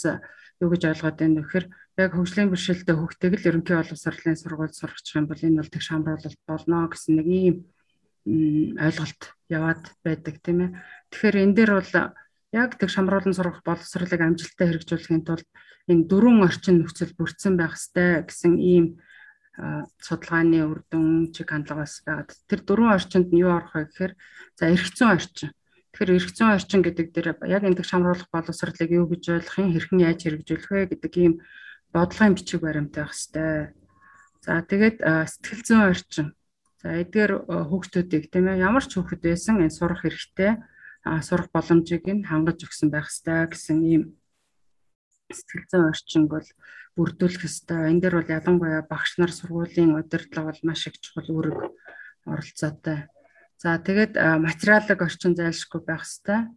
юу 0.58 0.68
гэж 0.74 0.82
ойлгоод 0.90 1.16
байна 1.22 1.38
вэ 1.38 1.42
гэхээр 1.46 1.66
яг 2.02 2.10
хөгжлийн 2.18 2.50
бэрхшээлтэй 2.50 2.96
хүүхдийг 2.98 3.34
л 3.38 3.48
ерөнхий 3.50 3.76
боловсролын 3.78 4.40
сургуульд 4.42 4.74
сургачих 4.74 5.14
юм 5.14 5.26
бол 5.30 5.38
энэ 5.46 5.58
бол 5.62 5.70
тэг 5.70 5.82
шамруулалт 5.86 6.40
болно 6.50 6.90
гэсэн 6.90 7.12
нэг 7.22 7.26
ийм 7.30 7.56
ойлголт 8.26 9.22
яваад 9.50 9.82
байдаг 10.04 10.38
тийм 10.42 10.58
ээ. 10.62 10.70
Тэгэхээр 11.10 11.36
энэ 11.42 11.56
дээр 11.58 11.72
бол 11.78 11.92
яг 12.52 12.70
тэг 12.78 12.90
шамруулан 12.92 13.34
сургах 13.34 13.62
боловсролыг 13.66 14.20
амжилттай 14.20 14.66
хэрэгжүүлэхийн 14.68 15.24
тулд 15.26 15.48
энэ 15.90 16.06
дөрвөн 16.06 16.46
орчин 16.46 16.84
нөхцөл 16.84 17.16
бүрдсэн 17.18 17.58
байх 17.58 17.74
ёстой 17.74 18.22
гэсэн 18.22 18.54
ийм 18.60 18.86
судалгааны 20.00 20.64
үр 20.64 20.80
дүн 20.88 21.34
чиг 21.34 21.50
хандлагаас 21.50 22.06
байгаад 22.06 22.30
тэр 22.48 22.60
дөрвөн 22.62 22.94
орчинд 22.96 23.28
нь 23.34 23.42
юу 23.42 23.52
орох 23.52 23.74
вэ 23.74 23.90
гэхээр 23.90 24.12
за 24.56 24.64
эргэцэн 24.70 25.08
орчин. 25.12 25.50
Тэгэхээр 25.92 26.16
эргэцэн 26.16 26.48
орчин 26.56 26.80
гэдэг 26.80 27.06
дээр 27.12 27.28
яг 27.50 27.62
энэ 27.66 27.78
тэг 27.82 27.86
шамруулах 27.90 28.30
боловсролыг 28.32 28.90
юу 28.94 29.06
гэж 29.10 29.22
ойлгох 29.28 29.58
юм 29.60 29.72
хэрхэн 29.76 30.04
яаж 30.08 30.20
хэрэгжүүлэх 30.24 30.70
вэ 30.72 30.80
гэдэг 30.96 31.12
ийм 31.20 31.34
бодлогын 31.92 32.36
бичиг 32.36 32.60
баримт 32.64 32.96
байх 32.96 33.12
ёстой. 33.12 33.76
За 34.40 34.64
тэгээд 34.64 35.04
сэтгэл 35.04 35.62
зүйн 35.68 35.84
орчин 35.92 36.26
За 36.82 36.88
эдгээр 36.98 37.32
э, 37.38 37.40
хүүхдүүдийг 37.70 38.24
тийм 38.28 38.50
ээ 38.50 38.66
ямар 38.66 38.84
ч 38.84 38.98
хүүхэд 38.98 39.22
байсан 39.22 39.62
энэ 39.62 39.70
сурах 39.70 40.02
хэрэгтэй 40.02 40.58
сурах 41.22 41.50
боломжийг 41.54 42.06
нь 42.06 42.26
хангаж 42.26 42.62
өгсөн 42.62 42.90
байх 42.90 43.10
ёстой 43.10 43.50
гэсэн 43.50 43.78
ийм 43.82 44.02
сэтгэл 45.30 45.66
зүйн 45.70 45.90
орчинг 45.90 46.26
бол 46.30 46.48
бүрдүүлэх 46.94 47.46
ёстой. 47.48 47.90
Энэ 47.90 48.02
дээр 48.02 48.14
бол 48.22 48.34
ялангуяа 48.38 48.82
багш 48.86 49.18
нар 49.18 49.32
сургуулийн 49.34 49.98
удирдлага 49.98 50.52
бол 50.52 50.62
маш 50.62 50.86
их 50.86 51.00
чухал 51.02 51.26
үүрэг 51.26 51.58
оролцоотой. 52.26 53.10
За 53.58 53.78
тэгээд 53.78 54.14
материалыг 54.42 55.00
орчин 55.02 55.34
зайлшгүй 55.34 55.80
байх 55.82 56.04
хэвээр 56.06 56.50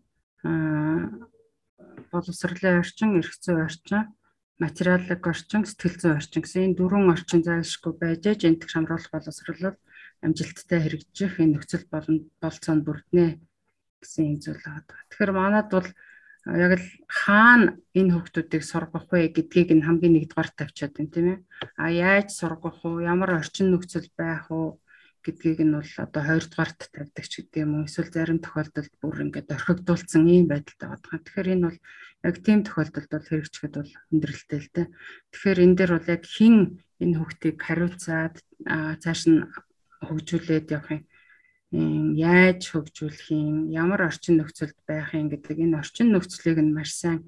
боловсролын 2.12 2.82
орчин, 2.84 3.18
эрх 3.20 3.34
зүйн 3.42 3.66
орчин, 3.66 4.02
материалын 4.62 5.22
орчин, 5.22 5.66
сэтгэл 5.66 5.98
зүйн 6.02 6.18
орчин 6.20 6.42
гэсэн 6.44 6.66
энэ 6.70 6.78
дөрвөн 6.78 7.14
орчин 7.16 7.42
зайлшгүй 7.42 7.94
байж 7.98 8.22
ээж 8.30 8.42
энтэг 8.46 8.70
шамруулах 8.70 9.12
боловсролол 9.12 9.78
амжилттай 10.24 10.80
хэрэгжих 10.82 11.40
энэ 11.42 11.60
нөхцөл 11.60 11.86
болцоонд 11.92 12.84
бүрднэ 12.86 13.42
гэсэн 14.02 14.24
юм 14.30 14.38
зүйл 14.40 14.62
байгаа. 14.62 15.02
Тэгэхээр 15.10 15.32
манад 15.34 15.68
бол 15.74 15.90
яг 16.46 16.72
л 16.78 16.88
хаана 17.10 17.74
энэ 17.98 18.14
хүүхдүүдийг 18.14 18.64
сургах 18.64 19.10
вэ 19.10 19.34
гэдгийг 19.34 19.70
нь 19.74 19.86
хамгийн 19.88 20.14
нэгдүгээр 20.16 20.50
тавьчаад 20.54 20.94
байна 20.94 21.14
тийм 21.14 21.28
ээ. 21.34 21.40
А 21.82 21.90
яаж 21.90 22.30
сургах 22.38 22.78
вэ? 22.86 23.10
Ямар 23.10 23.42
орчин 23.42 23.74
нөхцөл 23.74 24.10
байх 24.14 24.54
вэ? 24.54 24.78
гэдгийг 25.26 25.60
нь 25.66 25.74
бол 25.74 25.92
одоо 26.06 26.22
хоёрдугаарт 26.22 26.80
тавьдаг 26.94 27.26
ч 27.26 27.34
гэдэг 27.42 27.66
юм 27.66 27.72
уу 27.82 27.90
эсвэл 27.90 28.14
зарим 28.14 28.40
тохиолдолд 28.46 28.94
бүр 29.02 29.26
ингээд 29.26 29.50
орхигдуулсан 29.58 30.24
ийм 30.30 30.46
байдалтай 30.46 30.88
байгаа. 30.94 31.18
Тэгэхээр 31.26 31.54
энэ 31.54 31.66
бол 31.66 31.80
яг 32.30 32.36
тийм 32.46 32.60
тохиолдолд 32.62 33.10
бол 33.10 33.30
хэрэгжихэд 33.30 33.74
бол 33.74 33.92
өндөрлөлтэй 34.14 34.60
л 34.62 34.70
дээ. 34.70 34.88
Тэгэхээр 35.34 35.60
энэ 35.66 35.78
дээр 35.82 35.92
бол 35.98 36.14
яг 36.14 36.24
хин 36.30 36.56
энэ 37.02 37.18
хүүхдийг 37.18 37.58
хариуцаад 37.58 38.36
цааш 39.02 39.22
нь 39.34 39.42
хөгжүүлээд 40.08 40.68
явах 40.72 40.92
юм 40.94 41.04
яаж 42.16 42.62
хөгжүүлэх 42.72 43.28
юм 43.34 43.74
ямар 43.74 44.08
орчин 44.08 44.40
нөхцөлд 44.40 44.78
байх 44.88 45.12
юм 45.18 45.28
гэдэг 45.34 45.58
энэ 45.60 45.80
орчин 45.82 46.14
нөхцөлийг 46.14 46.60
нь 46.62 46.76
маш 46.76 46.92
сайн 46.96 47.26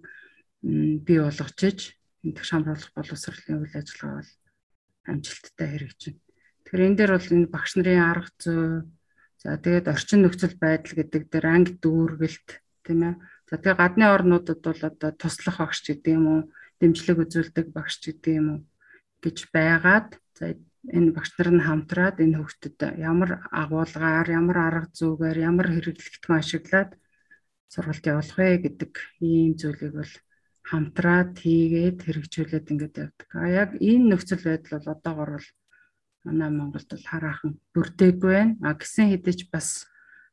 бий 0.61 1.19
болгочиж 1.19 1.97
энэ 2.23 2.43
шамруулах 2.43 2.91
боловсролын 2.95 3.61
үйл 3.63 3.75
ажиллагаа 3.75 4.21
бол 4.21 4.31
амжилттай 5.09 5.67
хэрэгжинэ. 5.71 6.19
Тэгэхээр 6.63 6.85
энэ 6.87 6.97
дээр 6.97 7.11
бол 7.15 7.29
энэ 7.35 7.53
багш 7.53 7.71
нарын 7.75 8.03
арга 8.03 8.31
зүй 8.39 8.61
за 9.41 9.57
тэгээд 9.57 9.87
орчин 9.87 10.19
нөхцөл 10.23 10.55
байдал 10.59 10.93
гэдэг 10.97 11.23
дээр 11.31 11.45
анги 11.47 11.73
дүүргэлт 11.83 12.49
тийм 12.85 12.99
ээ. 13.07 13.15
За 13.47 13.55
тэгээд 13.57 13.79
гадны 13.79 14.05
орнуудад 14.11 14.59
бол 14.63 14.81
одоо 14.83 15.11
туслах 15.15 15.57
багш 15.63 15.79
гэдэг 15.87 16.11
юм 16.11 16.25
уу, 16.27 16.41
дэмжлэг 16.79 17.17
үзүүлдэг 17.23 17.67
багш 17.71 17.95
гэдэг 18.03 18.33
юм 18.35 18.47
уу 18.51 18.59
гэж 19.23 19.37
байгаад 19.53 20.19
за 20.37 20.55
энэ 20.95 21.11
багш 21.15 21.31
нар 21.35 21.49
нь 21.53 21.65
хамтраад 21.67 22.17
энэ 22.23 22.37
хүүхдэд 22.39 22.77
ямар 22.99 23.43
агуулгаар, 23.51 24.27
ямар 24.31 24.57
арга 24.67 24.89
зүйгээр, 24.95 25.37
ямар 25.49 25.67
хэрэглэгдэхүүн 25.71 26.39
ашиглаад 26.39 26.91
сургалт 27.67 28.05
явуулах 28.07 28.37
вэ 28.39 28.47
гэдэг 28.63 28.93
ийм 29.19 29.51
зүйлийг 29.59 29.93
бол 29.99 30.13
хамтраад 30.69 31.31
хийгээд 31.43 31.99
хэрэгжүүлээд 32.03 32.71
ингээд 32.71 32.95
явдаг. 33.03 33.27
А 33.35 33.47
яг 33.47 33.69
энэ 33.79 34.15
нөхцөл 34.15 34.43
байдал 34.43 34.79
бол 34.79 34.93
одоогор 34.95 35.29
бол 35.35 35.49
манай 36.23 36.49
Монголд 36.51 36.89
бол 36.91 37.05
хараахан 37.11 37.51
бүрдээгүй 37.75 38.33
байна. 38.35 38.55
А 38.63 38.75
гисэн 38.79 39.11
хэдиж 39.11 39.47
бас 39.51 39.87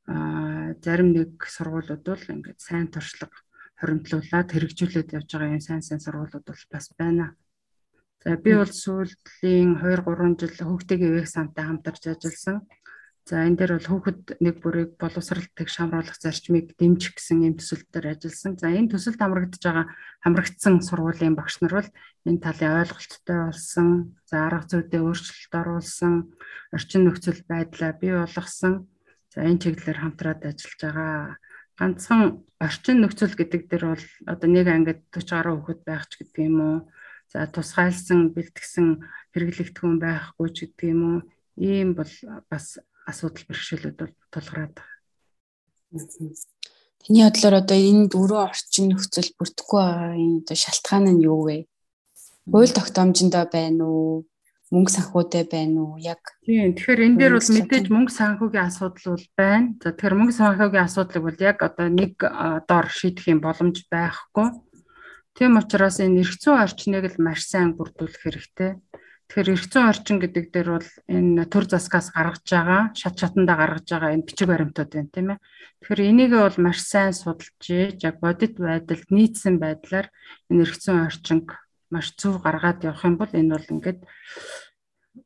зарим 0.07 1.09
нэг 1.15 1.39
сургуулиуд 1.39 2.03
бол 2.03 2.25
ингээд 2.35 2.61
сайн 2.61 2.91
туршлага 2.91 3.39
хоримтлуулад 3.79 4.49
хэрэгжүүлээд 4.51 5.15
явж 5.17 5.29
байгаа 5.31 5.55
юм 5.55 5.63
сайн 5.63 5.83
сайн 5.83 6.03
сургуулиуд 6.03 6.47
бол 6.47 6.63
бас 6.71 6.87
байна. 6.99 7.35
За 8.25 8.39
би 8.41 8.57
бол 8.57 8.73
сүүлийн 8.73 9.77
2 9.85 10.01
3 10.01 10.41
жил 10.41 10.57
хүүхдийн 10.65 11.03
ивэх 11.13 11.29
самтай 11.29 11.69
хамтарч 11.69 12.09
ажилласан. 12.09 12.65
За 13.29 13.41
энэ 13.45 13.57
дээр 13.57 13.73
бол 13.77 13.89
хүүхэд 13.89 14.41
нэг 14.41 14.65
бүрийг 14.65 14.91
боловсралтыг 15.01 15.69
шамруулах 15.69 16.17
зарчмыг 16.17 16.77
дэмжих 16.77 17.17
гэсэн 17.17 17.45
юм 17.45 17.57
төсөлтөөр 17.61 18.17
ажилласан. 18.17 18.57
За 18.61 18.69
энэ 18.73 18.93
төсөлд 18.93 19.21
хамрагдж 19.21 19.61
байгаа 19.65 19.93
хамрагдсан 20.25 20.81
сургуулийн 20.85 21.37
багш 21.37 21.61
нар 21.61 21.85
бол 21.85 21.91
энэ 22.29 22.41
талын 22.45 22.85
ойлголттой 22.85 23.39
болсон. 23.49 23.89
За 24.29 24.45
арга 24.49 24.69
зүйдээ 24.73 25.01
өөрчлөлт 25.05 25.55
оруулсан, 25.57 26.15
орчин 26.73 27.03
нөхцөл 27.05 27.41
байдлаа 27.49 27.93
бий 27.97 28.13
болгосон. 28.13 28.93
За 29.33 29.41
энэ 29.41 29.61
чиглэлээр 29.61 30.01
хамтраад 30.05 30.41
ажиллаж 30.45 30.81
байгаа. 30.81 31.41
Ганцхан 31.81 32.45
орчин 32.61 32.99
нөхцөл 33.01 33.37
гэдэг 33.37 33.63
дээр 33.73 33.85
бол 33.97 34.05
одоо 34.29 34.49
нэг 34.53 34.67
ангид 34.69 35.01
40 35.13 35.33
гаруй 35.33 35.55
хүүхэд 35.61 35.81
байх 35.89 36.05
ч 36.13 36.21
гэдэг 36.21 36.41
юм 36.45 36.61
уу. 36.61 36.79
За 37.35 37.51
тусгайлсан, 37.51 38.31
бэлтгэсэн 38.31 39.03
хэрэглэгдэхүүн 39.35 39.99
байхгүй 39.99 40.49
ч 40.55 40.71
гэдэг 40.71 40.87
юм 40.95 41.03
уу. 41.03 41.19
Ийм 41.59 41.99
бол 41.99 42.13
бас 42.47 42.79
асуудал 43.11 43.45
бэрхшээлүүд 43.51 43.97
бол 43.99 44.15
тулгараад 44.31 44.75
байгаа. 44.79 44.95
Таны 47.05 47.21
бодлоор 47.27 47.55
одоо 47.59 47.77
энэ 47.77 48.09
дөрвөн 48.09 48.47
орчин 48.49 48.87
нөхцөл 48.95 49.35
бүрдэхгүй 49.35 49.83
байгаа 49.83 50.15
энэ 50.15 50.39
одоо 50.47 50.57
шалтгаан 50.63 51.05
нь 51.11 51.25
юу 51.27 51.43
вэ? 51.45 51.59
Хууль 52.49 52.73
тогтоомжиндоо 52.73 53.45
байна 53.51 53.85
уу? 53.85 54.25
Мөнгө 54.73 54.95
санхүүтэй 54.95 55.45
байна 55.51 55.79
уу? 55.85 56.01
Яг 56.01 56.23
Тийм. 56.47 56.73
Тэгэхээр 56.73 57.05
энэ 57.05 57.19
дээр 57.21 57.35
бол 57.37 57.51
мэдээж 57.51 57.87
мөнгө 57.93 58.13
санхүүгийн 58.15 58.69
асуудал 58.71 59.07
бол 59.15 59.29
байна. 59.37 59.67
За 59.83 59.93
тэгэхээр 59.93 60.19
мөнгө 60.19 60.35
санхүүгийн 60.39 60.87
асуудлыг 60.89 61.23
бол 61.27 61.41
яг 61.45 61.59
одоо 61.61 61.87
нэг 61.93 62.13
доор 62.71 62.87
шийдэх 62.89 63.27
юм 63.29 63.41
боломж 63.45 63.77
байхгүй. 63.93 64.49
Тийм 65.35 65.59
учраас 65.59 65.99
энэ 65.99 66.23
эрх 66.23 66.39
зүйн 66.39 66.63
орчныг 66.63 67.05
л 67.11 67.19
маш 67.19 67.43
сайн 67.51 67.75
бүрдүүлэх 67.75 68.23
хэрэгтэй. 68.23 68.79
Тэгэхээр 69.27 69.51
эрх 69.51 69.67
зүйн 69.67 69.91
орчин 69.91 70.19
гэдэг 70.23 70.45
дээр 70.55 70.69
бол 70.79 70.91
энэ 71.11 71.51
төр 71.51 71.65
засгаас 71.67 72.15
гаргаж 72.15 72.47
байгаа, 72.47 72.83
шат 72.95 73.19
шатандаа 73.19 73.57
гаргаж 73.59 73.87
байгаа 73.91 74.15
энэ 74.15 74.27
бичиг 74.31 74.47
баримтууд 74.47 74.91
байна 74.95 75.11
тийм 75.11 75.29
ээ. 75.35 75.43
Тэгэхээр 75.83 76.01
энийг 76.07 76.33
бол 76.39 76.59
маш 76.63 76.79
сайн 76.87 77.11
судалж 77.11 77.67
яг 77.99 78.17
бодит 78.23 78.55
байдалд 78.63 79.09
нийцсэн 79.11 79.59
байдлаар 79.59 80.07
энэ 80.55 80.63
эрх 80.63 80.77
зүйн 80.79 81.11
орчинг 81.11 81.59
маш 81.91 82.15
зөв 82.15 82.39
гаргаад 82.39 82.87
явах 82.87 83.03
юм 83.03 83.17
бол 83.19 83.33
энэ 83.35 83.59
бол 83.59 83.73
ингээд 83.75 84.01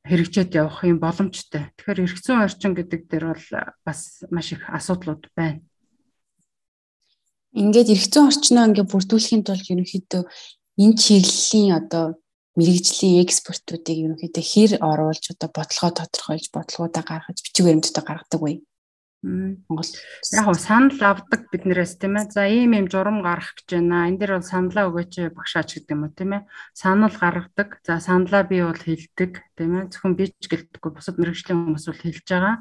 хэрэгжээд 0.09 0.57
явах 0.57 0.89
юм 0.89 0.99
боломжтой. 1.05 1.69
Тэгэхээр 1.77 2.03
эрх 2.09 2.17
зүйн 2.25 2.49
орчин 2.49 2.73
гэдэг 2.73 3.01
дээр 3.13 3.25
бол 3.37 3.47
бас 3.85 4.25
маш 4.33 4.57
их 4.57 4.65
асуудлууд 4.73 5.29
байна. 5.37 5.61
Ингээд 7.57 7.89
зүйн 7.89 8.29
орчноо 8.29 8.65
ингээд 8.69 8.93
бүрдүүлэхийн 8.93 9.43
тулд 9.45 9.67
ерөнхийдөө 9.73 10.23
энэ 10.83 10.99
чиглэлийн 11.01 11.71
одоо 11.81 12.05
мэрэгжлийн 12.59 13.23
экспертүүдийг 13.25 13.99
ерөнхийдөө 14.05 14.45
хэр 14.45 14.73
оруулж 14.85 15.25
одоо 15.33 15.49
бодлогоо 15.57 15.93
тодорхойлж 15.97 16.47
бодлогоудаа 16.53 17.05
гаргаж 17.07 17.39
бичиг 17.41 17.65
баримтуудаа 17.65 18.05
гаргадаг 18.05 18.41
вэ? 18.43 18.53
Монгол 19.23 19.91
яг 20.39 20.47
нь 20.47 20.63
санал 20.63 21.01
авдаг 21.11 21.51
биднээс 21.51 21.99
тийм 21.99 22.15
ээ. 22.23 22.31
За 22.31 22.47
ийм 22.47 22.71
ийм 22.79 22.87
журам 22.87 23.19
гарах 23.27 23.51
гэж 23.59 23.69
байна. 23.75 24.07
Энд 24.07 24.23
дээр 24.23 24.39
бол 24.39 24.47
саналаа 24.47 24.87
өгөөч 24.87 25.15
багшаач 25.35 25.69
гэдэг 25.75 25.91
юм 25.91 26.07
уу 26.07 26.15
тийм 26.15 26.31
ээ. 26.39 26.47
Санал 26.71 27.15
гаргадаг. 27.19 27.83
За 27.83 27.99
саналаа 27.99 28.47
би 28.47 28.63
бол 28.63 28.79
хэлдэг 28.79 29.33
тийм 29.59 29.73
ээ. 29.75 29.91
Зөвхөн 29.91 30.15
би 30.15 30.25
ч 30.39 30.45
гэлдэггүй 30.47 30.91
бусад 30.95 31.19
мэрэгжлийн 31.19 31.59
хүмүүс 31.59 31.87
бол 31.91 32.03
хэлж 32.07 32.27
байгаа. 32.31 32.55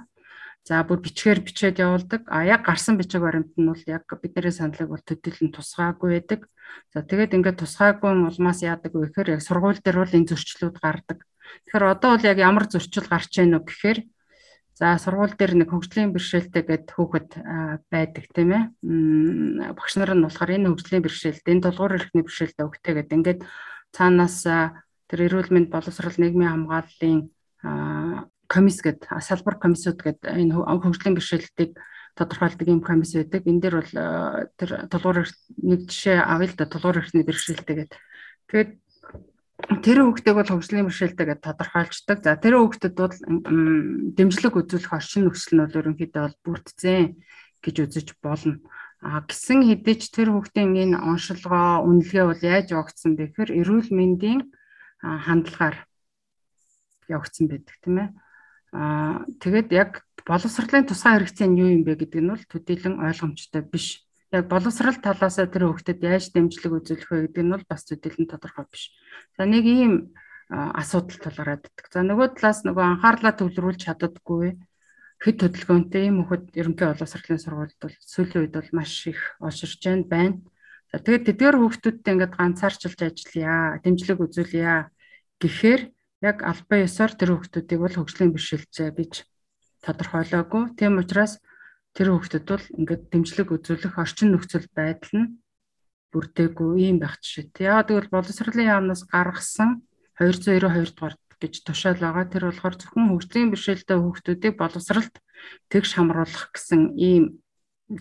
За 0.68 0.84
бүр 0.84 1.00
бичгээр 1.00 1.40
бичээд 1.48 1.80
явуулдаг. 1.80 2.28
А 2.28 2.44
яг 2.44 2.68
гарсан 2.68 3.00
бичиг 3.00 3.24
баримт 3.24 3.56
нь 3.56 3.72
бол 3.72 3.84
яг 3.88 4.04
бидний 4.20 4.52
саналыг 4.52 4.92
бол 4.92 5.00
төдийлөн 5.00 5.56
тусгаагүй 5.56 6.20
байдаг. 6.20 6.52
За 6.92 7.08
тэгээд 7.08 7.40
ингээд 7.40 7.64
тусгаагүй 7.64 8.12
улмаас 8.12 8.60
яадаг 8.68 8.92
вэ 8.92 9.08
гэхээр 9.08 9.40
яг 9.40 9.42
сургууль 9.48 9.80
дээр 9.80 10.04
бол 10.04 10.12
энэ 10.12 10.28
зөрчлүүд 10.28 10.76
гардаг. 10.84 11.24
Тэгэхээр 11.72 11.86
одоо 11.88 12.20
бол 12.20 12.28
яг 12.28 12.38
ямар 12.44 12.68
зөрчил 12.68 13.08
гарч 13.08 13.32
ийнө 13.40 13.64
гэхээр 13.64 14.00
за 14.76 15.00
сургууль 15.00 15.40
дээр 15.40 15.56
нэг 15.56 15.72
хөгжлийн 15.72 16.12
бэрхшээлтэй 16.12 16.64
гэд 16.68 16.88
хүүхэд 16.92 17.30
байдаг 17.88 18.26
тийм 18.36 18.52
ээ. 18.52 18.64
Багш 19.72 19.94
нар 19.96 20.12
нь 20.20 20.26
болохоор 20.28 20.52
энэ 20.52 20.68
хөгжлийн 20.68 21.04
бэрхшээлд 21.08 21.48
энэ 21.48 21.64
долгуур 21.64 21.96
эрхний 21.96 22.28
бэрхшээлтэй 22.28 22.68
өгтэй 22.68 22.94
гэдэг 23.00 23.16
ингээд 23.16 23.40
цаанаас 23.96 24.44
тэр 25.08 25.20
эрүүл 25.32 25.48
мэнд 25.48 25.72
боловсрал 25.72 26.20
нийгмийн 26.20 26.68
хамгааллын 26.68 27.32
комисс 28.48 28.82
гэдэг 28.82 29.12
салбар 29.22 29.56
комиссууд 29.60 30.00
гэдэг 30.02 30.32
энэ 30.32 30.56
хөгжлийн 30.56 31.16
бэрхшээлтийг 31.16 31.72
тодорхойлдог 32.18 32.68
юм 32.68 32.82
комисс 32.82 33.14
байдаг. 33.14 33.46
Энэ 33.46 33.62
дээр 33.62 33.76
бол 33.78 33.94
тэр 34.58 34.70
тулгуур 34.90 35.28
нэг 35.62 35.80
жишээ 35.86 36.18
авъя 36.26 36.50
л 36.50 36.58
да 36.58 36.66
тулгуур 36.66 36.98
эрхний 37.06 37.24
бэрхшээлтэй 37.24 37.76
гэдэг. 37.78 38.00
Тэгээд 38.50 38.72
тэр 39.86 39.98
хүүхдийг 40.02 40.36
бол 40.36 40.50
хөгжлийн 40.50 40.88
бэрхшээлтэй 40.90 41.26
гэж 41.30 41.40
тодорхойлждаг. 41.46 42.18
За 42.26 42.34
тэр 42.42 42.58
хүүхдэд 42.58 42.96
бол 42.98 43.16
дэмжлэг 44.18 44.54
үзүүлэх 44.58 44.94
орчин 44.98 45.30
нөхцөл 45.30 45.54
нь 45.54 45.62
бол 45.62 45.78
ерөнхийдөө 45.78 46.24
бол 46.26 46.38
бүрдсэн 46.42 47.22
гэж 47.62 47.76
үзэж 47.86 48.08
болно. 48.22 48.58
А 48.98 49.22
гисэн 49.22 49.62
хэдий 49.62 49.96
ч 50.02 50.10
тэр 50.10 50.34
хүүхдийн 50.34 50.74
энэ 50.74 50.98
оншилгоо, 50.98 51.86
үнэлгээ 51.86 52.26
бол 52.26 52.42
яаж 52.42 52.74
явагдсан 52.74 53.14
бэ 53.14 53.30
гэхээр 53.30 53.52
эрүүл 53.62 53.90
мэндийн 53.94 54.50
хандлагаар 55.02 55.86
явагдсан 57.06 57.46
байдаг 57.46 57.78
тийм 57.86 57.98
ээ. 58.02 58.10
Аа 58.78 59.26
тэгээд 59.42 59.70
яг 59.74 60.06
боловсролын 60.22 60.86
тусгай 60.86 61.18
хэрэгцээ 61.18 61.48
нь 61.50 61.58
юу 61.58 61.70
юм 61.74 61.82
бэ 61.82 61.98
гэдэг 61.98 62.22
нь 62.22 62.30
бол 62.30 62.46
төдийлөн 62.46 63.02
ойлгомжтой 63.02 63.64
биш. 63.66 64.06
Яг 64.30 64.46
боловсрал 64.54 65.02
талаас 65.02 65.42
тэр 65.42 65.66
хөвгөдөд 65.66 66.00
яаж 66.06 66.30
дэмжлэг 66.30 66.74
үзүүлэх 66.78 67.10
вэ 67.10 67.18
гэдэг 67.26 67.44
нь 67.48 67.54
бол 67.58 67.66
бас 67.66 67.82
төдийлөн 67.90 68.30
тодорхой 68.30 68.66
биш. 68.70 68.94
За 69.34 69.50
нэг 69.50 69.66
ийм 69.66 70.14
асуудал 70.54 71.18
тулгараад 71.18 71.66
идэх. 71.66 71.90
За 71.90 72.06
нөгөө 72.06 72.38
талаас 72.38 72.62
нөгөө 72.70 72.86
анхаарлаа 72.86 73.34
төвлөрүүлж 73.34 73.82
чаддаггүй 73.82 74.62
хэд 75.26 75.38
хөдөлгөөнтэй 75.42 76.04
ийм 76.06 76.22
хөхд 76.30 76.54
ерөнхий 76.54 76.88
боловсролын 76.94 77.42
сургуульд 77.42 77.78
бол 77.82 77.96
сүүлийн 78.06 78.42
үед 78.46 78.54
бол 78.54 78.72
маш 78.78 78.94
их 79.10 79.20
олширч 79.42 79.82
байна. 80.06 80.38
За 80.94 81.02
тэгээд 81.02 81.28
тэдгээр 81.34 81.58
хүүхдүүдтэй 81.58 82.14
ингээд 82.14 82.38
ганцаарчилж 82.38 83.00
ажиллая, 83.02 83.82
дэмжлэг 83.84 84.20
үзүүлье 84.24 84.88
гэхээр 85.42 85.82
яг 86.22 86.42
албан 86.42 86.86
ёсоор 86.88 87.14
тэр 87.14 87.30
хүүхдүүдийг 87.38 87.80
бол 87.82 87.96
хөгжлийн 87.98 88.34
бэрхшээлтэй 88.34 88.90
гэж 88.96 89.14
тодорхойлоогүй. 89.86 90.64
Тийм 90.78 90.98
учраас 90.98 91.38
тэр 91.94 92.14
хүүхдэд 92.14 92.46
бол 92.50 92.66
ингээд 92.78 93.04
дэмжлэг 93.14 93.50
үзүүлэх 93.54 93.96
орчин 94.02 94.34
нөхцөл 94.34 94.66
байдал 94.74 95.14
нь 95.14 95.28
бүрдээгүй 96.12 96.90
юм 96.90 96.98
байх 97.02 97.22
жишээ. 97.22 97.70
Яагаад 97.70 97.90
гэвэл 97.90 98.16
боловсролын 98.16 98.72
яамнаас 98.74 99.04
гаргасан 99.06 99.86
292 100.18 100.98
дугаар 100.98 101.16
гэж 101.38 101.54
тушаал 101.62 102.02
байгаа. 102.02 102.26
Тэр 102.26 102.44
болохоор 102.50 102.76
зөвхөн 102.82 103.10
хөгжлийн 103.14 103.50
бэрхшээлтэй 103.54 103.98
хүүхдүүдийг 104.02 104.56
боловсралд 104.58 105.16
тэгш 105.70 105.90
хамруулах 105.94 106.50
гэсэн 106.54 106.82
ийм 106.98 107.24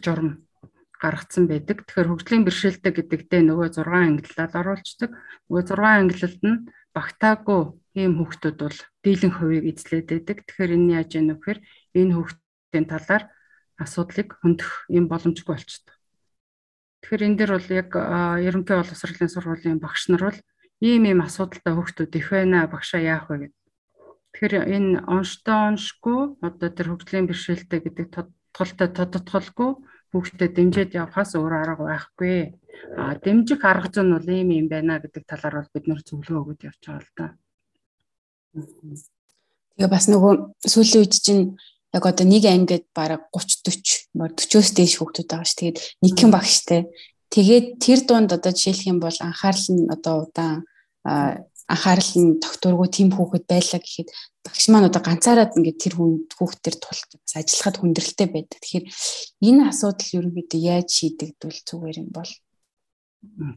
журам 0.01 0.49
гаргацсан 0.97 1.45
байдаг. 1.45 1.85
Тэгэхээр 1.85 2.09
хөгжлийн 2.09 2.45
бэрхшээлтэй 2.49 2.93
гэдэгтээ 2.97 3.43
нөгөө 3.45 3.69
6 3.77 3.93
ангиллал 3.93 4.57
оруулцдаг. 4.57 5.11
Нөгөө 5.53 5.63
6 5.69 5.85
ангиллалд 5.85 6.43
нь 6.49 6.57
багтаагүй 6.97 7.63
ийм 7.97 8.13
хүүхдүүд 8.21 8.57
бол 8.61 8.79
дийлэн 9.05 9.33
хувийг 9.35 9.65
эзлээд 9.73 10.07
байдаг. 10.13 10.39
Тэгэхээр 10.45 10.77
энэ 10.77 10.93
яаж 11.01 11.11
яах 11.17 11.27
вэ 11.27 11.35
гэхээр 11.41 11.61
энэ 12.01 12.13
хүүхдийн 12.15 12.87
талаар 12.93 13.25
асуудлыг 13.81 14.29
хөндөх 14.41 14.71
юм 14.93 15.05
боломжгүй 15.09 15.53
болчихдог. 15.57 15.97
Тэгэхээр 17.01 17.27
энэ 17.27 17.39
дээр 17.41 17.53
бол 17.57 17.69
яг 17.73 17.91
ерөнхий 18.47 18.77
боловсролын 18.77 19.33
сургуулийн 19.33 19.81
багш 19.81 20.03
нар 20.13 20.23
бол 20.29 20.41
ийм 20.85 21.03
ийм 21.09 21.21
асуудалтай 21.25 21.73
хүүхдүүд 21.73 22.13
их 22.21 22.29
байна 22.33 22.69
багшаа 22.69 23.01
яах 23.01 23.27
вэ 23.33 23.37
гэдэг. 23.49 23.65
Тэгэхээр 24.33 24.55
энэ 24.77 25.01
онштой 25.09 25.57
оншгүй 25.73 26.21
одоо 26.45 26.69
тэр 26.69 26.89
хөгжлийн 26.93 27.29
бэрхшээлтэй 27.29 27.81
гэдэг 27.81 28.07
тодтолтой 28.13 28.89
тодтолгүй 28.93 29.71
хүүхдэд 30.13 30.53
дэмжиж 30.57 30.91
явахаас 30.97 31.33
өөр 31.37 31.53
арга 31.57 31.85
байхгүй. 31.89 32.61
А 33.01 33.17
дэмжих 33.17 33.65
арга 33.65 33.89
зүйн 33.89 34.13
бол 34.17 34.29
ийм 34.29 34.49
юм 34.61 34.69
байна 34.69 35.01
гэдэг 35.01 35.25
талаар 35.25 35.65
бол 35.65 35.73
бид 35.73 35.85
нэр 35.89 36.01
зөвлөгөө 36.05 36.43
өгöd 36.43 36.67
явж 36.69 36.83
байгаа 36.85 37.05
л 37.05 37.13
да. 37.17 37.27
Тэгээ 38.57 39.91
бас 39.93 40.07
нөгөө 40.09 40.33
сүүлийн 40.65 41.01
үед 41.05 41.15
чинь 41.21 41.45
яг 41.93 42.05
одоо 42.05 42.27
нэг 42.27 42.45
ангид 42.49 42.89
бараг 42.97 43.29
30 43.33 44.13
40 44.17 44.17
40-оос 44.17 44.69
дээш 44.73 44.95
хүүхдүүд 44.97 45.29
байгаа 45.29 45.49
ш. 45.49 45.53
Тэгээд 45.61 45.79
нэгэн 46.05 46.31
багштай. 46.33 46.81
Тэгээд 47.29 47.67
тэр 47.81 48.01
дунд 48.09 48.31
одоо 48.33 48.53
жишээлх 48.53 48.89
юм 48.89 48.99
бол 49.01 49.17
анхаарал 49.21 49.69
нь 49.73 49.85
одоо 49.93 50.15
удаан 50.25 50.65
анхаарал 51.69 52.13
нь 52.17 52.41
тогтургүй 52.41 52.89
тийм 52.89 53.11
хүүхэд 53.13 53.45
байлаа 53.51 53.81
гэхэд 53.83 54.09
багш 54.47 54.65
маань 54.71 54.89
одоо 54.89 55.03
ганцаараад 55.03 55.57
ингээд 55.59 55.83
тэр 55.83 55.95
хүүхд 55.99 56.59
төр 56.63 56.77
тулж 56.79 57.03
бас 57.19 57.35
ажиллахад 57.35 57.77
хүндрэлтэй 57.83 58.29
байдаг. 58.31 58.59
Тэгэхээр 58.63 58.87
энэ 59.51 59.63
асуудал 59.69 60.15
ерөнхийдөө 60.17 60.61
яаж 60.63 60.89
шийдэгдвэл 60.95 61.61
зүгээр 61.67 61.97
юм 62.07 62.11
бол 62.15 62.31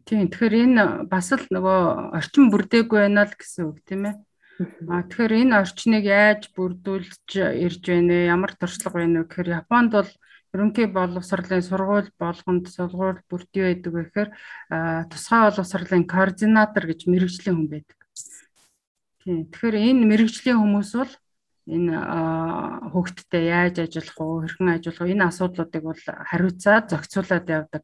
Тийм 0.06 0.26
тэгэхээр 0.34 0.56
энэ 0.66 0.84
бас 1.12 1.30
л 1.30 1.46
нөгөө 1.54 1.80
орчин 2.18 2.50
бүрдээгүй 2.50 3.00
байна 3.06 3.30
л 3.30 3.34
гэсэн 3.38 3.70
үг 3.70 3.78
тийм 3.86 4.02
ээ. 4.10 4.16
А 4.60 5.08
тэгэхээр 5.08 5.34
энэ 5.48 5.56
орчныг 5.64 6.04
яаж 6.04 6.52
бүрдүүлж 6.52 7.32
ирж 7.64 7.84
байна 7.88 8.12
вэ? 8.12 8.28
Ямар 8.28 8.52
туршлага 8.60 9.00
байна 9.00 9.24
вэ 9.24 9.28
гэхээр 9.32 9.50
Японд 9.64 9.92
бол 9.96 10.12
ерөнхий 10.52 10.88
боловсролын 10.92 11.64
сургууль 11.64 12.12
болгонд 12.20 12.68
сургууль 12.68 13.24
бүрдий 13.32 13.64
байдаг 13.72 13.94
гэхээр 13.96 14.30
тусгай 15.08 15.40
боловсролын 15.48 16.04
координатор 16.04 16.84
гэж 16.92 17.08
мэрэгжлийн 17.08 17.56
хүн 17.56 17.70
байдаг. 17.72 18.00
Тийм. 19.24 19.48
Тэгэхээр 19.48 19.76
энэ 19.80 20.10
мэрэгжлийн 20.12 20.60
хүмүүс 20.60 20.92
бол 21.00 21.14
энэ 21.70 21.96
хүүхдтэй 22.92 23.44
яаж 23.48 23.76
ажиллах 23.80 24.18
уу, 24.20 24.42
хэрхэн 24.44 24.76
ажиллах 24.76 25.00
уу 25.00 25.14
энэ 25.14 25.28
асуудлуудыг 25.30 25.84
бол 25.88 26.04
хариуцаад 26.04 26.86
зохицуулаад 26.92 27.48
явдаг. 27.48 27.84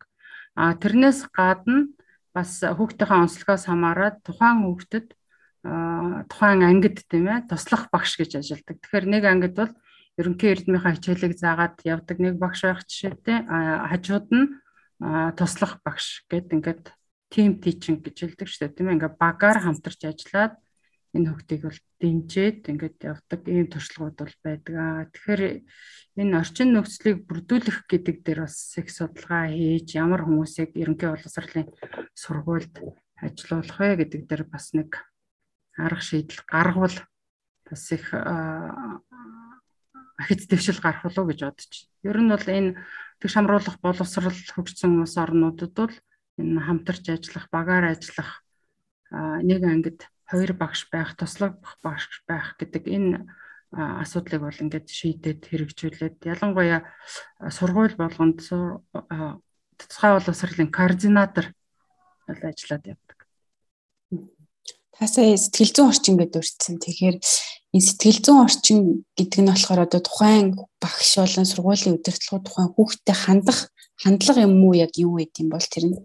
А 0.60 0.76
тэрнээс 0.76 1.30
гадна 1.32 1.88
бас 2.36 2.60
хүүхдийнхээ 2.60 3.24
онцлогоос 3.24 3.64
хамаарат 3.70 4.26
тухайн 4.28 4.66
хүүхдэд 4.66 5.16
тухайн 5.66 6.61
ангид 6.61 7.01
тийм 7.09 7.26
ээ 7.26 7.49
туслах 7.49 7.89
багш 7.89 8.22
гэж 8.22 8.38
ажилладаг. 8.38 8.78
Тэгэхээр 8.86 9.05
нэг 9.09 9.24
ангид 9.26 9.53
бол 9.57 9.74
ерөнхий 10.20 10.53
эрдмийнхаа 10.53 10.93
хичээлийг 10.93 11.34
заагаад 11.41 11.82
явдаг 11.82 12.18
нэг 12.22 12.36
багш 12.38 12.61
байх 12.70 12.86
жишээтэй 12.86 13.49
хажууд 13.89 14.28
нь 14.30 14.47
туслах 15.36 15.82
багш 15.82 16.24
гэд 16.30 16.53
ингээд 16.53 16.93
team 17.34 17.57
teaching 17.57 17.97
гэж 17.99 18.16
хэлдэг 18.38 18.47
шүү 18.47 18.61
дээ. 18.61 18.76
Тийм 18.78 18.88
ээ 18.93 18.95
ингээд 19.01 19.18
багаар 19.18 19.59
хамтарч 19.59 20.01
ажиллаад 20.05 20.53
энэ 21.16 21.30
хөгтийг 21.32 21.61
бол 21.66 21.82
дэмжиж 21.99 22.59
ингээд 22.70 22.97
явдаг. 23.01 23.41
Ийм 23.49 23.68
туршлагууд 23.72 24.18
бол 24.22 24.36
байдаг. 24.45 24.76
Аа 24.78 25.09
тэгэхээр 25.09 25.41
энэ 26.22 26.38
орчин 26.39 26.70
нөхцөлийг 26.76 27.26
бүрдүүлэх 27.26 27.89
гэдэг 27.89 28.18
дээр 28.22 28.39
бас 28.45 28.55
их 28.78 28.88
судалгаа 28.93 29.49
хийж 29.49 29.97
ямар 29.97 30.22
хүмүүсийг 30.24 30.78
ерөнхий 30.78 31.09
боловсролын 31.09 31.68
сургуульд 32.13 32.76
ажилуулах 33.20 33.80
вэ 33.80 33.95
гэдэг 34.05 34.22
дээр 34.28 34.43
бас 34.47 34.76
нэг 34.76 34.95
арга 35.78 36.02
шийдэл 36.02 36.42
гаргавал 36.48 36.96
бас 37.70 37.92
их 37.92 38.14
ахиц 40.18 40.48
дэвшил 40.48 40.80
гарах 40.82 41.04
болов 41.04 41.28
гэж 41.28 41.40
бодож 41.44 41.72
байна. 41.72 42.08
Ер 42.08 42.18
нь 42.22 42.32
бол 42.32 42.48
энэ 42.48 42.72
тэг 43.20 43.30
шамруулах 43.32 43.78
боловсрал 43.84 44.32
хөгжсөн 44.32 45.02
улс 45.04 45.18
орнуудад 45.18 45.74
бол 45.76 45.96
энэ 46.40 46.62
хамтарч 46.64 47.06
ажиллах, 47.12 47.50
багаар 47.52 47.92
ажиллах 47.92 48.44
нэг 49.12 49.62
ангид 49.64 50.08
хоёр 50.26 50.54
багш 50.54 50.88
байх, 50.92 51.16
туслах 51.16 51.60
багш 51.84 52.24
байх 52.28 52.56
гэдэг 52.58 52.84
энэ 52.88 53.28
асуудлыг 53.76 54.42
бол 54.42 54.62
ингээд 54.64 54.88
шийдээд 54.88 55.42
хэрэгжүүлээд 55.52 56.18
ялангуяа 56.24 56.88
сургууль 57.52 57.96
болгонд 58.00 58.40
тусгай 58.42 60.12
боловсролын 60.16 60.72
координатор 60.72 61.52
бол 62.28 62.42
ажиллаад 62.42 62.84
явдаг. 62.88 63.14
Тасаа 64.96 65.36
сэтгэл 65.36 65.72
зүйн 65.76 65.89
орчин 65.91 66.16
гэдэг 66.16 66.39
үрдсэн. 66.39 66.76
Тэгэхээр 66.80 67.18
энэ 67.76 67.86
сэтгэл 67.86 68.20
зүйн 68.24 68.39
орчин 68.48 68.80
гэдэг 69.20 69.39
нь 69.43 69.52
болохоор 69.52 69.82
одоо 69.84 70.02
тухайн 70.02 70.56
багш 70.80 71.12
болон 71.20 71.46
сургуулийн 71.48 72.00
удирдлагууд 72.00 72.46
тухайн 72.48 72.70
хүүхдэд 72.72 73.18
хандах 73.20 73.60
хандлага 74.00 74.48
юм 74.48 74.64
уу 74.64 74.74
яг 74.80 74.96
юу 74.96 75.20
гэдэг 75.20 75.43
юм 75.43 75.50
бол 75.52 75.68
тэр 75.68 75.86
нь 75.91 76.00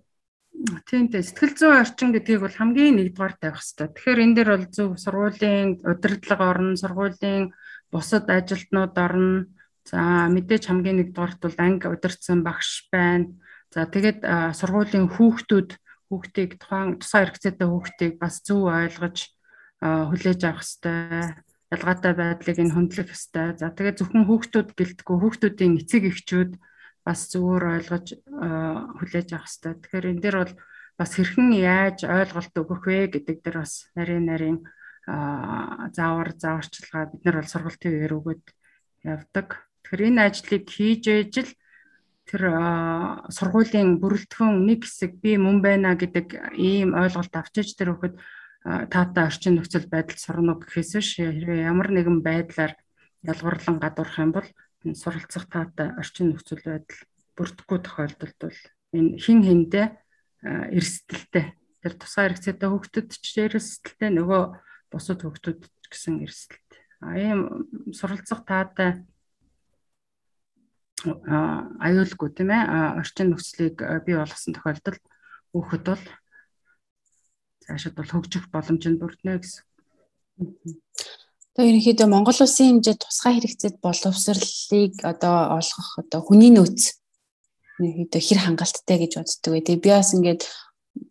Тийм 0.60 1.08
тийм 1.08 1.24
сэтгэл 1.24 1.54
зүйн 1.56 1.80
орчин 1.80 2.10
гэдгийг 2.12 2.40
бол 2.44 2.52
хамгийн 2.52 2.96
нэгдүгээр 3.00 3.34
тавих 3.40 3.64
хэрэгтэй. 3.64 3.88
Тэгэхээр 3.96 4.22
энэ 4.26 4.34
дээр 4.36 4.50
бол 4.52 4.66
зөв 4.68 4.90
сургуулийн 5.00 5.68
удирдлага 5.80 6.44
орно, 6.52 6.76
сургуулийн 6.76 7.44
бусад 7.88 8.28
ажилтнууд 8.28 8.94
орно. 8.98 9.48
За 9.88 10.28
мэдээж 10.28 10.68
хамгийн 10.68 10.98
нэгдүгээрт 11.00 11.40
бол 11.40 11.56
анги 11.64 11.86
удирдсан 11.88 12.44
багш 12.44 12.90
байна. 12.92 13.32
За 13.72 13.88
тэгээд 13.88 14.20
сургуулийн 14.52 15.08
хүүхдүүд 15.08 15.70
хүүхдийг 16.10 16.58
тухайн 16.58 16.98
тусгай 16.98 17.22
хэрэгцээтэй 17.30 17.68
хүүхдийг 17.70 18.14
бас 18.18 18.42
зөв 18.42 18.66
ойлгож 18.66 19.18
хүлээж 19.80 20.40
авах 20.44 20.66
хэрэгтэй. 20.66 21.38
Ялгаатай 21.70 22.12
байдлыг 22.18 22.58
нь 22.58 22.74
хөндлөх 22.74 23.08
хэрэгтэй. 23.08 23.46
За 23.62 23.70
тэгээд 23.70 24.00
зөвхөн 24.02 24.26
хүүхдүүд 24.26 24.68
гэлтгүү 24.74 25.16
хүүхдүүдийн 25.22 25.78
эцэг 25.78 26.04
эхчүүд 26.10 26.52
бас 27.06 27.20
зөвөр 27.30 27.64
ойлгож 27.78 28.06
хүлээж 28.98 29.28
авах 29.38 29.46
хэрэгтэй. 29.46 29.74
Тэгэхээр 29.78 30.10
энэ 30.10 30.22
дээр 30.26 30.36
бол 30.42 30.54
бас 30.98 31.10
хэрхэн 31.14 31.50
яаж 31.56 31.98
ойлголт 32.04 32.54
өгөх 32.58 32.82
вэ 32.84 32.98
гэдэг 33.14 33.36
дээр 33.40 33.56
бас 33.62 33.88
нарийн 33.94 34.26
нарийн 34.26 34.58
заавар 35.96 36.30
зааварчилгаа 36.36 37.08
бид 37.08 37.22
нар 37.24 37.40
бол 37.40 37.52
сургалтын 37.54 37.94
үеэр 37.94 38.18
өгöd 38.18 38.44
явдаг. 39.06 39.48
Тэгэхээр 39.86 40.06
энэ 40.12 40.22
ажлыг 40.28 40.64
хийж 40.68 41.04
ээжл 41.08 41.50
тэр 42.30 42.42
сургуулийн 43.26 43.98
бүрэлдэхүүн 43.98 44.62
нэг 44.62 44.86
хэсэг 44.86 45.18
би 45.18 45.34
мөн 45.34 45.58
байна 45.58 45.98
гэдэг 45.98 46.54
ийм 46.54 46.94
ойлголт 46.94 47.34
авчиж 47.34 47.74
тэр 47.74 47.98
хөхөд 47.98 48.14
таатай 48.62 49.26
орчин 49.26 49.58
нөхцөл 49.58 49.90
байдал 49.90 50.14
сурна 50.14 50.54
гэхээс 50.54 50.92
биш 50.94 51.10
ямар 51.18 51.90
нэгэн 51.90 52.22
байдлаар 52.22 52.78
ялгарлан 53.26 53.82
гадуурх 53.82 54.14
юм 54.22 54.30
бол 54.30 54.48
суралцах 54.94 55.50
таатай 55.50 55.90
орчин 55.98 56.30
нөхцөл 56.30 56.62
байдал 56.62 57.00
бүрдэхгүй 57.34 57.78
тохиолдолд 57.82 58.38
бол 58.38 58.60
энэ 58.94 59.18
хин 59.18 59.40
хиндэ 59.42 59.82
эрсдэлтэй 60.46 61.58
тэр 61.82 61.94
тусгай 61.98 62.30
хэрэгцээтэй 62.30 62.68
хүүхдэд 62.70 63.08
ч 63.10 63.26
эрсдэлтэй 63.42 64.10
нөгөө 64.14 64.42
бусад 64.92 65.20
хүүхдүүд 65.24 65.60
гэсэн 65.88 66.22
эрсдэлтэй. 66.24 66.80
А 67.00 67.16
ийм 67.16 67.40
суралцах 67.96 68.44
таатай 68.44 69.00
аюулгүй 71.06 72.30
тийм 72.34 72.50
ээ 72.52 73.00
орчин 73.00 73.32
нөхцөлийг 73.32 73.76
бий 74.04 74.16
болгосон 74.16 74.52
тохиолдолд 74.54 75.02
хүүхэд 75.52 75.84
бол 75.88 76.04
цаашид 77.64 77.94
бол 77.96 78.10
хөгжих 78.10 78.50
боломж 78.52 78.84
нь 78.86 79.00
бүрднэ 79.00 79.40
гэсэн. 79.40 79.64
Тэгээ 81.54 81.70
ерөнхийдөө 81.70 82.08
Монгол 82.10 82.38
улсын 82.40 82.80
хэмжээнд 82.80 83.02
тусгай 83.02 83.32
хэрэгцээд 83.36 83.76
боловсролыг 83.84 84.94
одоо 85.02 85.36
олгох 85.58 85.88
одоо 86.02 86.20
хүний 86.24 86.52
нөөц 86.54 86.80
ерөнхийдөө 87.80 88.20
хэр 88.20 88.40
хангалттай 88.44 88.96
гэж 89.00 89.12
боддөг 89.18 89.50
вэ. 89.52 89.60
Тэгээ 89.66 89.84
би 89.84 89.90
бас 89.90 90.10
ингээд 90.14 90.42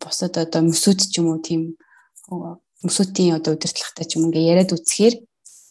бусад 0.00 0.34
одоо 0.36 0.60
mëсүүд 0.68 1.00
ч 1.10 1.14
юм 1.20 1.26
уу 1.32 1.40
тийм 1.40 1.76
mëсүүдийн 2.84 3.36
одоо 3.36 3.56
удирдлагатай 3.56 4.06
ч 4.08 4.16
юм 4.16 4.28
ингээ 4.28 4.50
яриад 4.52 4.74
үцхээр 4.76 5.14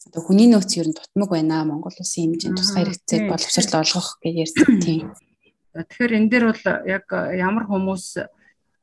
одоо 0.10 0.26
хүний 0.26 0.50
нөөц 0.50 0.74
ер 0.82 0.90
нь 0.90 0.98
тутмаг 0.98 1.30
байна 1.30 1.62
Монгол 1.70 1.94
улсын 1.94 2.34
хэмжээнд 2.34 2.58
тусгай 2.58 2.82
хэрэгцээ 2.82 3.30
боловсрол 3.30 3.86
олгох 3.86 4.10
гэж 4.26 4.36
ярьсан 4.42 4.82
тийм. 4.82 5.14
Тэгэхээр 5.78 6.18
энэ 6.18 6.30
дээр 6.34 6.46
бол 6.50 6.64
яг 6.90 7.06
ямар 7.14 7.66
хүмүүс 7.70 8.06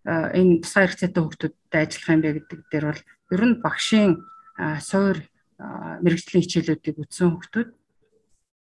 энэ 0.06 0.62
тусгай 0.62 0.86
хэрэгцээтэй 0.86 1.22
хүүхдүүдтэй 1.26 1.80
ажиллах 1.82 2.10
юм 2.14 2.22
бэ 2.22 2.30
гэдэг 2.38 2.60
дээр 2.70 2.84
бол 2.94 3.02
ер 3.34 3.42
нь 3.42 3.58
багшийн 3.58 4.12
суур 4.78 5.18
мэрэгжлийн 5.58 6.44
хичээлүүдийг 6.46 6.96
үтсэн 7.02 7.34
хүүхдүүд 7.34 7.70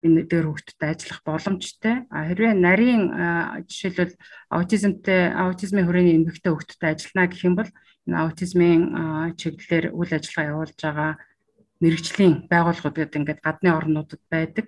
энэ 0.06 0.20
дээр 0.30 0.46
хүүхдтэй 0.46 0.88
ажиллах 0.94 1.20
боломжтой. 1.26 2.06
А 2.14 2.30
хэрвээ 2.30 2.54
нарийн 2.54 3.02
жишээлбэл 3.66 4.14
аутизмтэй 4.54 5.34
аутизмын 5.34 5.86
хүрээний 5.90 6.14
эмэгтэй 6.22 6.50
хүүхдтэй 6.54 6.90
ажиллана 6.94 7.26
гэх 7.26 7.42
юм 7.42 7.54
бол 7.58 7.70
энэ 8.06 8.18
аутизмын 8.22 8.82
чиглэлээр 9.34 9.94
үйл 9.98 10.12
ажиллагаа 10.14 10.50
явуулж 10.54 10.78
байгаа 10.78 11.12
мэрэгжлийн 11.82 12.46
байгууллагууд 12.46 12.96
гэдэг 12.96 13.18
ингээд 13.18 13.40
гадны 13.42 13.70
орнуудад 13.74 14.22
байдаг. 14.30 14.66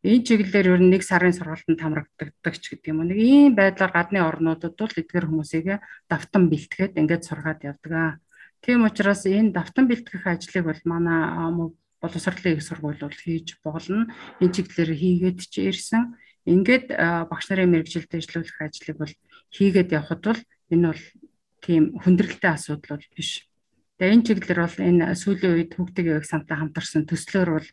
Энэ 0.00 0.24
чиглэлээр 0.24 0.78
ер 0.78 0.80
нь 0.80 0.92
нэг 0.94 1.02
сарын 1.04 1.36
сургалтанд 1.36 1.80
хамрагддаг 1.82 2.54
ч 2.56 2.64
гэдэг 2.72 2.88
юм 2.88 3.04
уу. 3.04 3.10
Нэг 3.12 3.18
ийм 3.20 3.52
байдлаар 3.52 3.92
гадны 3.92 4.24
орнуудад 4.24 4.72
бол 4.78 4.94
эдгээр 4.94 5.28
хүмүүсийг 5.28 5.82
давтан 6.08 6.48
бэлтгээд 6.48 6.96
ингээд 6.96 7.26
сургаад 7.26 7.60
явдаг. 7.66 8.22
Тийм 8.62 8.86
учраас 8.86 9.26
энэ 9.26 9.52
давтан 9.52 9.90
бэлтгэх 9.90 10.24
ажлыг 10.24 10.64
бол 10.70 10.82
манай 10.86 11.74
боловсролын 12.00 12.56
их 12.56 12.62
сургууль 12.62 13.02
бол 13.02 13.12
хийж 13.12 13.58
болно. 13.60 14.06
Энэ 14.38 14.54
чиглэлээр 14.54 14.92
хийгээд 14.94 15.38
ч 15.50 15.54
ирсэн. 15.66 16.14
Ингээд 16.46 16.94
багш 17.28 17.50
нарын 17.50 17.70
мэрэгжилд 17.74 18.14
ажиллуулах 18.14 18.58
ажлыг 18.62 18.96
бол 19.02 19.14
хийгээд 19.50 19.92
явхад 19.98 20.22
бол 20.22 20.40
энэ 20.70 20.86
бол 20.94 21.04
тийм 21.58 21.98
хүндрэлтэй 21.98 22.50
асуудал 22.54 22.96
бол 22.96 23.06
биш. 23.18 23.47
Тэгээ 23.98 24.14
энэ 24.14 24.26
чиглэлээр 24.30 24.60
бол 24.62 24.78
энэ 24.78 25.04
сүүлийн 25.18 25.54
үед 25.58 25.72
хөгдөг 25.74 26.06
яваг 26.06 26.26
самтай 26.30 26.54
хамтарсан 26.54 27.02
төслөөр 27.10 27.50
бол 27.50 27.68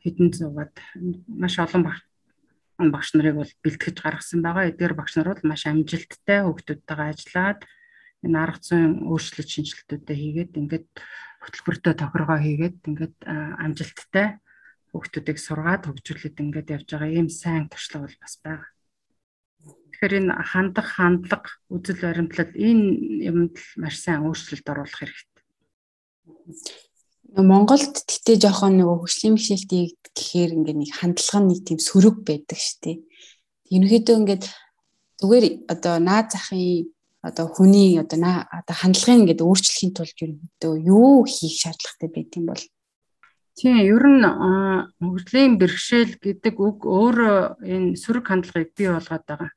хэдэн 0.00 0.28
зугаад 0.32 0.74
маш 1.28 1.60
олон 1.60 1.84
багш 2.96 3.08
нарыг 3.12 3.36
бол 3.36 3.52
бэлтгэж 3.60 3.96
гаргасан 4.00 4.40
байгаа. 4.40 4.72
Эдгээр 4.72 4.96
багш 4.96 5.20
нар 5.20 5.36
бол 5.36 5.44
маш 5.44 5.68
амжилттай 5.68 6.48
хүүхдүүдтэйгээ 6.48 7.12
ажиллаад 7.12 7.60
энэ 8.24 8.38
арга 8.40 8.60
зүйн 8.64 9.04
өөрчлөлт 9.04 9.50
шинжилтүүдэд 9.52 10.08
хийгээд 10.08 10.52
ингээд 10.64 10.88
хөтөлбөртөө 11.44 11.94
тохиргоо 12.00 12.38
хийгээд 12.40 12.78
ингээд 12.88 13.16
амжилттай 13.60 14.40
хүүхдүүдийг 14.96 15.38
сургаад 15.44 15.82
хөгжүүлээд 15.92 16.40
ингээд 16.40 16.72
явж 16.72 16.88
байгаа 16.88 17.12
ийм 17.12 17.28
сайн 17.28 17.68
туршлага 17.68 18.08
бол 18.08 18.16
бас 18.24 18.34
байгаа. 18.40 18.75
Тэгэхээр 19.92 20.14
энэ 20.20 20.32
хандах 20.42 20.88
хандлага 20.96 21.50
үзэл 21.70 22.00
баримтлал 22.02 22.52
энэ 22.54 22.86
юмд 23.30 23.54
маш 23.80 23.96
сайн 24.02 24.26
өөрчлөлт 24.26 24.66
оруулах 24.66 24.98
хэрэгтэй. 24.98 25.42
Монголд 27.36 27.94
тэгтээ 28.06 28.36
жоохон 28.42 28.80
нөгөө 28.80 28.96
хөгжлийн 29.02 29.36
бишэлтийг 29.36 29.98
гэхээр 30.16 30.56
ингээд 30.56 30.78
нэг 30.80 30.92
хандлага 30.96 31.38
нь 31.42 31.48
нэг 31.50 31.60
тийм 31.66 31.78
сөрөг 31.82 32.16
байдаг 32.24 32.58
шүү 32.58 32.78
дээ. 32.82 32.96
Ерөнхийдөө 33.74 34.16
ингээд 34.20 34.44
зүгээр 35.20 35.44
одоо 35.72 35.94
наад 36.00 36.28
захын 36.32 36.92
одоо 37.26 37.46
хүний 37.50 37.98
одоо 37.98 38.18
одоо 38.46 38.76
хандлагын 38.76 39.20
ингээд 39.26 39.44
өөрчлөхийн 39.44 39.92
тулд 39.96 40.16
ерөнхийдөө 40.22 40.74
юу 40.86 41.26
хийх 41.26 41.56
шаардлагатай 41.60 42.08
байд 42.14 42.30
юм 42.38 42.46
бол 42.50 42.62
Тийм 43.56 43.76
ер 43.80 44.04
нь 44.04 44.20
хөгжлийн 45.00 45.56
бэрхшээл 45.56 46.20
гэдэг 46.20 46.54
үг 46.60 46.78
өөрөө 46.84 47.64
энэ 47.64 47.96
сөрөг 47.96 48.24
хандлагыг 48.28 48.70
бий 48.76 48.88
болгоод 48.92 49.24
байгаа 49.24 49.50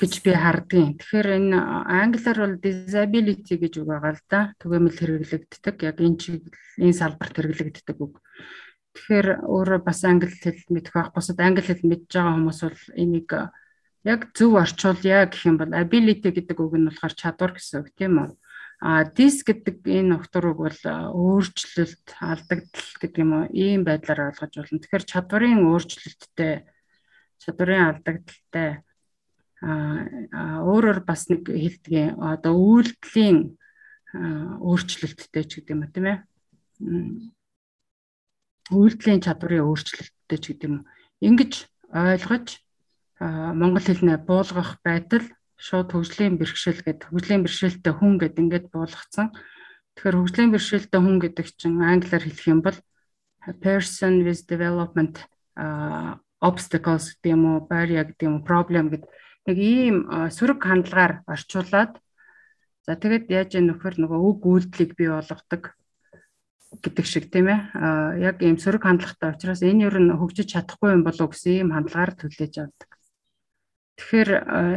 гэж 0.00 0.12
би 0.24 0.32
хардгийн. 0.36 0.96
Тэгэхээр 1.00 1.28
энэ 1.40 1.58
англиар 1.88 2.38
бол 2.38 2.56
disability 2.60 3.54
гэж 3.56 3.72
үг 3.80 3.86
байгаа 3.88 4.12
л 4.16 4.22
да. 4.28 4.40
Түгээмэл 4.60 5.00
хэрэглэгддэг. 5.00 5.76
Яг 5.82 5.96
энэ 6.00 6.44
энэ 6.80 6.94
салбарт 6.96 7.34
хэрэглэгддэг 7.36 7.96
үг. 7.96 8.20
Тэгэхээр 8.96 9.44
өөрөө 9.44 9.80
бас 9.84 10.00
англи 10.04 10.32
хэл 10.32 10.60
мэдэх 10.72 10.92
байх. 10.92 11.12
Бусад 11.12 11.40
англи 11.40 11.64
хэл 11.64 11.84
мэдж 11.84 12.08
байгаа 12.12 12.34
хүмүүс 12.36 12.60
бол 12.64 12.82
энийг 12.96 13.30
яг 14.06 14.20
зөв 14.32 14.52
орчуулъя 14.56 15.26
гэх 15.28 15.42
юм 15.50 15.56
бол 15.60 15.72
ability 15.74 16.30
гэдэг 16.32 16.56
үг 16.62 16.74
нь 16.78 16.88
болохоор 16.88 17.14
чадвар 17.16 17.52
гэсэн 17.58 17.84
үг 17.84 17.88
тийм 17.92 18.14
үү. 18.22 18.30
А 18.80 19.04
dis 19.08 19.40
гэдэг 19.42 19.82
энэ 19.84 20.16
октор 20.20 20.52
үг 20.52 20.60
бол 20.60 20.80
өөрчлөлт, 20.80 22.06
алдагдал 22.20 22.90
гэдэг 23.00 23.20
юм 23.24 23.30
уу 23.32 23.44
ийм 23.50 23.82
байдлаар 23.88 24.32
ойлгож 24.32 24.52
болно. 24.52 24.80
Тэгэхээр 24.80 25.04
чадварын 25.10 25.64
өөрчлөлттэй 25.64 26.54
чадварын 27.40 27.84
алдагдaltaй 27.96 28.85
өөрөөр 29.62 31.00
бас 31.08 31.28
нэг 31.32 31.48
хэлдэг 31.48 32.20
одоо 32.20 32.54
үйлдэлийн 32.56 33.56
өөрчлөлттэй 34.60 35.44
ч 35.48 35.50
гэдэг 35.60 35.72
юм 35.72 35.82
уу 35.84 35.92
тийм 35.92 36.06
ээ. 36.12 36.18
Үйлдэлийн 38.72 39.24
чадварын 39.24 39.64
өөрчлөлттэй 39.64 40.38
ч 40.38 40.44
гэдэг 40.52 40.68
юм. 40.68 40.84
Ингиж 41.24 41.68
ойлгож 41.88 42.60
монгол 43.20 43.86
хэлнээ 43.86 44.18
буулгах 44.28 44.76
байдал 44.84 45.24
шууд 45.56 45.88
хөгжлийн 45.92 46.36
бэрхшээл 46.36 46.84
гэдэг 46.84 47.08
хөгжлийн 47.08 47.42
бэрхшээлтэй 47.48 47.92
хүн 47.96 48.20
гэдэг 48.20 48.42
ингээд 48.44 48.66
буулгацсан. 48.68 49.32
Тэгэхээр 49.96 50.16
хөгжлийн 50.20 50.52
бэрхшээлтэй 50.52 51.00
хүн 51.00 51.16
гэдэг 51.24 51.46
чинь 51.56 51.80
англиар 51.80 52.24
хэлэх 52.28 52.46
юм 52.52 52.60
бол 52.60 52.76
person 53.64 54.24
with 54.24 54.44
development 54.44 55.24
uh, 55.56 56.20
obstacles 56.44 57.16
гэдэг 57.16 57.32
юм 57.32 57.42
уу, 57.48 57.64
barrier 57.64 58.04
гэдэг 58.04 58.26
юм 58.28 58.34
уу, 58.40 58.44
problem 58.44 58.92
гэдэг 58.92 59.08
нэг 59.46 59.58
ийм 59.58 59.96
сөрөг 60.30 60.60
хандлагаар 60.62 61.22
орчуулад 61.30 62.02
за 62.86 62.92
тэгээд 62.94 63.24
яаж 63.30 63.50
яа 63.58 63.64
нөхөр 63.66 63.94
нөгөө 63.98 64.20
үг 64.30 64.40
үйлдэлийг 64.46 64.92
бий 64.98 65.10
болгодог 65.10 65.74
гэдэг 66.82 67.06
шиг 67.06 67.30
тийм 67.30 67.48
ээ. 67.50 67.60
Яг 68.20 68.42
ийм 68.42 68.58
сөрөг 68.58 68.82
хандлагатай 68.84 69.34
учраас 69.34 69.62
энэ 69.62 69.86
юу 69.86 69.94
н 69.96 70.18
хөгжиж 70.18 70.54
чадахгүй 70.54 70.94
юм 70.94 71.02
болов 71.06 71.30
уу 71.30 71.32
гэсэн 71.32 71.52
ийм 71.66 71.70
хандлагаар 71.74 72.12
төлөж 72.14 72.54
авдаг. 72.62 72.90
Тэгэхээр 73.96 74.30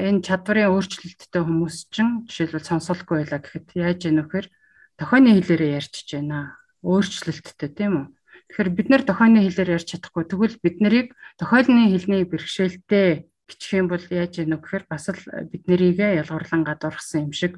энэ 0.09 0.23
чадварын 0.23 0.71
өөрчлөлттэй 0.73 1.43
хүмүүс 1.43 1.77
чинь 1.91 2.23
жишээлбэл 2.29 2.69
сонсолгүй 2.71 3.15
байлаа 3.25 3.41
гэхэд 3.43 3.67
яаж 3.75 3.99
яах 4.07 4.31
вэ? 4.31 4.47
Тохойны 4.95 5.35
хэлээрээ 5.35 5.75
ярьчих 5.75 6.07
байна. 6.15 6.55
Өөрчлөлттэй 6.81 7.69
тийм 7.75 7.93
үү? 7.99 8.05
Тэгэхээр 8.49 8.69
бид 8.73 8.87
нэр 8.89 9.03
тохойны 9.05 9.45
хэлээр 9.45 9.75
ярьж 9.77 9.93
чадахгүй 9.93 10.23
тэгвэл 10.25 10.57
бид 10.63 10.77
нарыг 10.81 11.07
тохиолны 11.37 11.93
хэлний 11.93 12.25
бэрхшээлтэй 12.25 13.28
бичих 13.49 13.81
юм 13.81 13.87
бол 13.89 14.05
яаж 14.13 14.37
яах 14.37 14.53
вэ 14.53 14.61
гэхээр 14.61 14.85
бас 14.85 15.09
л 15.09 15.21
бид 15.49 15.63
нарийгээ 15.65 16.21
ялгуурлан 16.21 16.63
гадуурхсан 16.63 17.25
юм 17.27 17.33
шиг 17.33 17.57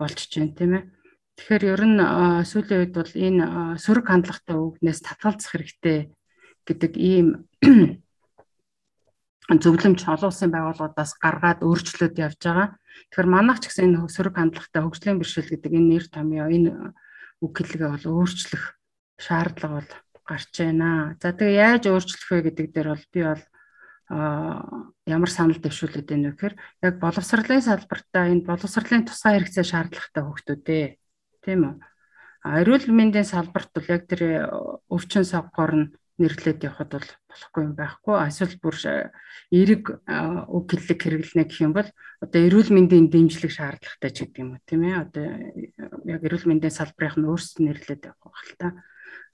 болж 0.00 0.16
байна 0.16 0.56
тийм 0.56 0.72
ээ. 0.80 0.84
Тэгэхээр 1.36 1.64
ер 1.76 1.82
нь 1.84 2.00
сүүлийн 2.48 2.80
үед 2.80 2.92
бол 2.96 3.12
энэ 3.12 3.44
сөрөг 3.76 4.06
хандлагатай 4.08 4.56
үгнээс 4.56 5.00
татгалзах 5.04 5.52
хэрэгтэй 5.52 5.98
гэдэг 6.64 6.92
ийм 6.96 7.44
зөвлөмж 9.62 10.00
олон 10.08 10.32
улсын 10.32 10.50
байгууллагуудаас 10.50 11.12
гаргаад 11.20 11.60
өөрчлөлт 11.60 12.16
явж 12.16 12.40
байгаа. 12.40 12.68
Тэгэхээр 13.12 13.28
манайх 13.28 13.60
ч 13.60 13.68
гэсэн 13.68 13.84
энэ 14.00 14.08
сөрөг 14.08 14.34
хандлагатай 14.34 14.80
хөгжлийн 14.82 15.20
бэрхшээл 15.20 15.52
гэдэг 15.52 15.72
энэ 15.76 15.90
нэр 15.92 16.04
томьёо 16.08 16.48
энэ 16.50 16.72
үг 17.44 17.52
хэллэгээ 17.54 17.90
бол 17.92 18.06
өөрчлөх 18.24 18.64
шаардлага 19.20 19.74
бол 19.76 19.90
гарч 20.26 20.52
байна. 20.58 21.14
За 21.22 21.30
тэгээ 21.30 21.60
яаж 21.62 21.82
өөрчлөх 21.86 22.30
вэ 22.32 22.40
гэдэг 22.50 22.66
дээр 22.74 22.88
бол 22.90 23.04
би 23.12 23.20
бол 23.22 23.42
ямар 24.08 25.30
санал 25.30 25.58
дэвшүүлээд 25.58 26.06
байна 26.06 26.30
вэ 26.30 26.34
гэхээр 26.38 26.54
яг 26.86 26.94
боловсролын 27.02 27.62
салбартаа 27.62 28.30
энэ 28.30 28.46
боловсролын 28.46 29.02
тусгай 29.02 29.34
хэрэгцээ 29.34 29.66
шаардлагатай 29.66 30.22
хөгтүүдээ 30.22 30.84
тийм 31.42 31.60
үү. 31.66 31.74
Эрүүл 32.46 32.86
мэндийн 32.94 33.26
салбарт 33.26 33.74
бол 33.74 33.88
яг 33.90 34.06
тэр 34.06 34.46
өвчин 34.86 35.26
савгаар 35.26 35.74
нь 35.74 35.86
нэрлээд 36.22 36.64
явхад 36.64 36.90
бол 36.94 37.08
болохгүй 37.28 37.62
юм 37.66 37.74
байхгүй. 37.74 38.14
Эсвэл 38.30 38.56
бүр 38.62 38.76
эерэг 39.50 39.84
үг 40.48 40.64
хэллэг 40.70 40.98
хэрэглэнэ 41.02 41.44
гэх 41.44 41.60
юм 41.66 41.74
бол 41.76 41.90
одоо 42.22 42.40
эрүүл 42.40 42.70
мэндийн 42.72 43.10
дэмжлэг 43.10 43.52
шаардлагатай 43.52 44.10
ч 44.14 44.16
гэдэг 44.24 44.40
юм 44.40 44.54
уу 44.54 44.62
тийм 44.64 44.86
ээ. 44.86 45.02
Одоо 45.02 45.26
яг 46.06 46.22
эрүүл 46.22 46.46
мэндийн 46.46 46.72
салбарынх 46.72 47.18
нь 47.18 47.28
өөрсдөө 47.28 47.62
нэрлээд 47.66 48.06
явах 48.08 48.22
байх 48.32 48.46
л 48.48 48.56
та. 48.56 48.68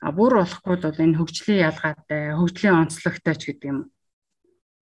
А 0.02 0.10
бүр 0.10 0.42
болохгүй 0.42 0.76
бол 0.82 1.04
энэ 1.06 1.18
хөгжлийн 1.20 1.64
ялгаатай, 1.70 2.34
хөгжлийн 2.34 2.80
онцлогтой 2.82 3.36
ч 3.38 3.42
гэдэг 3.52 3.68
юм. 3.70 3.91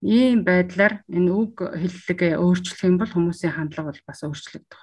Ийм 0.01 0.41
байдлаар 0.41 1.05
энэ 1.05 1.29
үг 1.29 1.61
хэллэгээ 1.61 2.41
өөрчлөх 2.41 2.81
юм 2.89 2.97
бол 2.97 3.13
хүмүүсийн 3.13 3.53
хандлага 3.53 3.93
бол 3.93 4.01
бас 4.09 4.19
өөрчлөгдөх. 4.25 4.81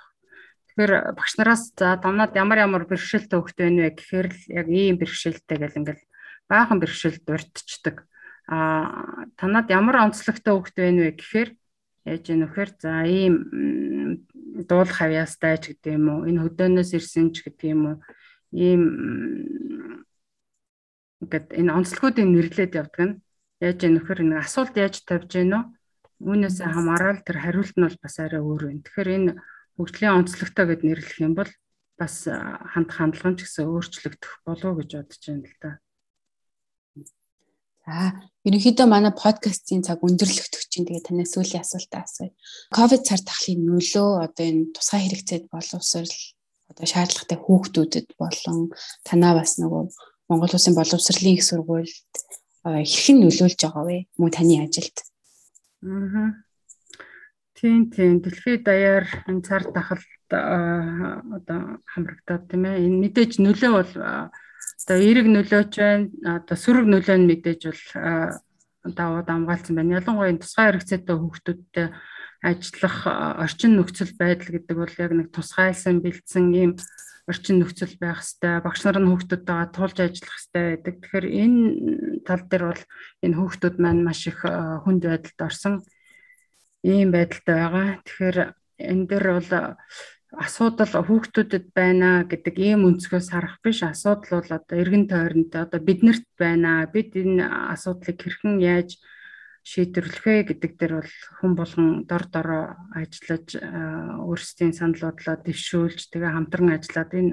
Тэгэхээр 0.71 0.93
багш 1.19 1.33
нараас 1.35 1.75
за 1.75 1.99
дамнаад 1.99 2.39
ямар 2.39 2.63
ямар 2.63 2.87
бэрхшээлтэй 2.87 3.35
хөвгт 3.35 3.59
байна 3.59 3.91
вэ 3.91 3.99
гэхээр 3.99 4.29
л 4.31 4.43
яг 4.63 4.67
ийм 4.71 4.95
бэрхшээлтэй 5.03 5.59
гэл 5.59 5.79
ингээл 5.83 6.05
баахан 6.47 6.79
бэрхшээл 6.79 7.19
дурдчихдаг. 7.27 8.07
А 8.47 9.27
танад 9.35 9.67
ямар 9.75 10.07
онцлогтой 10.07 10.55
хөвгт 10.55 10.77
байна 10.79 11.11
вэ 11.11 11.19
гэхээр 11.19 11.51
яаж 12.07 12.25
ийм 12.31 12.39
нөхөр 12.47 12.71
за 12.79 13.03
ийм 13.03 13.35
дуул 14.71 14.87
хавьяастай 14.87 15.59
ч 15.59 15.75
гэдэг 15.75 15.99
юм 15.99 16.07
уу 16.15 16.31
энэ 16.31 16.47
хөдөөнөөс 16.47 16.91
ирсэн 16.95 17.35
ч 17.35 17.43
гэдэг 17.43 17.69
юм 17.75 17.83
уу 17.91 17.97
ийм 18.55 18.83
ингээд 21.27 21.47
энэ 21.59 21.75
онцлогуудыг 21.75 22.23
нэрлээд 22.23 22.79
явдаг 22.79 23.03
нь 23.03 23.15
яаж 23.61 23.79
ийм 23.83 23.93
нөхөр 23.99 24.19
нэг 24.23 24.39
асуулт 24.47 24.75
яаж 24.79 25.03
тавьж 25.03 25.31
гэнэ 25.35 25.59
үү 25.59 25.79
үүнээс 26.19 26.59
хамаарал 26.63 27.23
тэр 27.23 27.39
хариулт 27.39 27.75
нь 27.79 27.87
бол 27.87 27.99
бас 28.03 28.17
арай 28.19 28.43
өөр 28.43 28.63
байна. 28.67 28.83
Тэгэхээр 28.83 29.11
энэ 29.15 29.33
хөгжлийн 29.79 30.19
онцлогтой 30.19 30.65
гэд 30.67 30.83
нэрлэх 30.83 31.19
юм 31.23 31.35
бол 31.39 31.51
бас 31.95 32.27
ханд 32.27 32.91
хандлага 32.91 33.39
ч 33.39 33.47
гэсэн 33.47 33.71
өөрчлөгдөх 33.71 34.33
болов 34.43 34.67
уу 34.67 34.79
гэж 34.83 34.91
бодож 34.99 35.23
байна 35.23 35.47
л 35.47 35.59
да. 35.63 35.71
За 37.87 37.95
ерөнхийдөө 38.47 38.87
манай 38.91 39.15
подкастын 39.15 39.87
цаг 39.87 40.03
өндөрлөгдөх 40.03 40.63
чинь 40.67 40.87
тэгээ 40.87 41.07
танаас 41.07 41.33
сүүлийн 41.35 41.63
асуултаа 41.63 42.03
асууя. 42.03 42.35
Ковид 42.75 43.03
цар 43.07 43.23
тахлын 43.23 43.63
нөлөө 43.63 44.09
одоо 44.27 44.45
энэ 44.45 44.75
тусгай 44.75 45.07
хэрэгцээд 45.07 45.45
боловсрал 45.55 46.15
одоо 46.71 46.87
шаардлагатай 46.87 47.39
хүүхдүүдэд 47.39 48.09
болон 48.19 48.75
танаа 49.07 49.39
бас 49.39 49.57
нөгөө 49.63 49.83
Монгол 50.29 50.53
Улсын 50.53 50.77
боловсролын 50.77 51.39
их 51.39 51.47
сургуульд 51.47 52.13
хэрхэн 52.85 53.19
нөлөөлж 53.23 53.61
байгаа 53.63 53.85
вэ? 53.85 53.99
Мөн 54.21 54.31
таны 54.33 54.57
ажилд? 54.65 54.97
Аа. 55.85 56.45
Тийм 57.59 57.91
тийм 57.91 58.23
дэлхийд 58.23 58.63
даяар 58.63 59.07
энэ 59.27 59.43
цар 59.43 59.65
тахалд 59.67 60.07
одоо 60.31 61.83
хамрагдаад 61.91 62.45
тийм 62.47 62.63
ээ. 62.71 62.87
Энэ 62.87 63.01
мэдээж 63.03 63.33
нөлөө 63.43 63.71
бол 63.75 63.93
одоо 63.99 64.97
эерэг 65.03 65.27
нөлөөч 65.27 65.73
байна. 65.75 66.07
Одоо 66.39 66.57
сөрөг 66.57 66.87
нөлөө 66.87 67.17
нь 67.19 67.29
мэдээж 67.31 67.61
бол 67.67 67.83
давуу 68.95 69.23
дамгаалсан 69.27 69.75
байна. 69.75 69.99
Ялангуяа 69.99 70.31
энэ 70.31 70.43
тусгай 70.43 70.67
хэрэгцээтэй 70.71 71.17
хүүхдүүдтэй 71.19 71.87
ажиллах 72.43 72.97
орчин 73.43 73.75
нөхцөл 73.75 74.15
байдал 74.15 74.55
гэдэг 74.55 74.77
бол 74.79 74.95
яг 75.03 75.13
нэг 75.19 75.29
тусгайлсан 75.35 75.99
бэлдсэн 75.99 76.55
ийм 76.55 76.73
орчин 77.29 77.61
нөхцөл 77.61 77.95
байх 78.01 78.25
хэвээр 78.25 78.65
багш 78.65 78.81
нар 78.83 78.99
нь 78.99 79.09
хүүхдүүдтэйгээ 79.13 79.69
тулж 79.77 79.97
ажиллах 80.01 80.37
хэвээр 80.41 80.69
байдаг. 80.73 80.95
Тэгэхээр 80.99 81.27
энэ 81.43 81.61
тал 82.25 82.43
дээр 82.49 82.65
бол 82.73 82.83
энэ 83.25 83.37
хүүхдүүд 83.37 83.77
маань 83.79 84.03
маш 84.07 84.21
их 84.31 84.41
хүнд 84.43 85.03
байдалд 85.05 85.41
орсон 85.45 85.75
ийм 86.83 87.09
байдалтай 87.13 87.57
байгаа. 87.61 87.89
Тэгэхээр 88.03 88.39
энэ 88.91 89.05
дээр 89.09 89.27
бол 89.37 89.51
асуудал 90.37 90.93
хүүхдүүдэд 91.09 91.67
байна 91.73 92.25
гэдэг 92.29 92.57
ийм 92.61 92.81
өнцгөөс 92.89 93.29
харах 93.33 93.57
биш 93.65 93.81
асуудал 93.85 94.41
бол 94.41 94.51
одоо 94.61 94.77
эргэн 94.77 95.05
тойронд 95.09 95.53
одоо 95.57 95.81
биднэрт 95.81 96.27
байна 96.37 96.85
бид 96.93 97.17
энэ 97.17 97.45
асуудлыг 97.73 98.19
хэрхэн 98.21 98.61
яаж 98.61 99.01
шийдвэрлэх 99.69 100.25
вэ 100.25 100.37
гэдэг 100.49 100.73
дээр 100.81 100.95
бол 101.05 101.15
хүн 101.39 101.53
болгон 101.53 101.89
дор 102.09 102.25
дороо 102.33 102.65
ажиллаж 102.97 103.49
өөрсдийн 104.25 104.73
санал 104.73 105.13
бодлоо 105.13 105.37
дэвшүүлж 105.45 106.09
тэгээ 106.09 106.33
хамтран 106.33 106.73
ажиллаад 106.73 107.13
энэ 107.13 107.33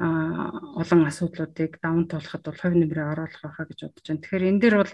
олон 0.00 1.04
асуудлуудыг 1.06 1.76
даван 1.82 2.08
туулахад 2.08 2.42
бол 2.48 2.56
хувь 2.56 2.72
нэмрээ 2.72 3.04
оруулах 3.12 3.42
байхаа 3.44 3.68
гэж 3.68 3.80
бодож 3.84 4.06
байна. 4.08 4.22
Тэгэхээр 4.24 4.48
энэ 4.48 4.60
дээр 4.64 4.76
бол 4.80 4.92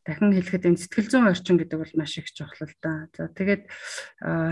дахин 0.00 0.32
хэлэхэд 0.32 0.64
энэ 0.64 0.80
сэтгэл 0.80 1.10
зүйн 1.12 1.28
орчин 1.28 1.56
гэдэг 1.60 1.78
бол 1.78 1.94
маш 2.00 2.12
их 2.16 2.32
чухал 2.32 2.64
л 2.64 2.76
да. 2.80 3.04
За 3.12 3.28
тэгээд 3.28 3.62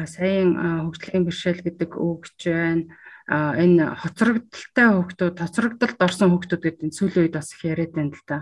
саяын 0.04 0.50
хөгжлийн 0.92 1.24
бэрхшээл 1.24 1.64
гэдэг 1.64 1.90
үг 1.96 2.20
гэж 2.28 2.40
байна. 2.52 2.84
Энэ 3.32 3.96
хоцрогдолтой 4.04 4.88
хүүхдүүд, 4.92 5.36
хоцрогдолд 5.40 6.00
орсон 6.04 6.28
хүүхдүүд 6.36 6.62
гэдэг 6.68 6.84
энэ 6.84 6.98
сүүлийн 7.00 7.22
үед 7.24 7.36
бас 7.40 7.48
их 7.56 7.64
яриад 7.64 7.92
байна 7.96 8.12
л 8.12 8.24
да. 8.28 8.38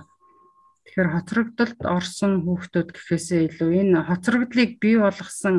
Тэгэхээр 0.83 1.09
хоцрогдолд 1.15 1.81
орсон 1.87 2.33
хүүхдүүд 2.43 2.89
гэхээсээ 2.93 3.41
илүү 3.49 3.71
энэ 3.81 3.99
хоцрогдлыг 4.09 4.71
бий 4.83 4.97
болгосон 4.99 5.57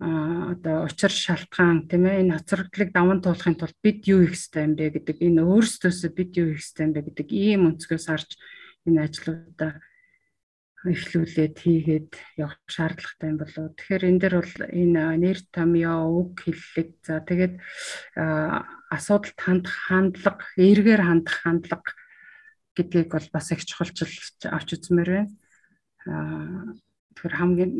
одоо 0.00 0.88
учир 0.88 1.12
шалтгаан 1.12 1.84
тийм 1.84 2.08
ээ 2.08 2.24
энэ 2.24 2.34
хоцрогдлыг 2.40 2.88
даван 2.96 3.20
туулахын 3.20 3.60
тулд 3.60 3.76
бид 3.84 4.00
юу 4.08 4.24
хийх 4.24 4.32
ёстой 4.32 4.64
юм 4.64 4.74
бэ 4.80 4.96
гэдэг 4.96 5.16
энэ 5.20 5.44
өөрсдөөсөө 5.44 6.10
бид 6.16 6.30
юу 6.40 6.48
хийх 6.56 6.64
ёстой 6.64 6.84
юм 6.88 6.92
бэ 6.96 7.00
гэдэг 7.04 7.28
ийм 7.36 7.68
өнцгөөс 7.68 8.06
харж 8.08 8.30
энэ 8.88 9.04
ажлуудаа 9.04 9.72
эхлүүлээд 10.88 11.56
хийгээд 11.60 12.10
явах 12.40 12.56
шаардлагатай 12.64 13.28
юм 13.28 13.38
болоо. 13.44 13.66
Тэгэхээр 13.76 14.08
энэ 14.08 14.20
дээр 14.24 14.34
бол 14.40 14.56
энэ 14.72 15.02
нэр 15.20 15.38
томьёо 15.52 16.00
үг 16.08 16.32
хэллэг 16.48 16.88
за 17.04 17.20
тэгээд 17.20 17.54
асуудалд 18.88 19.36
хандах 19.36 19.76
хандлага, 19.84 20.48
эргээр 20.56 21.02
хандах 21.04 21.36
хандлага 21.44 21.92
гэдгийг 22.76 23.08
бол 23.10 23.28
бас 23.32 23.50
их 23.52 23.64
чухалчилж 23.64 24.46
авч 24.46 24.68
үзмээр 24.78 25.10
байна. 25.10 26.76
Тэгэхээр 27.14 27.34
хамгийн 27.36 27.72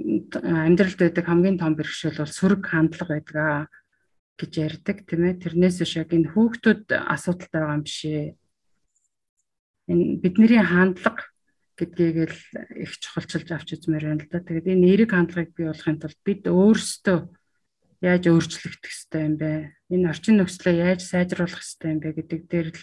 амьдралд 0.45 0.99
байдаг 1.01 1.25
хамгийн 1.27 1.59
том 1.59 1.75
бэрхшээл 1.79 2.21
бол 2.21 2.35
сөрөг 2.35 2.63
хандлага 2.67 3.13
байдаг 3.15 3.71
гэж 4.37 4.53
ярьдаг 4.59 4.97
тийм 5.07 5.23
ээ. 5.31 5.41
Тэрнээс 5.41 5.77
биш 5.81 5.95
яг 5.97 6.11
энэ 6.13 6.33
хүүхдүүд 6.35 6.91
асуудалтай 6.91 7.61
байгаа 7.61 7.79
юм 7.79 7.85
бишээ. 7.87 8.27
Энэ 9.91 10.05
бидний 10.21 10.61
хандлага 10.61 11.31
гэдгийг 11.81 12.17
л 12.29 12.39
их 12.77 12.93
чухалчилж 13.01 13.49
авч 13.53 13.69
үзмээр 13.81 14.05
байна 14.05 14.23
л 14.25 14.29
да. 14.29 14.45
Тэгээд 14.45 14.73
энэ 14.77 14.87
эерэг 14.93 15.11
хандлагыг 15.17 15.53
бий 15.57 15.67
болохын 15.69 15.99
тулд 16.01 16.21
бид 16.25 16.43
өөрсдөө 16.45 17.19
яаж 18.05 18.25
өөрчлөгдөх 18.29 18.93
ёстой 18.93 19.23
юм 19.25 19.35
бэ? 19.41 19.73
Энэ 19.89 20.09
орчин 20.13 20.37
нөхцөлөө 20.41 20.75
яаж 20.77 21.01
сайжруулах 21.05 21.61
ёстой 21.65 21.89
юм 21.97 22.01
бэ 22.01 22.09
гэдэг 22.21 22.41
дээр 22.49 22.69
л 22.77 22.83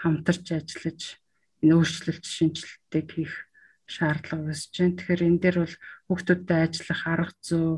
хамтарч 0.00 0.46
ажиллаж 0.56 1.00
өөрчлөлт 1.62 2.24
шинжилтийг 2.24 3.08
хийх 3.12 3.34
шаардлага 3.90 4.48
үүсэж 4.48 4.72
байна. 4.78 4.96
Тэгэхээр 4.96 5.22
энэ 5.28 5.40
дээр 5.42 5.56
бол 5.66 5.76
хүүхдүүдтэй 6.08 6.58
ажиллах 6.64 7.02
арга 7.04 7.34
зүй 7.42 7.68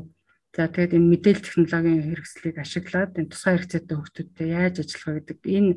за 0.53 0.69
тэгээд 0.69 0.95
энэ 0.97 1.11
мэдээлэл 1.11 1.45
технологийн 1.49 2.01
хэрэгслийг 2.05 2.55
ашиглаад 2.61 3.11
энэ 3.17 3.31
тусгай 3.33 3.53
хэрэгцээтэй 3.57 3.97
хүүхдүүдтэй 3.97 4.47
яаж 4.53 4.75
ажиллах 4.79 5.05
вэ 5.09 5.21
гэдэг 5.25 5.39
энэ 5.57 5.71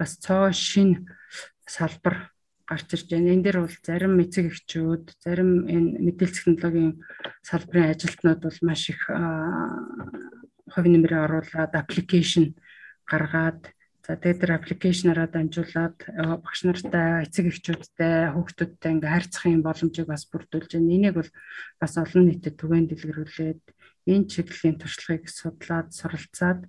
бас 0.00 0.10
цоо 0.16 0.48
шин 0.50 0.90
салбар 1.68 2.32
гарч 2.64 2.88
ирж 2.96 3.06
байна. 3.12 3.36
Энэ 3.36 3.44
дээр 3.44 3.58
бол 3.60 3.76
зарим 3.84 4.14
эцэг 4.24 4.46
эхчүүд, 4.48 5.04
зарим 5.20 5.68
энэ 5.68 5.88
мэдээлэл 6.00 6.36
технологийн 6.40 6.92
салбарын 7.44 7.92
ажилтнууд 7.92 8.40
бол 8.40 8.58
маш 8.64 8.82
их 8.88 9.00
хувь 10.72 10.88
нэмрээ 10.88 11.20
оруулаад 11.28 11.72
аппликейшн 11.76 12.56
гаргаад 13.04 13.68
За 14.02 14.18
тэгээд 14.18 14.40
тэр 14.42 14.52
аппликейшнараа 14.58 15.30
дамжуулаад 15.30 15.98
э, 16.10 16.34
багш 16.42 16.66
нартай, 16.66 17.22
эцэг 17.22 17.54
эхчүүдтэй, 17.54 18.34
хүүхдүүдтэй 18.34 18.90
ингээ 18.98 19.14
харьцахын 19.14 19.62
боломжийг 19.62 20.10
бас 20.10 20.26
бүрдүүлж 20.26 20.74
байна. 20.74 20.90
Энийг 20.90 21.14
бол 21.22 21.30
бас 21.78 21.92
олон 21.94 22.26
нийтэд 22.26 22.58
түгээн 22.58 22.90
дэлгэрүүлээд 22.90 23.62
энэ 24.10 24.26
чиглэлийн 24.26 24.82
туршлагыг 24.82 25.30
судлаад, 25.30 25.94
суралцаад 25.94 26.66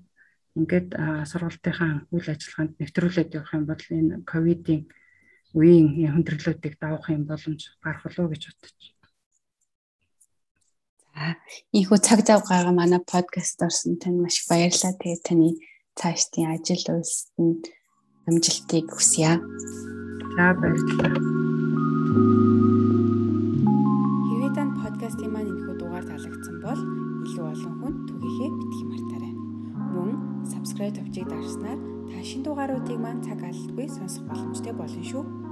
ингээд 0.54 0.94
сургалтынхаа 1.26 2.06
үйл 2.14 2.30
ажиллагаанд 2.30 2.78
нэвтрүүлээд 2.78 3.34
явах 3.34 3.54
юм 3.58 3.66
бол 3.66 3.82
энэ 3.82 4.22
ковидын 4.30 4.82
үеийн 5.58 6.14
хүндрэлүүдийг 6.14 6.78
давах 6.78 7.10
юм 7.10 7.26
боломж 7.26 7.74
гарах 7.82 8.06
болов 8.06 8.30
гэж 8.30 8.54
бодож 8.54 8.78
байна. 8.78 9.02
За, 11.14 11.26
ийхүү 11.74 11.98
цаг 11.98 12.22
зав 12.26 12.46
гаргаа 12.46 12.74
манай 12.74 13.02
подкаст 13.02 13.58
орсон 13.66 13.98
тань 13.98 14.22
маш 14.22 14.46
баярлалаа. 14.46 14.94
Тэгээд 15.02 15.26
таны 15.26 15.58
цаашдын 16.00 16.54
ажил 16.54 16.86
үйлсэнд 16.94 17.64
амжилтыг 18.28 18.86
хүсье. 18.90 19.38
За 20.36 20.46
баярлалаа. 20.58 21.14
Хэвээ 24.28 24.52
танд 24.58 24.74
подкастын 24.82 25.30
маань 25.34 25.52
энэхүү 25.52 25.76
дугаар 25.78 26.06
таалагдсан 26.10 26.58
бол 26.66 26.82
илүү 27.28 27.46
олон 27.54 27.76
хүнд 27.80 28.00
түгээхээ 28.10 28.50
битгий 28.58 28.86
мартаарай. 28.90 29.34
Мөн 29.94 30.12
subscribe 30.52 30.96
товчийг 30.98 31.28
дарснаар 31.30 31.80
та 32.10 32.18
шинэ 32.26 32.44
дугааруудыг 32.46 32.98
маань 33.00 33.22
цаг 33.22 33.40
алдалгүй 33.44 33.88
сонсох 33.92 34.24
боломжтой 34.26 34.74
болно 34.74 35.04
шүү. 35.04 35.43